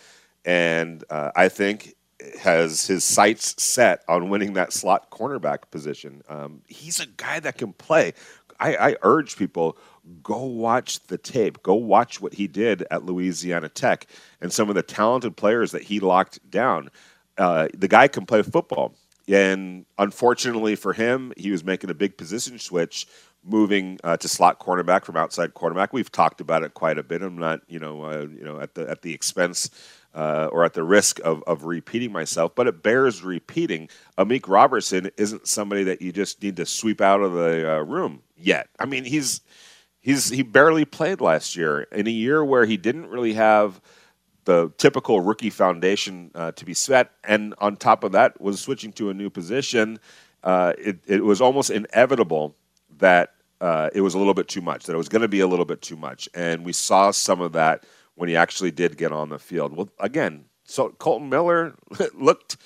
and 0.46 1.04
uh, 1.10 1.32
I 1.36 1.48
think 1.48 1.96
has 2.40 2.88
his 2.88 3.04
sights 3.04 3.62
set 3.62 4.04
on 4.08 4.30
winning 4.30 4.54
that 4.54 4.74
slot 4.74 5.10
cornerback 5.10 5.70
position. 5.72 6.22
Um, 6.30 6.62
he's 6.68 7.00
a 7.00 7.06
guy 7.06 7.40
that 7.40 7.58
can 7.58 7.74
play. 7.74 8.14
I, 8.60 8.76
I, 8.76 8.96
urge 9.02 9.38
people 9.38 9.78
go 10.22 10.44
watch 10.44 11.00
the 11.08 11.18
tape. 11.18 11.64
Go 11.64 11.74
watch 11.74 12.22
what 12.22 12.34
he 12.34 12.48
did 12.48 12.86
at 12.92 13.06
Louisiana 13.06 13.70
Tech 13.70 14.08
and 14.40 14.54
some 14.54 14.70
of 14.70 14.76
the 14.76 14.84
talented 14.84 15.36
players 15.36 15.72
that 15.72 15.84
he 15.84 16.00
locked 16.00 16.50
down. 16.50 16.90
Uh, 17.38 17.68
the 17.74 17.88
guy 17.88 18.08
can 18.08 18.26
play 18.26 18.44
football, 18.44 18.94
and 19.28 19.86
unfortunately 19.98 20.76
for 20.76 20.94
him, 20.94 21.34
he 21.38 21.50
was 21.50 21.64
making 21.64 21.90
a 21.90 21.94
big 21.94 22.18
position 22.18 22.60
switch, 22.60 23.08
moving 23.44 24.00
uh, 24.04 24.18
to 24.18 24.28
slot 24.28 24.60
cornerback 24.60 25.06
from 25.06 25.18
outside 25.18 25.54
cornerback. 25.54 25.90
We've 25.92 26.12
talked 26.12 26.42
about 26.42 26.64
it 26.64 26.74
quite 26.74 26.98
a 26.98 27.04
bit. 27.04 27.22
I'm 27.22 27.38
not, 27.38 27.62
you 27.68 27.80
know, 27.80 28.04
uh, 28.04 28.28
you 28.30 28.44
know, 28.44 28.60
at 28.60 28.76
the 28.76 28.88
at 28.90 29.02
the 29.02 29.14
expense 29.14 29.70
uh, 30.14 30.50
or 30.52 30.64
at 30.66 30.74
the 30.74 30.84
risk 30.84 31.20
of, 31.24 31.44
of 31.48 31.64
repeating 31.64 32.12
myself, 32.12 32.54
but 32.56 32.68
it 32.68 32.84
bears 32.84 33.24
repeating. 33.24 33.90
Amik 34.18 34.48
Robertson 34.48 35.10
isn't 35.18 35.48
somebody 35.48 35.84
that 35.86 36.02
you 36.02 36.12
just 36.12 36.42
need 36.42 36.58
to 36.58 36.66
sweep 36.66 37.02
out 37.02 37.22
of 37.22 37.34
the 37.34 37.78
uh, 37.78 37.80
room 37.80 38.22
yet. 38.36 38.70
I 38.80 38.86
mean, 38.86 39.06
he's 39.06 39.42
he's 40.00 40.30
he 40.30 40.42
barely 40.42 40.86
played 40.86 41.22
last 41.22 41.56
year 41.56 41.82
in 41.82 42.08
a 42.08 42.12
year 42.12 42.44
where 42.44 42.66
he 42.66 42.78
didn't 42.78 43.08
really 43.08 43.34
have 43.34 43.80
the 44.46 44.72
typical 44.78 45.22
rookie 45.22 45.52
foundation 45.52 46.32
uh, 46.34 46.52
to 46.54 46.66
be 46.66 46.74
set, 46.74 47.12
and 47.24 47.54
on 47.60 47.78
top 47.78 48.04
of 48.04 48.12
that, 48.14 48.42
was 48.42 48.60
switching 48.60 48.92
to 48.94 49.10
a 49.10 49.14
new 49.14 49.30
position. 49.30 50.00
Uh, 50.44 50.74
it, 50.78 51.00
it 51.06 51.24
was 51.24 51.40
almost 51.40 51.70
inevitable 51.70 52.56
that 52.98 53.34
uh, 53.62 53.92
it 53.94 54.02
was 54.02 54.16
a 54.16 54.18
little 54.18 54.34
bit 54.34 54.48
too 54.48 54.62
much, 54.62 54.86
that 54.86 54.94
it 54.94 54.98
was 54.98 55.10
going 55.10 55.22
to 55.22 55.28
be 55.28 55.42
a 55.42 55.48
little 55.48 55.66
bit 55.66 55.82
too 55.84 55.96
much, 55.96 56.28
and 56.34 56.66
we 56.66 56.74
saw 56.74 57.12
some 57.12 57.40
of 57.40 57.54
that 57.54 57.86
when 58.16 58.30
he 58.30 58.36
actually 58.36 58.72
did 58.72 58.98
get 58.98 59.12
on 59.12 59.30
the 59.30 59.40
field. 59.40 59.76
Well, 59.76 59.90
again, 60.00 60.46
so 60.64 60.90
Kolton 60.90 61.30
Miller 61.30 61.76
looked 62.14 62.58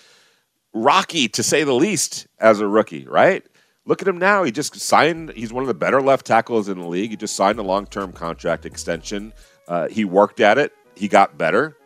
rocky 0.73 1.27
to 1.29 1.43
say 1.43 1.63
the 1.63 1.73
least 1.73 2.27
as 2.39 2.59
a 2.59 2.67
rookie, 2.67 3.07
right? 3.07 3.45
Look 3.85 4.01
at 4.01 4.07
him 4.07 4.17
now. 4.17 4.43
He 4.43 4.51
just 4.51 4.75
signed. 4.75 5.31
He's 5.35 5.53
one 5.53 5.63
of 5.63 5.67
the 5.67 5.73
better 5.75 6.01
left 6.01 6.25
tackles 6.25 6.67
in 6.67 6.79
the 6.79 6.87
league. 6.87 7.11
He 7.11 7.15
just 7.15 7.35
signed 7.35 7.59
a 7.59 7.63
long-term 7.63 8.13
contract 8.13 8.65
extension. 8.65 9.31
Uh, 9.67 9.87
he 9.87 10.05
worked 10.05 10.39
at 10.39 10.57
it. 10.57 10.73
He 10.95 11.07
got 11.07 11.37
better, 11.37 11.77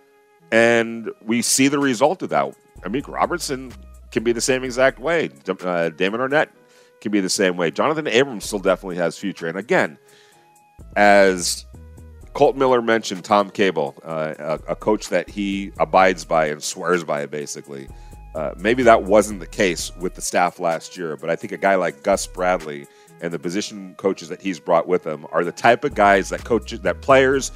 and 0.52 1.10
we 1.26 1.42
see 1.42 1.68
the 1.68 1.80
result 1.80 2.22
of 2.22 2.30
that. 2.30 2.56
Mean, 2.90 3.04
Robertson 3.08 3.74
can 4.12 4.24
be 4.24 4.32
the 4.32 4.42
same 4.42 4.64
exact 4.64 5.00
way. 5.00 5.30
Uh, 5.48 5.90
Damon 5.90 6.22
Arnette 6.22 6.50
can 7.02 7.12
be 7.12 7.20
the 7.20 7.30
same 7.30 7.58
way. 7.58 7.72
Johnathan 7.72 8.10
Abrams 8.10 8.46
still 8.46 8.60
definitely 8.60 8.96
has 8.98 9.18
future. 9.18 9.48
And 9.48 9.58
again, 9.58 9.98
as 10.96 11.66
Colt 12.34 12.56
Miller 12.56 12.82
mentioned, 12.82 13.24
Tom 13.24 13.50
Cable, 13.50 13.96
uh, 14.04 14.34
a, 14.38 14.72
a, 14.72 14.76
coach 14.76 15.10
that 15.10 15.30
he 15.30 15.72
abides 15.80 16.24
by 16.26 16.46
and 16.48 16.62
swears 16.62 17.04
by, 17.04 17.26
basically. 17.26 17.88
Uh, 18.36 18.54
maybe 18.58 18.84
that 18.84 19.04
wasn't 19.04 19.40
the 19.40 19.48
case 19.48 19.92
with 19.98 20.14
the 20.14 20.22
staff 20.22 20.60
last 20.60 20.96
year, 20.96 21.18
but 21.18 21.30
I 21.30 21.36
think 21.36 21.52
a 21.52 21.58
guy 21.58 21.76
like 21.76 22.04
Gus 22.04 22.28
Bradley 22.28 22.88
and 23.22 23.34
the 23.34 23.40
position 23.40 23.96
coaches 23.96 24.30
that 24.30 24.42
he's 24.42 24.60
brought 24.60 24.88
with 24.88 25.06
him 25.06 25.26
are 25.32 25.44
the 25.44 25.52
type 25.52 25.84
of 25.84 25.96
guys 25.96 26.30
that 26.30 26.44
coaches 26.44 26.82
that 26.82 27.02
players 27.02 27.52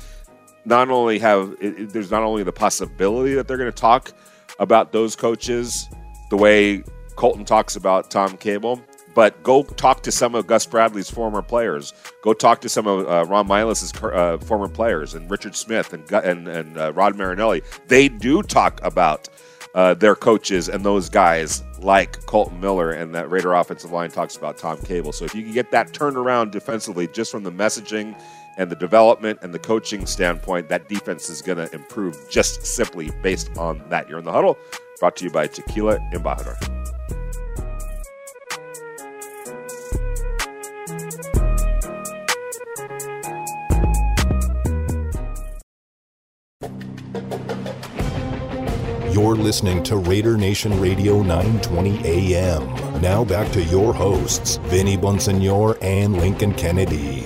not 0.65 0.89
only 0.89 1.19
have 1.19 1.55
it, 1.61 1.79
it, 1.79 1.89
there's 1.91 2.11
not 2.11 2.23
only 2.23 2.43
the 2.43 2.51
possibility 2.51 3.33
that 3.35 3.47
they're 3.47 3.57
going 3.57 3.71
to 3.71 3.75
talk 3.75 4.11
about 4.59 4.91
those 4.91 5.15
coaches 5.15 5.87
the 6.29 6.37
way 6.37 6.83
Kolton 7.15 7.45
talks 7.45 7.75
about 7.75 8.09
Tom 8.09 8.37
Cable, 8.37 8.81
but 9.15 9.41
go 9.43 9.63
talk 9.63 10.03
to 10.03 10.11
some 10.11 10.35
of 10.35 10.47
Gus 10.47 10.65
Bradley's 10.65 11.09
former 11.09 11.41
players. 11.41 11.93
Go 12.21 12.33
talk 12.33 12.61
to 12.61 12.69
some 12.69 12.87
of 12.87 13.07
uh, 13.07 13.25
Ron 13.29 13.47
Milus's 13.47 13.93
uh, 14.01 14.37
former 14.39 14.67
players 14.67 15.13
and 15.13 15.29
Richard 15.29 15.55
Smith 15.55 15.93
and 15.93 16.09
and, 16.11 16.47
and 16.47 16.77
uh, 16.77 16.93
Rod 16.93 17.15
Marinelli. 17.15 17.61
They 17.87 18.07
do 18.09 18.41
talk 18.41 18.79
about 18.83 19.29
uh, 19.75 19.93
their 19.95 20.15
coaches 20.15 20.69
and 20.69 20.85
those 20.85 21.09
guys 21.09 21.63
like 21.79 22.23
Kolton 22.25 22.59
Miller 22.59 22.91
and 22.91 23.13
that 23.15 23.29
Raider 23.29 23.53
offensive 23.53 23.91
line 23.91 24.11
talks 24.11 24.35
about 24.35 24.57
Tom 24.57 24.77
Cable. 24.81 25.11
So 25.11 25.25
if 25.25 25.35
you 25.35 25.43
can 25.43 25.53
get 25.53 25.71
that 25.71 25.93
turned 25.93 26.17
around 26.17 26.51
defensively 26.51 27.07
just 27.07 27.31
from 27.31 27.43
the 27.43 27.51
messaging 27.51 28.19
and 28.57 28.69
the 28.69 28.75
development 28.75 29.39
and 29.41 29.53
the 29.53 29.59
coaching 29.59 30.05
standpoint, 30.05 30.69
that 30.69 30.87
defense 30.87 31.29
is 31.29 31.41
going 31.41 31.57
to 31.57 31.73
improve 31.73 32.15
just 32.29 32.65
simply 32.65 33.11
based 33.21 33.57
on 33.57 33.83
that. 33.89 34.07
You're 34.07 34.19
in 34.19 34.25
the 34.25 34.31
huddle, 34.31 34.57
brought 34.99 35.15
to 35.17 35.25
you 35.25 35.31
by 35.31 35.47
Tequila 35.47 35.97
Embajador. 36.13 37.02
You're 49.13 49.35
listening 49.35 49.83
to 49.83 49.97
Raider 49.97 50.37
Nation 50.37 50.81
Radio 50.81 51.21
920 51.21 52.03
AM. 52.03 52.99
Now 52.99 53.23
back 53.23 53.51
to 53.51 53.63
your 53.65 53.93
hosts, 53.93 54.55
Vinny 54.63 54.97
Bonsignore 54.97 55.77
and 55.83 56.17
Lincoln 56.17 56.51
Kennedy. 56.55 57.21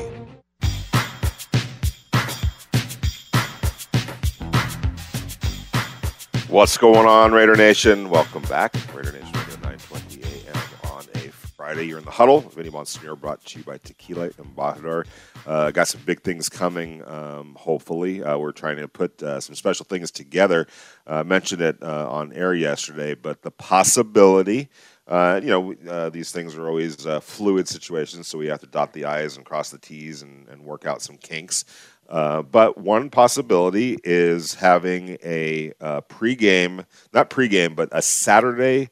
What's 6.50 6.78
going 6.78 7.08
on, 7.08 7.32
Raider 7.32 7.56
Nation? 7.56 8.10
Welcome 8.10 8.42
back. 8.44 8.76
Raider 8.94 9.14
Nation 9.14 9.27
Friday. 11.68 11.84
You're 11.88 11.97
in 11.97 12.05
the 12.05 12.11
huddle. 12.11 12.39
Vinny 12.39 12.70
Bonsignore 12.70 13.20
brought 13.20 13.43
to 13.43 13.59
you 13.59 13.65
by 13.65 13.78
Tequila 13.80 14.30
Embajador. 14.30 15.05
Uh, 15.45 15.70
got 15.72 15.89
some 15.89 15.99
big 16.05 16.22
things 16.22 16.47
coming, 16.47 17.05
um, 17.05 17.57
hopefully. 17.59 18.24
Uh, 18.24 18.38
we're 18.38 18.53
trying 18.53 18.78
to 18.78 18.88
put 18.88 19.22
uh, 19.22 19.41
some 19.41 19.53
special 19.53 19.84
things 19.84 20.09
together. 20.09 20.65
Uh, 21.05 21.26
mentioned 21.26 21.61
it 21.61 21.76
uh, 21.84 22.09
on 22.09 22.32
air 22.32 22.53
yesterday, 22.53 23.15
but 23.15 23.41
the 23.41 23.51
possibility. 23.51 24.70
Uh, 25.09 25.41
you 25.43 25.49
know, 25.49 25.76
uh, 25.89 26.09
these 26.09 26.32
things 26.32 26.55
are 26.55 26.70
always 26.70 27.05
fluid 27.20 27.68
situations, 27.68 28.30
so 28.30 28.38
we 28.38 28.47
have 28.47 28.61
to 28.61 28.68
dot 28.68 28.93
the 28.93 29.03
I's 29.03 29.36
and 29.36 29.45
cross 29.45 29.70
the 29.70 29.78
T's 29.78 30.22
and, 30.22 30.47
and 30.47 30.63
work 30.63 30.86
out 30.86 31.01
some 31.01 31.18
kinks. 31.18 31.65
but 32.07 32.78
one 32.78 33.09
possibility 33.09 33.97
is 34.05 34.53
having 34.53 35.18
a 35.22 35.74
pregame, 36.07 36.86
not 37.11 37.30
pregame, 37.30 37.76
but 37.76 37.89
a 37.91 38.01
Saturday 38.01 38.89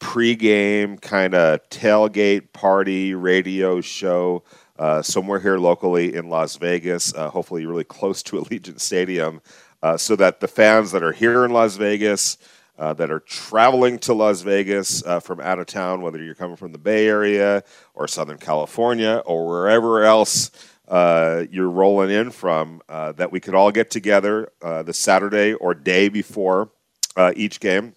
pregame 0.00 1.00
kind 1.00 1.34
of 1.34 1.60
tailgate 1.70 2.52
party 2.52 3.14
radio 3.14 3.80
show 3.80 4.42
uh, 4.78 5.02
somewhere 5.02 5.40
here 5.40 5.58
locally 5.58 6.14
in 6.14 6.28
Las 6.28 6.56
Vegas, 6.56 7.12
uh, 7.14 7.30
hopefully 7.30 7.66
really 7.66 7.84
close 7.84 8.22
to 8.22 8.36
Allegiant 8.40 8.80
Stadium, 8.80 9.40
uh, 9.82 9.96
so 9.96 10.16
that 10.16 10.40
the 10.40 10.48
fans 10.48 10.92
that 10.92 11.02
are 11.02 11.12
here 11.12 11.44
in 11.44 11.50
Las 11.50 11.76
Vegas, 11.76 12.38
uh, 12.78 12.94
that 12.94 13.10
are 13.10 13.20
traveling 13.20 13.98
to 13.98 14.14
Las 14.14 14.42
Vegas 14.42 15.04
uh, 15.04 15.18
from 15.18 15.40
out 15.40 15.58
of 15.58 15.66
town, 15.66 16.00
whether 16.00 16.22
you're 16.22 16.34
coming 16.34 16.56
from 16.56 16.70
the 16.70 16.78
Bay 16.78 17.08
Area 17.08 17.64
or 17.94 18.06
Southern 18.06 18.38
California 18.38 19.20
or 19.26 19.48
wherever 19.48 20.04
else 20.04 20.52
uh, 20.86 21.42
you're 21.50 21.68
rolling 21.68 22.10
in 22.10 22.30
from, 22.30 22.80
that 22.88 23.32
we 23.32 23.40
could 23.40 23.54
all 23.54 23.72
get 23.72 23.90
together 23.90 24.52
the 24.60 24.92
Saturday 24.92 25.54
or 25.54 25.74
day 25.74 26.08
before 26.08 26.70
each 27.34 27.58
game, 27.58 27.94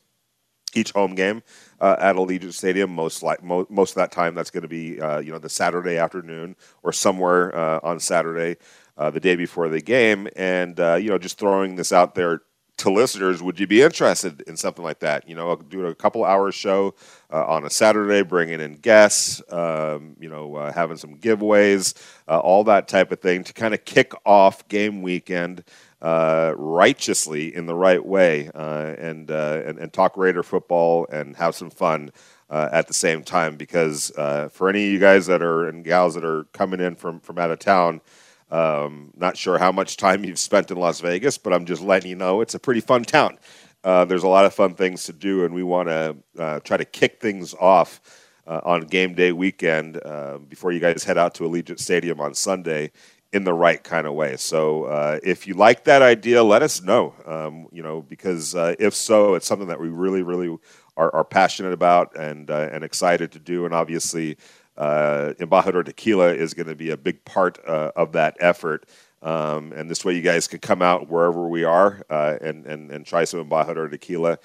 each 0.74 0.92
home 0.94 1.14
game 1.14 1.44
uh, 1.82 1.96
at 2.00 2.16
Allegiant 2.16 2.54
Stadium. 2.54 2.94
Most 2.94 3.24
like 3.24 3.44
mo- 3.44 3.68
most 3.70 3.92
of 3.92 3.96
that 3.96 4.12
time, 4.12 4.36
that's 4.36 4.52
going 4.52 4.62
to 4.62 4.70
be 4.70 5.02
uh, 5.02 5.20
you 5.20 5.32
know 5.32 5.40
the 5.40 5.50
Saturday 5.50 5.98
afternoon 5.98 6.56
or 6.84 6.94
somewhere 6.94 7.54
uh, 7.54 7.80
on 7.84 8.00
Saturday, 8.00 8.58
uh, 8.98 9.10
the 9.10 9.20
day 9.20 9.36
before 9.36 9.68
the 9.68 9.82
game, 9.82 10.30
and 10.36 10.80
uh, 10.80 10.96
you 10.96 11.10
know 11.10 11.18
just 11.18 11.38
throwing 11.38 11.76
this 11.76 11.92
out 11.92 12.16
there 12.16 12.44
to 12.78 12.92
listeners. 12.92 13.44
Would 13.44 13.60
you 13.60 13.68
be 13.68 13.82
interested 13.82 14.42
in 14.42 14.56
something 14.56 14.84
like 14.84 15.00
that? 15.00 15.28
You 15.28 15.36
know, 15.36 15.56
doing 15.56 15.92
a 15.92 15.96
couple 15.96 16.24
hours 16.24 16.56
show 16.56 16.96
uh, 17.32 17.46
on 17.46 17.66
a 17.66 17.70
Saturday, 17.70 18.22
bringing 18.24 18.60
in 18.62 18.74
guests, 18.74 19.42
um, 19.52 20.16
you 20.20 20.30
know, 20.30 20.72
having 20.74 20.98
some 20.98 21.18
giveaways, 21.18 21.94
all 22.28 22.64
that 22.66 22.88
type 22.88 23.12
of 23.12 23.20
thing 23.20 23.44
to 23.44 23.54
kind 23.54 23.74
of 23.74 23.84
kick 23.86 24.14
off 24.26 24.68
game 24.68 25.02
weekend 25.02 25.64
uh, 26.02 26.54
righteously 26.58 27.54
in 27.54 27.68
the 27.68 27.76
right 27.76 28.04
way 28.04 28.50
uh, 28.56 28.96
and, 28.98 29.30
uh, 29.30 29.62
and, 29.66 29.78
and 29.78 29.94
talk 29.94 30.18
Raider 30.18 30.42
football 30.42 31.06
and 31.12 31.36
have 31.36 31.56
some 31.56 31.70
fun 31.70 32.12
uh, 32.50 32.70
at 32.72 32.88
the 32.88 32.94
same 32.94 33.24
time. 33.24 33.56
Because 33.56 34.12
uh, 34.18 34.50
for 34.50 34.68
any 34.68 34.88
of 34.88 34.94
you 34.94 35.00
guys 35.00 35.28
that 35.28 35.44
are 35.44 35.68
and 35.68 35.84
gals 35.84 36.16
that 36.16 36.26
are 36.26 36.46
coming 36.54 36.80
in 36.80 36.96
from 36.96 37.20
from 37.20 37.38
out 37.38 37.52
of 37.52 37.60
town, 37.60 38.02
um, 38.50 39.12
not 39.16 39.38
sure 39.38 39.58
how 39.58 39.72
much 39.72 39.96
time 39.96 40.26
you've 40.26 40.40
spent 40.40 40.72
in 40.72 40.78
Las 40.78 41.00
Vegas, 41.02 41.38
but 41.38 41.54
I'm 41.54 41.66
just 41.66 41.82
letting 41.82 42.10
you 42.10 42.16
know 42.16 42.42
it's 42.42 42.56
a 42.56 42.60
pretty 42.60 42.82
fun 42.82 43.04
town. 43.04 43.38
There's 43.84 44.24
a 44.24 44.28
lot 44.28 44.46
of 44.46 44.54
fun 44.54 44.74
things 44.74 45.06
to 45.06 45.14
do, 45.14 45.46
and 45.46 45.54
we 45.54 45.64
want 45.64 45.88
to 45.88 46.62
try 46.64 46.78
to 46.78 46.86
kick 46.86 47.22
things 47.22 47.54
off. 47.54 48.02
on 48.48 48.82
game 48.82 49.14
day 49.14 49.32
weekend, 49.32 50.02
before 50.50 50.72
you 50.72 50.80
guys 50.80 51.04
head 51.04 51.18
out 51.18 51.36
to 51.36 51.44
Allegiant 51.44 51.80
Stadium 51.80 52.20
on 52.20 52.34
Sunday, 52.34 52.92
in 53.34 53.46
the 53.46 53.54
right 53.54 53.84
kind 53.84 54.06
of 54.06 54.14
way. 54.14 54.36
So 54.38 54.86
uh, 54.86 55.20
if 55.24 55.48
you 55.48 55.54
like 55.54 55.86
that 55.86 56.02
idea, 56.02 56.44
let 56.44 56.64
us 56.64 56.82
know. 56.82 57.14
Um, 57.26 57.68
you 57.72 57.82
know, 57.82 58.02
because 58.02 58.56
uh, 58.56 58.76
if 58.78 58.94
so, 58.94 59.36
it's 59.36 59.48
something 59.48 59.70
that 59.70 59.80
we 59.80 59.90
really, 59.90 60.22
really 60.22 60.58
are, 60.98 61.14
are 61.16 61.24
passionate 61.24 61.74
about 61.74 62.16
and 62.18 62.52
uh, 62.52 62.70
and 62.72 62.84
excited 62.84 63.32
to 63.32 63.40
do. 63.40 63.66
And 63.66 63.74
obviously, 63.74 64.38
uh, 64.78 65.34
Embajador 65.40 65.86
Tequila 65.86 66.34
is 66.34 66.54
going 66.54 66.68
to 66.68 66.76
be 66.76 66.90
a 66.90 66.98
big 66.98 67.24
part 67.24 67.58
uh, 67.66 67.92
of 67.96 68.12
that 68.14 68.36
effort. 68.40 68.86
Um, 69.22 69.72
and 69.74 69.90
this 69.90 70.04
way, 70.04 70.16
you 70.16 70.24
guys 70.24 70.48
can 70.48 70.60
come 70.60 70.82
out 70.82 71.08
wherever 71.08 71.48
we 71.48 71.64
are 71.64 72.04
uh, 72.10 72.38
and, 72.42 72.66
and 72.66 72.92
and 72.92 73.06
try 73.06 73.24
some 73.24 73.48
Embajador 73.48 73.90
Tequila. 73.90 74.40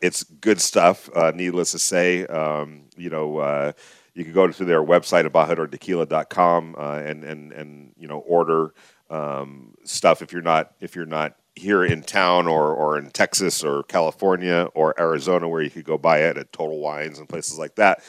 it's 0.00 0.22
good 0.24 0.60
stuff. 0.60 1.10
needless 1.34 1.72
to 1.72 1.78
say, 1.78 2.24
um, 2.26 2.84
you 2.96 3.10
know 3.10 3.74
you 4.14 4.24
can 4.24 4.32
go 4.32 4.46
to 4.46 4.64
their 4.64 4.82
website 4.82 5.28
embajadortequila.com 5.28 6.76
uh, 6.78 6.98
and 7.04 7.24
and 7.24 7.52
and 7.52 7.92
you 7.98 8.08
know 8.08 8.18
order 8.18 8.74
um, 9.10 9.74
stuff 9.84 10.22
if 10.22 10.32
you're 10.32 10.42
not 10.42 10.72
if 10.80 10.96
you're 10.96 11.06
not 11.06 11.36
here 11.56 11.84
in 11.84 12.02
town 12.02 12.48
or, 12.48 12.74
or 12.74 12.98
in 12.98 13.10
Texas 13.10 13.62
or 13.62 13.84
California 13.84 14.68
or 14.74 14.98
Arizona 14.98 15.48
where 15.48 15.62
you 15.62 15.70
could 15.70 15.84
go 15.84 15.96
buy 15.96 16.18
it 16.18 16.36
at 16.36 16.52
Total 16.52 16.78
Wines 16.78 17.18
and 17.18 17.28
places 17.28 17.58
like 17.58 17.76
that. 17.76 18.02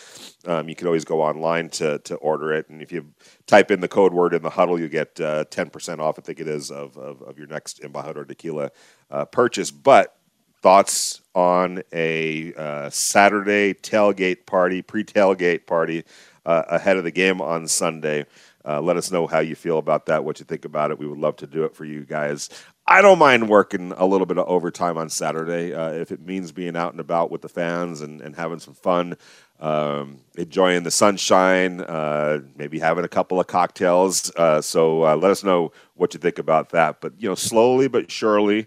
Um, 0.45 0.68
you 0.68 0.76
can 0.76 0.88
always 0.88 1.06
go 1.06 1.22
online 1.22 1.70
to, 1.70 1.99
to 1.99 2.16
order 2.16 2.53
it. 2.53 2.70
And 2.70 2.82
if 2.82 2.91
you 2.91 3.14
type 3.45 3.70
in 3.70 3.82
the 3.82 3.88
code 3.88 4.14
word 4.14 4.34
in 4.34 4.41
the 4.41 4.49
huddle, 4.49 4.80
you 4.80 4.89
get 4.89 5.20
uh, 5.22 5.45
10% 5.45 5.99
off, 5.99 6.18
I 6.18 6.24
think 6.24 6.39
it 6.39 6.47
is, 6.47 6.72
of, 6.72 6.97
of, 6.97 7.22
of 7.22 7.38
your 7.38 7.47
next 7.47 7.82
Embajador 7.84 8.28
Tequila 8.28 8.72
uh, 9.12 9.26
purchase. 9.26 9.70
But 9.70 10.18
thoughts 10.66 11.22
on 11.36 11.84
a 11.93 12.51
uh, 12.55 12.89
Saturday 12.89 13.72
tailgate 13.76 14.47
party, 14.47 14.82
pre 14.82 15.03
tailgate 15.03 15.68
party 15.68 16.03
uh, 16.43 16.63
ahead 16.70 16.97
of 16.97 17.03
the 17.03 17.11
game 17.11 17.39
on 17.39 17.68
Sunday. 17.68 18.26
Uh, 18.68 18.82
let 18.82 18.97
us 18.97 19.11
know 19.11 19.28
how 19.28 19.38
you 19.38 19.53
feel 19.53 19.78
about 19.78 20.07
that, 20.07 20.24
what 20.26 20.39
you 20.39 20.45
think 20.45 20.66
about 20.66 20.89
it. 20.89 20.97
We 20.97 21.05
would 21.05 21.20
love 21.20 21.36
to 21.36 21.45
do 21.45 21.66
it 21.66 21.76
for 21.76 21.86
you 21.86 22.03
guys. 22.03 22.49
I 22.88 23.03
don't 23.03 23.20
mind 23.20 23.47
working 23.47 23.91
a 23.95 24.07
little 24.07 24.26
bit 24.26 24.39
of 24.39 24.47
overtime 24.47 24.97
on 24.97 25.07
Saturday 25.07 25.72
uh, 25.72 25.91
if 25.91 26.11
it 26.11 26.26
means 26.26 26.51
being 26.51 26.76
out 26.76 26.93
and 26.93 26.99
about 26.99 27.30
with 27.30 27.43
the 27.43 27.49
fans 27.49 28.01
and, 28.01 28.20
and 28.20 28.36
having 28.36 28.57
some 28.57 28.74
fun, 28.74 29.18
um, 29.59 30.18
enjoying 30.36 30.82
the 30.82 30.89
sunshine, 30.89 31.82
uh, 31.82 32.39
maybe 32.55 32.80
having 32.80 33.05
a 33.05 33.07
couple 33.07 33.39
of 33.39 33.45
cocktails. 33.45 34.32
Uh, 34.36 34.61
so 34.61 35.01
let 35.01 35.30
us 35.30 35.43
know 35.43 35.72
what 35.93 36.16
you 36.16 36.20
think 36.20 36.39
about 36.39 36.70
that. 36.70 37.01
But 37.01 37.13
you 37.20 37.30
know, 37.30 37.36
slowly 37.36 37.88
but 37.88 38.09
surely, 38.09 38.66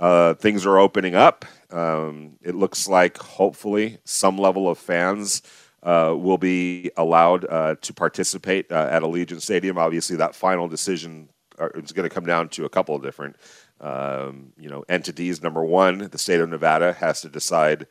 uh, 0.00 0.34
things 0.34 0.66
are 0.66 0.78
opening 0.78 1.14
up. 1.14 1.44
Um, 1.70 2.38
it 2.42 2.56
looks 2.56 2.88
like 2.88 3.18
hopefully 3.18 3.98
some 4.04 4.36
level 4.36 4.68
of 4.68 4.78
fans. 4.78 5.42
Uh, 5.82 6.14
will 6.14 6.36
be 6.36 6.90
allowed 6.98 7.40
to 7.80 7.94
participate 7.94 8.70
at 8.70 9.00
Allegiant 9.02 9.40
Stadium. 9.40 9.78
Obviously, 9.78 10.14
that 10.16 10.34
final 10.34 10.68
decision 10.68 11.30
is 11.74 11.92
going 11.92 12.08
to 12.08 12.14
come 12.14 12.26
down 12.26 12.48
to 12.50 12.64
a 12.64 12.68
couple 12.68 12.94
of 12.94 13.02
different 13.02 13.36
um, 13.80 14.52
you 14.58 14.68
know 14.68 14.84
entities. 14.88 15.42
Number 15.42 15.64
one, 15.64 16.08
the 16.10 16.18
state 16.18 16.40
of 16.40 16.48
Nevada 16.48 16.92
has 16.94 17.20
to 17.22 17.28
decide 17.28 17.86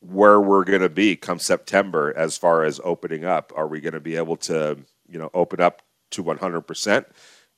where 0.00 0.40
we're 0.40 0.64
going 0.64 0.82
to 0.82 0.88
be 0.88 1.16
come 1.16 1.38
September 1.38 2.12
as 2.16 2.36
far 2.36 2.64
as 2.64 2.80
opening 2.84 3.24
up. 3.24 3.52
Are 3.56 3.66
we 3.66 3.80
going 3.80 3.94
to 3.94 4.00
be 4.00 4.16
able 4.16 4.36
to 4.38 4.78
you 5.08 5.18
know 5.18 5.30
open 5.34 5.60
up 5.60 5.82
to 6.10 6.22
100 6.22 6.62
percent 6.62 7.06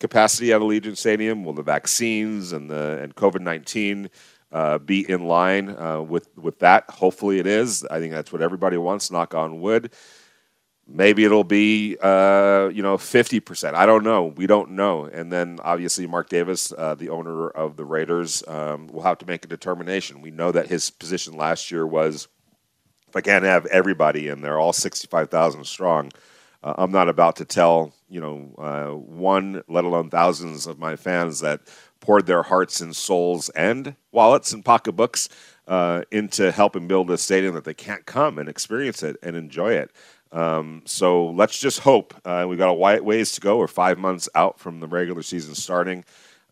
capacity 0.01 0.53
at 0.53 0.61
Allegiant 0.61 0.97
Stadium? 0.97 1.45
Will 1.45 1.53
the 1.53 1.62
vaccines 1.62 2.53
and 2.53 2.70
the 2.70 3.01
and 3.03 3.14
COVID 3.14 3.40
19 3.40 4.11
uh, 4.53 4.78
be 4.78 5.09
in 5.09 5.24
line 5.24 5.70
uh, 5.70 6.01
with 6.01 6.28
with 6.36 6.59
that? 6.61 6.88
Hopefully, 6.90 7.38
it 7.38 7.47
is. 7.47 7.84
I 7.84 7.99
think 7.99 8.12
that's 8.12 8.32
what 8.32 8.42
everybody 8.42 8.76
wants. 8.76 9.11
Knock 9.11 9.34
on 9.34 9.61
wood. 9.61 9.92
Maybe 10.86 11.24
it'll 11.24 11.45
be, 11.45 11.97
uh, 12.03 12.68
you 12.70 12.82
know, 12.82 12.99
50%. 12.99 13.72
I 13.72 13.86
don't 13.86 14.05
know. 14.05 14.24
We 14.24 14.47
don't 14.47 14.72
know. 14.72 15.07
And 15.07 15.32
then 15.32 15.59
obviously, 15.62 16.07
Mark 16.07 16.28
Davis, 16.28 16.74
uh, 16.76 16.95
the 16.95 17.09
owner 17.09 17.49
of 17.49 17.76
the 17.76 17.86
Raiders, 17.86 18.47
um, 18.47 18.88
will 18.88 19.01
have 19.01 19.16
to 19.18 19.26
make 19.26 19.47
a 19.47 19.49
determination. 19.49 20.20
We 20.20 20.30
know 20.30 20.53
that 20.53 20.66
his 20.68 20.90
position 20.90 21.38
last 21.38 21.70
year 21.70 21.86
was 21.86 22.28
if 23.09 23.16
I 23.16 23.22
can't 23.22 23.45
have 23.45 23.64
everybody 23.66 24.28
in 24.28 24.42
there, 24.42 24.59
all 24.59 24.72
65,000 24.72 25.64
strong, 25.64 26.11
uh, 26.64 26.74
I'm 26.78 26.90
not 26.90 27.08
about 27.08 27.36
to 27.36 27.44
tell, 27.44 27.92
you 28.08 28.20
know, 28.20 28.54
uh, 28.58 28.96
one, 28.96 29.62
let 29.68 29.84
alone 29.84 30.08
thousands 30.10 30.66
of 30.66 30.78
my 30.78 30.96
fans 30.96 31.40
that 31.40 31.60
poured 32.00 32.26
their 32.26 32.42
hearts 32.42 32.80
and 32.80 32.96
souls 32.96 33.50
and 33.50 33.94
wallets 34.12 34.52
and 34.52 34.64
pocketbooks 34.64 35.28
uh, 35.68 36.02
into 36.10 36.50
helping 36.50 36.88
build 36.88 37.10
a 37.10 37.18
stadium 37.18 37.54
that 37.54 37.64
they 37.64 37.74
can't 37.74 38.06
come 38.06 38.38
and 38.38 38.48
experience 38.48 39.02
it 39.02 39.16
and 39.22 39.36
enjoy 39.36 39.74
it. 39.74 39.90
Um, 40.32 40.82
so 40.84 41.26
let's 41.30 41.58
just 41.60 41.80
hope. 41.80 42.14
Uh, 42.24 42.46
we've 42.48 42.58
got 42.58 42.70
a 42.70 43.02
ways 43.02 43.32
to 43.32 43.40
go. 43.40 43.58
We're 43.58 43.68
five 43.68 43.98
months 43.98 44.28
out 44.34 44.58
from 44.58 44.80
the 44.80 44.88
regular 44.88 45.22
season 45.22 45.54
starting. 45.54 46.04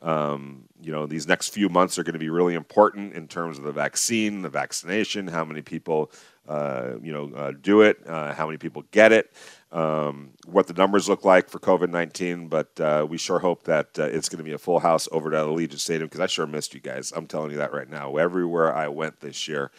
Um, 0.02 0.64
you 0.80 0.92
know, 0.92 1.06
these 1.06 1.26
next 1.26 1.50
few 1.50 1.68
months 1.68 1.98
are 1.98 2.02
going 2.02 2.14
to 2.14 2.18
be 2.18 2.30
really 2.30 2.54
important 2.54 3.14
in 3.14 3.28
terms 3.28 3.58
of 3.58 3.64
the 3.64 3.72
vaccine, 3.72 4.42
the 4.42 4.48
vaccination, 4.48 5.28
how 5.28 5.44
many 5.44 5.62
people, 5.62 6.10
you 6.48 7.12
know, 7.12 7.32
uh, 7.34 7.52
do 7.60 7.82
it, 7.82 7.98
uh, 8.06 8.34
how 8.34 8.46
many 8.46 8.58
people 8.58 8.82
get 8.90 9.12
it, 9.12 9.32
um, 9.70 10.30
what 10.46 10.66
the 10.66 10.74
numbers 10.74 11.08
look 11.08 11.24
like 11.24 11.48
for 11.48 11.58
COVID 11.58 11.90
19. 11.90 12.48
But 12.48 12.78
uh, 12.80 13.06
we 13.08 13.18
sure 13.18 13.38
hope 13.38 13.64
that 13.64 13.98
uh, 13.98 14.04
it's 14.04 14.28
going 14.28 14.38
to 14.38 14.44
be 14.44 14.52
a 14.52 14.58
full 14.58 14.80
house 14.80 15.08
over 15.12 15.32
at 15.34 15.46
Allegiant 15.46 15.78
Stadium 15.78 16.08
because 16.08 16.20
I 16.20 16.26
sure 16.26 16.46
missed 16.46 16.74
you 16.74 16.80
guys. 16.80 17.12
I'm 17.14 17.26
telling 17.26 17.50
you 17.50 17.58
that 17.58 17.72
right 17.72 17.88
now. 17.88 18.16
Everywhere 18.16 18.74
I 18.74 18.88
went 18.88 19.20
this 19.20 19.46
year, 19.48 19.70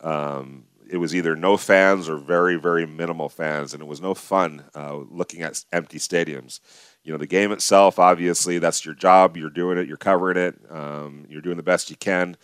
um, 0.00 0.64
it 0.88 0.98
was 0.98 1.14
either 1.14 1.34
no 1.34 1.56
fans 1.56 2.08
or 2.08 2.16
very 2.16 2.56
very 2.56 2.86
minimal 2.86 3.28
fans, 3.28 3.72
and 3.72 3.82
it 3.82 3.86
was 3.86 4.00
no 4.00 4.14
fun 4.14 4.64
uh, 4.74 4.96
looking 4.96 5.42
at 5.42 5.64
empty 5.72 5.98
stadiums. 5.98 6.60
You 7.02 7.12
know, 7.12 7.18
the 7.18 7.26
game 7.26 7.52
itself, 7.52 7.98
obviously, 7.98 8.58
that's 8.58 8.84
your 8.84 8.94
job. 8.94 9.36
You're 9.36 9.50
doing 9.50 9.76
it. 9.76 9.86
You're 9.86 9.98
covering 9.98 10.38
it. 10.38 10.58
Um, 10.70 11.26
you're 11.28 11.42
doing 11.42 11.58
the 11.58 11.62
best 11.62 11.90
you 11.90 11.96
can. 11.96 12.38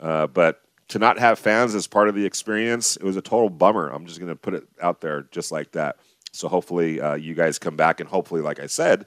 Uh, 0.00 0.26
but 0.26 0.62
to 0.88 0.98
not 0.98 1.18
have 1.18 1.38
fans 1.38 1.74
as 1.74 1.86
part 1.86 2.08
of 2.08 2.14
the 2.14 2.24
experience, 2.24 2.96
it 2.96 3.02
was 3.02 3.16
a 3.16 3.22
total 3.22 3.50
bummer. 3.50 3.88
I'm 3.88 4.06
just 4.06 4.18
going 4.18 4.30
to 4.30 4.36
put 4.36 4.54
it 4.54 4.66
out 4.80 5.00
there 5.00 5.26
just 5.30 5.50
like 5.50 5.72
that. 5.72 5.96
So 6.32 6.48
hopefully, 6.48 7.00
uh, 7.00 7.14
you 7.14 7.34
guys 7.34 7.58
come 7.58 7.76
back, 7.76 8.00
and 8.00 8.08
hopefully, 8.08 8.42
like 8.42 8.60
I 8.60 8.66
said, 8.66 9.06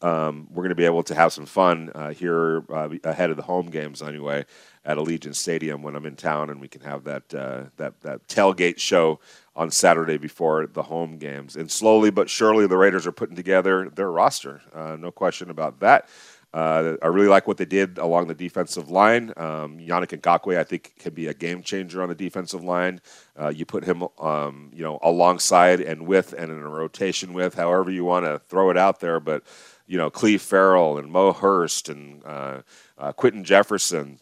um, 0.00 0.46
we're 0.50 0.62
going 0.62 0.68
to 0.68 0.76
be 0.76 0.84
able 0.84 1.02
to 1.02 1.14
have 1.14 1.32
some 1.32 1.44
fun 1.46 1.90
uh, 1.94 2.10
here 2.10 2.62
uh, 2.70 2.88
ahead 3.02 3.30
of 3.30 3.36
the 3.36 3.42
home 3.42 3.66
games 3.66 4.00
anyway 4.00 4.46
at 4.84 4.96
Allegiant 4.96 5.34
Stadium 5.34 5.82
when 5.82 5.96
I'm 5.96 6.06
in 6.06 6.14
town, 6.14 6.50
and 6.50 6.60
we 6.60 6.68
can 6.68 6.82
have 6.82 7.04
that 7.04 7.34
uh, 7.34 7.64
that 7.76 8.00
that 8.02 8.28
tailgate 8.28 8.78
show 8.78 9.18
on 9.56 9.72
Saturday 9.72 10.16
before 10.16 10.66
the 10.66 10.84
home 10.84 11.18
games. 11.18 11.56
And 11.56 11.70
slowly 11.70 12.10
but 12.10 12.30
surely, 12.30 12.68
the 12.68 12.76
Raiders 12.76 13.06
are 13.08 13.12
putting 13.12 13.34
together 13.36 13.90
their 13.90 14.10
roster. 14.10 14.62
Uh, 14.72 14.96
no 14.96 15.10
question 15.10 15.50
about 15.50 15.80
that. 15.80 16.08
Uh, 16.54 16.96
I 17.02 17.08
really 17.08 17.28
like 17.28 17.46
what 17.46 17.58
they 17.58 17.66
did 17.66 17.98
along 17.98 18.28
the 18.28 18.34
defensive 18.34 18.90
line. 18.90 19.32
Um, 19.36 19.78
Yannick 19.78 20.18
Ngakoue, 20.18 20.58
I 20.58 20.64
think, 20.64 20.94
can 20.98 21.12
be 21.12 21.26
a 21.26 21.34
game 21.34 21.62
changer 21.62 22.02
on 22.02 22.08
the 22.08 22.14
defensive 22.14 22.64
line. 22.64 23.00
Uh, 23.38 23.48
you 23.48 23.66
put 23.66 23.84
him, 23.84 24.04
um, 24.18 24.70
you 24.74 24.82
know, 24.82 24.98
alongside 25.02 25.80
and 25.80 26.06
with 26.06 26.32
and 26.32 26.50
in 26.50 26.58
a 26.58 26.68
rotation 26.68 27.34
with, 27.34 27.54
however 27.54 27.90
you 27.90 28.04
want 28.04 28.24
to 28.24 28.38
throw 28.48 28.70
it 28.70 28.78
out 28.78 29.00
there. 29.00 29.20
But 29.20 29.44
you 29.86 29.98
know, 29.98 30.10
Cleve 30.10 30.42
Ferrell 30.42 30.98
and 30.98 31.10
Mo 31.10 31.32
Hurst 31.32 31.88
and 31.88 32.22
uh, 32.24 32.62
uh, 32.96 33.12
Quinton 33.12 33.44
Jefferson 33.44 34.20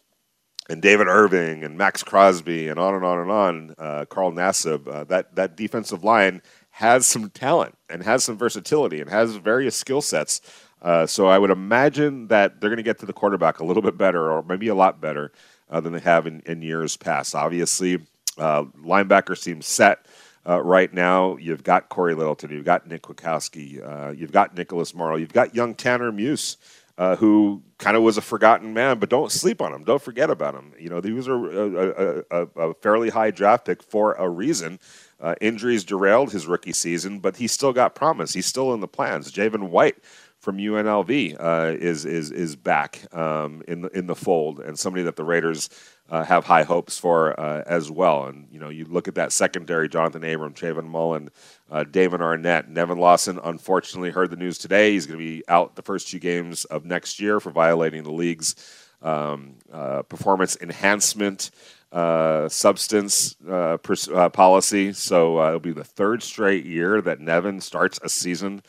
and 0.69 0.81
David 0.81 1.07
Irving 1.07 1.63
and 1.63 1.77
Maxx 1.77 2.03
Crosby 2.03 2.67
and 2.67 2.79
on 2.79 2.93
and 2.93 3.05
on 3.05 3.19
and 3.19 3.31
on, 3.31 3.75
uh, 3.77 4.05
Carl 4.05 4.31
Nassib, 4.31 4.87
uh, 4.87 5.03
that, 5.05 5.35
that 5.35 5.55
defensive 5.55 6.03
line 6.03 6.41
has 6.71 7.05
some 7.05 7.29
talent 7.29 7.77
and 7.89 8.03
has 8.03 8.23
some 8.23 8.37
versatility 8.37 9.01
and 9.01 9.09
has 9.09 9.35
various 9.35 9.75
skill 9.75 10.01
sets. 10.01 10.41
Uh, 10.81 11.05
so 11.05 11.27
I 11.27 11.37
would 11.37 11.49
imagine 11.49 12.27
that 12.27 12.59
they're 12.59 12.69
going 12.69 12.77
to 12.77 12.83
get 12.83 12.99
to 12.99 13.05
the 13.05 13.13
quarterback 13.13 13.59
a 13.59 13.65
little 13.65 13.81
bit 13.81 13.97
better 13.97 14.31
or 14.31 14.43
maybe 14.43 14.67
a 14.67 14.75
lot 14.75 15.01
better 15.01 15.31
uh, 15.69 15.79
than 15.79 15.93
they 15.93 15.99
have 15.99 16.27
in, 16.27 16.41
in 16.45 16.61
years 16.61 16.97
past. 16.97 17.35
Obviously, 17.35 17.99
uh, 18.37 18.63
linebacker 18.85 19.37
seems 19.37 19.65
set. 19.65 20.05
Uh, 20.47 20.61
right 20.63 20.93
now, 20.93 21.35
you've 21.37 21.63
got 21.63 21.89
Cory 21.89 22.15
Littleton, 22.15 22.51
you've 22.51 22.63
got 22.63 22.87
Nick 22.87 23.01
Kwiatkowski, 23.01 24.17
you've 24.17 24.31
got 24.31 24.55
Nicholas 24.55 24.93
Morrow, 24.93 25.17
you've 25.17 25.33
got 25.33 25.53
young 25.53 25.75
Tanner 25.75 26.09
Muse, 26.11 26.55
uh, 26.97 27.15
who 27.15 27.61
kind 27.77 27.95
of 27.95 28.03
was 28.03 28.17
a 28.17 28.21
forgotten 28.21 28.73
man, 28.73 28.97
but 28.97 29.09
don't 29.09 29.31
sleep 29.31 29.61
on 29.61 29.71
him. 29.71 29.83
Don't 29.83 30.01
forget 30.01 30.29
about 30.29 30.55
him. 30.55 30.73
You 30.79 30.89
know, 30.89 31.01
he 31.01 31.11
was 31.11 31.27
a, 31.27 31.33
a, 31.33 32.23
a, 32.31 32.69
a 32.69 32.73
fairly 32.75 33.09
high 33.09 33.29
draft 33.29 33.65
pick 33.65 33.83
for 33.83 34.13
a 34.13 34.27
reason. 34.27 34.79
Uh, 35.19 35.35
injuries 35.41 35.83
derailed 35.83 36.31
his 36.31 36.47
rookie 36.47 36.73
season, 36.73 37.19
but 37.19 37.37
he 37.37 37.47
still 37.47 37.73
got 37.73 37.95
promise. 37.95 38.33
He's 38.33 38.45
still 38.45 38.73
in 38.73 38.79
the 38.79 38.87
plans. 38.87 39.31
Javin 39.31 39.69
White 39.69 39.97
from 40.39 40.57
UNLV 40.57 41.35
uh, 41.39 41.75
is 41.77 42.05
is 42.05 42.31
is 42.31 42.55
back 42.55 43.05
um, 43.15 43.63
in 43.67 43.81
the 43.81 43.89
in 43.89 44.07
the 44.07 44.15
fold, 44.15 44.59
and 44.59 44.77
somebody 44.77 45.03
that 45.03 45.15
the 45.15 45.23
Raiders 45.23 45.69
uh, 46.09 46.23
have 46.23 46.45
high 46.45 46.63
hopes 46.63 46.97
for 46.97 47.37
uh, 47.39 47.63
as 47.65 47.91
well. 47.91 48.25
And 48.25 48.47
you 48.51 48.59
know, 48.59 48.69
you 48.69 48.85
look 48.85 49.07
at 49.07 49.15
that 49.15 49.31
secondary: 49.31 49.89
Johnathan 49.89 50.33
Abram, 50.33 50.53
Trayvon 50.53 50.87
Mullen, 50.87 51.29
uh, 51.71 51.83
Damon 51.83 52.21
Arnette, 52.21 52.67
Nevin 52.67 52.97
Lawson. 52.97 53.39
Unfortunately, 53.43 54.11
heard 54.11 54.29
the 54.29 54.37
news 54.37 54.57
today. 54.57 54.91
He's 54.91 55.05
going 55.05 55.19
to 55.19 55.25
be 55.25 55.43
out 55.47 55.75
the 55.75 55.81
first 55.81 56.07
two 56.07 56.19
games 56.19 56.65
of 56.65 56.85
next 56.85 57.19
year 57.19 57.39
for 57.39 57.51
violating 57.51 58.03
the 58.03 58.11
league's 58.11 58.55
um, 59.01 59.55
uh, 59.71 60.03
performance 60.03 60.57
enhancement 60.61 61.51
uh, 61.91 62.49
substance 62.49 63.35
uh, 63.49 63.77
pers- 63.77 64.09
policy. 64.33 64.93
So 64.93 65.45
it'll 65.45 65.59
be 65.59 65.71
the 65.71 65.83
third 65.83 66.23
straight 66.23 66.65
year 66.65 67.01
that 67.01 67.19
Nevin 67.19 67.61
starts 67.61 67.99
a 68.03 68.09
season. 68.09 68.61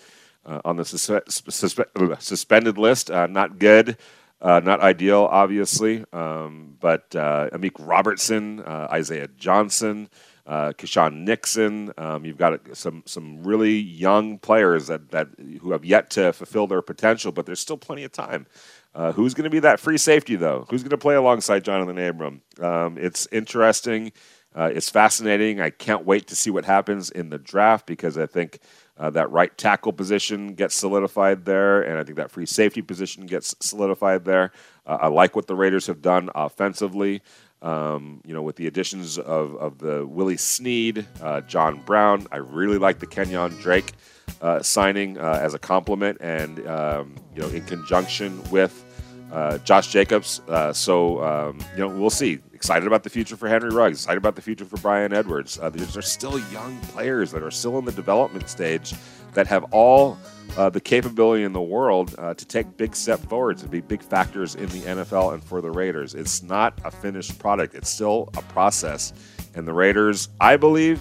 On 0.64 0.76
the 0.76 0.82
suspe- 0.82 2.22
suspended 2.22 2.78
list, 2.78 3.10
not 3.10 3.58
good. 3.58 3.96
Uh, 4.40 4.60
not 4.62 4.80
ideal, 4.80 5.28
obviously, 5.32 6.04
um, 6.12 6.76
but 6.78 7.14
uh, 7.16 7.50
Amik 7.52 7.72
Robertson, 7.80 8.60
uh, 8.60 8.86
Isaiah 8.92 9.26
Johnson, 9.36 10.08
uh, 10.46 10.72
Nixon. 11.12 11.92
Um, 11.98 12.24
you've 12.24 12.38
got 12.38 12.60
some 12.76 13.02
some 13.04 13.42
really 13.42 13.76
young 13.76 14.38
players 14.38 14.86
that, 14.86 15.10
that 15.10 15.28
who 15.60 15.72
have 15.72 15.84
yet 15.84 16.10
to 16.10 16.32
fulfill 16.32 16.68
their 16.68 16.82
potential, 16.82 17.32
but 17.32 17.46
there's 17.46 17.60
still 17.60 17.76
plenty 17.76 18.04
of 18.04 18.12
time. 18.12 18.46
Uh, 18.94 19.12
who's 19.12 19.34
going 19.34 19.44
to 19.44 19.50
be 19.50 19.60
that 19.60 19.78
free 19.80 19.98
safety 19.98 20.36
though? 20.36 20.66
Who's 20.70 20.82
going 20.82 20.90
to 20.90 20.98
play 20.98 21.16
alongside 21.16 21.64
Johnathan 21.64 22.08
Abram? 22.08 22.42
Um, 22.60 22.96
it's 22.96 23.26
interesting. 23.30 24.12
Uh, 24.54 24.70
it's 24.72 24.88
fascinating. 24.88 25.60
I 25.60 25.70
can't 25.70 26.06
wait 26.06 26.26
to 26.28 26.36
see 26.36 26.50
what 26.50 26.64
happens 26.64 27.10
in 27.10 27.28
the 27.28 27.38
draft 27.38 27.86
because 27.86 28.16
I 28.16 28.26
think 28.26 28.60
uh, 28.98 29.10
that 29.10 29.30
right 29.30 29.56
tackle 29.56 29.92
position 29.92 30.54
gets 30.54 30.74
solidified 30.74 31.44
there, 31.44 31.82
and 31.82 31.98
I 31.98 32.04
think 32.04 32.16
that 32.16 32.30
free 32.30 32.46
safety 32.46 32.82
position 32.82 33.26
gets 33.26 33.54
solidified 33.60 34.24
there. 34.24 34.52
Uh, 34.86 34.98
I 35.02 35.08
like 35.08 35.36
what 35.36 35.46
the 35.46 35.54
Raiders 35.54 35.86
have 35.86 36.02
done 36.02 36.30
offensively. 36.34 37.22
Um, 37.60 38.20
you 38.24 38.34
know, 38.34 38.42
with 38.42 38.56
the 38.56 38.68
additions 38.68 39.18
of, 39.18 39.56
of 39.56 39.78
the 39.78 40.06
Willie 40.06 40.36
Snead, 40.36 41.06
uh, 41.20 41.40
John 41.42 41.82
Brown, 41.84 42.26
I 42.30 42.36
really 42.36 42.78
like 42.78 43.00
the 43.00 43.06
Kenyon 43.06 43.50
Drake 43.60 43.92
uh, 44.40 44.62
signing 44.62 45.18
uh, 45.18 45.40
as 45.42 45.54
a 45.54 45.58
compliment, 45.58 46.18
and 46.20 46.64
um, 46.66 47.16
you 47.34 47.42
know, 47.42 47.48
in 47.48 47.64
conjunction 47.64 48.42
with 48.50 48.84
uh, 49.32 49.58
Josh 49.58 49.88
Jacobs. 49.88 50.40
so 50.72 51.22
um, 51.22 51.58
you 51.74 51.80
know, 51.80 51.88
we'll 51.88 52.10
see 52.10 52.40
excited 52.58 52.88
about 52.88 53.04
the 53.04 53.10
future 53.10 53.36
for 53.36 53.48
Henry 53.48 53.70
Ruggs, 53.70 54.00
excited 54.00 54.18
about 54.18 54.34
the 54.34 54.42
future 54.42 54.64
for 54.64 54.78
Bryan 54.78 55.12
Edwards. 55.12 55.60
Uh, 55.62 55.70
these 55.70 55.96
are 55.96 56.02
still 56.02 56.40
young 56.50 56.76
players 56.78 57.30
that 57.30 57.40
are 57.40 57.52
still 57.52 57.78
in 57.78 57.84
the 57.84 57.92
development 57.92 58.48
stage 58.48 58.94
that 59.34 59.46
have 59.46 59.62
all 59.70 60.18
uh, 60.56 60.68
the 60.68 60.80
capability 60.80 61.44
in 61.44 61.52
the 61.52 61.60
world 61.60 62.16
uh, 62.18 62.34
to 62.34 62.44
take 62.44 62.76
big 62.76 62.96
step 62.96 63.20
forwards 63.20 63.62
and 63.62 63.70
be 63.70 63.80
big 63.80 64.02
factors 64.02 64.56
in 64.56 64.66
the 64.70 64.80
NFL 64.80 65.34
and 65.34 65.44
for 65.44 65.60
the 65.60 65.70
Raiders. 65.70 66.16
It's 66.16 66.42
not 66.42 66.76
a 66.84 66.90
finished 66.90 67.38
product, 67.38 67.76
it's 67.76 67.90
still 67.90 68.28
a 68.36 68.42
process. 68.42 69.12
And 69.54 69.66
the 69.66 69.72
Raiders, 69.72 70.28
I 70.40 70.56
believe, 70.56 71.00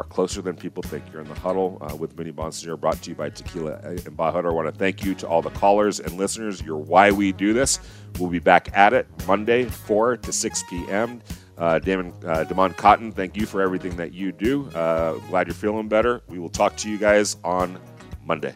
are 0.00 0.04
closer 0.04 0.40
than 0.40 0.56
people 0.56 0.82
think. 0.82 1.04
You're 1.12 1.20
in 1.20 1.28
the 1.28 1.38
huddle 1.38 1.76
uh, 1.82 1.94
with 1.94 2.14
Vinny 2.14 2.32
Bonsignore, 2.32 2.80
brought 2.80 3.02
to 3.02 3.10
you 3.10 3.14
by 3.16 3.28
Tequila 3.28 3.74
and 3.82 4.00
Bahutter. 4.16 4.50
I 4.50 4.54
want 4.54 4.72
to 4.72 4.72
thank 4.72 5.04
you 5.04 5.14
to 5.16 5.28
all 5.28 5.42
the 5.42 5.50
callers 5.50 6.00
and 6.00 6.16
listeners. 6.16 6.62
You're 6.62 6.78
why 6.78 7.10
we 7.10 7.32
do 7.32 7.52
this. 7.52 7.78
We'll 8.18 8.30
be 8.30 8.38
back 8.38 8.70
at 8.72 8.94
it 8.94 9.06
Monday, 9.26 9.66
4 9.66 10.16
to 10.16 10.32
6 10.32 10.62
p.m. 10.70 11.20
Uh, 11.58 11.78
Damon, 11.78 12.14
uh, 12.24 12.44
Damon 12.44 12.72
Cotton, 12.72 13.12
thank 13.12 13.36
you 13.36 13.44
for 13.44 13.60
everything 13.60 13.94
that 13.96 14.14
you 14.14 14.32
do. 14.32 14.70
Uh, 14.70 15.18
glad 15.28 15.46
you're 15.46 15.54
feeling 15.54 15.88
better. 15.88 16.22
We 16.28 16.38
will 16.38 16.48
talk 16.48 16.76
to 16.78 16.90
you 16.90 16.96
guys 16.96 17.36
on 17.44 17.78
Monday. 18.24 18.54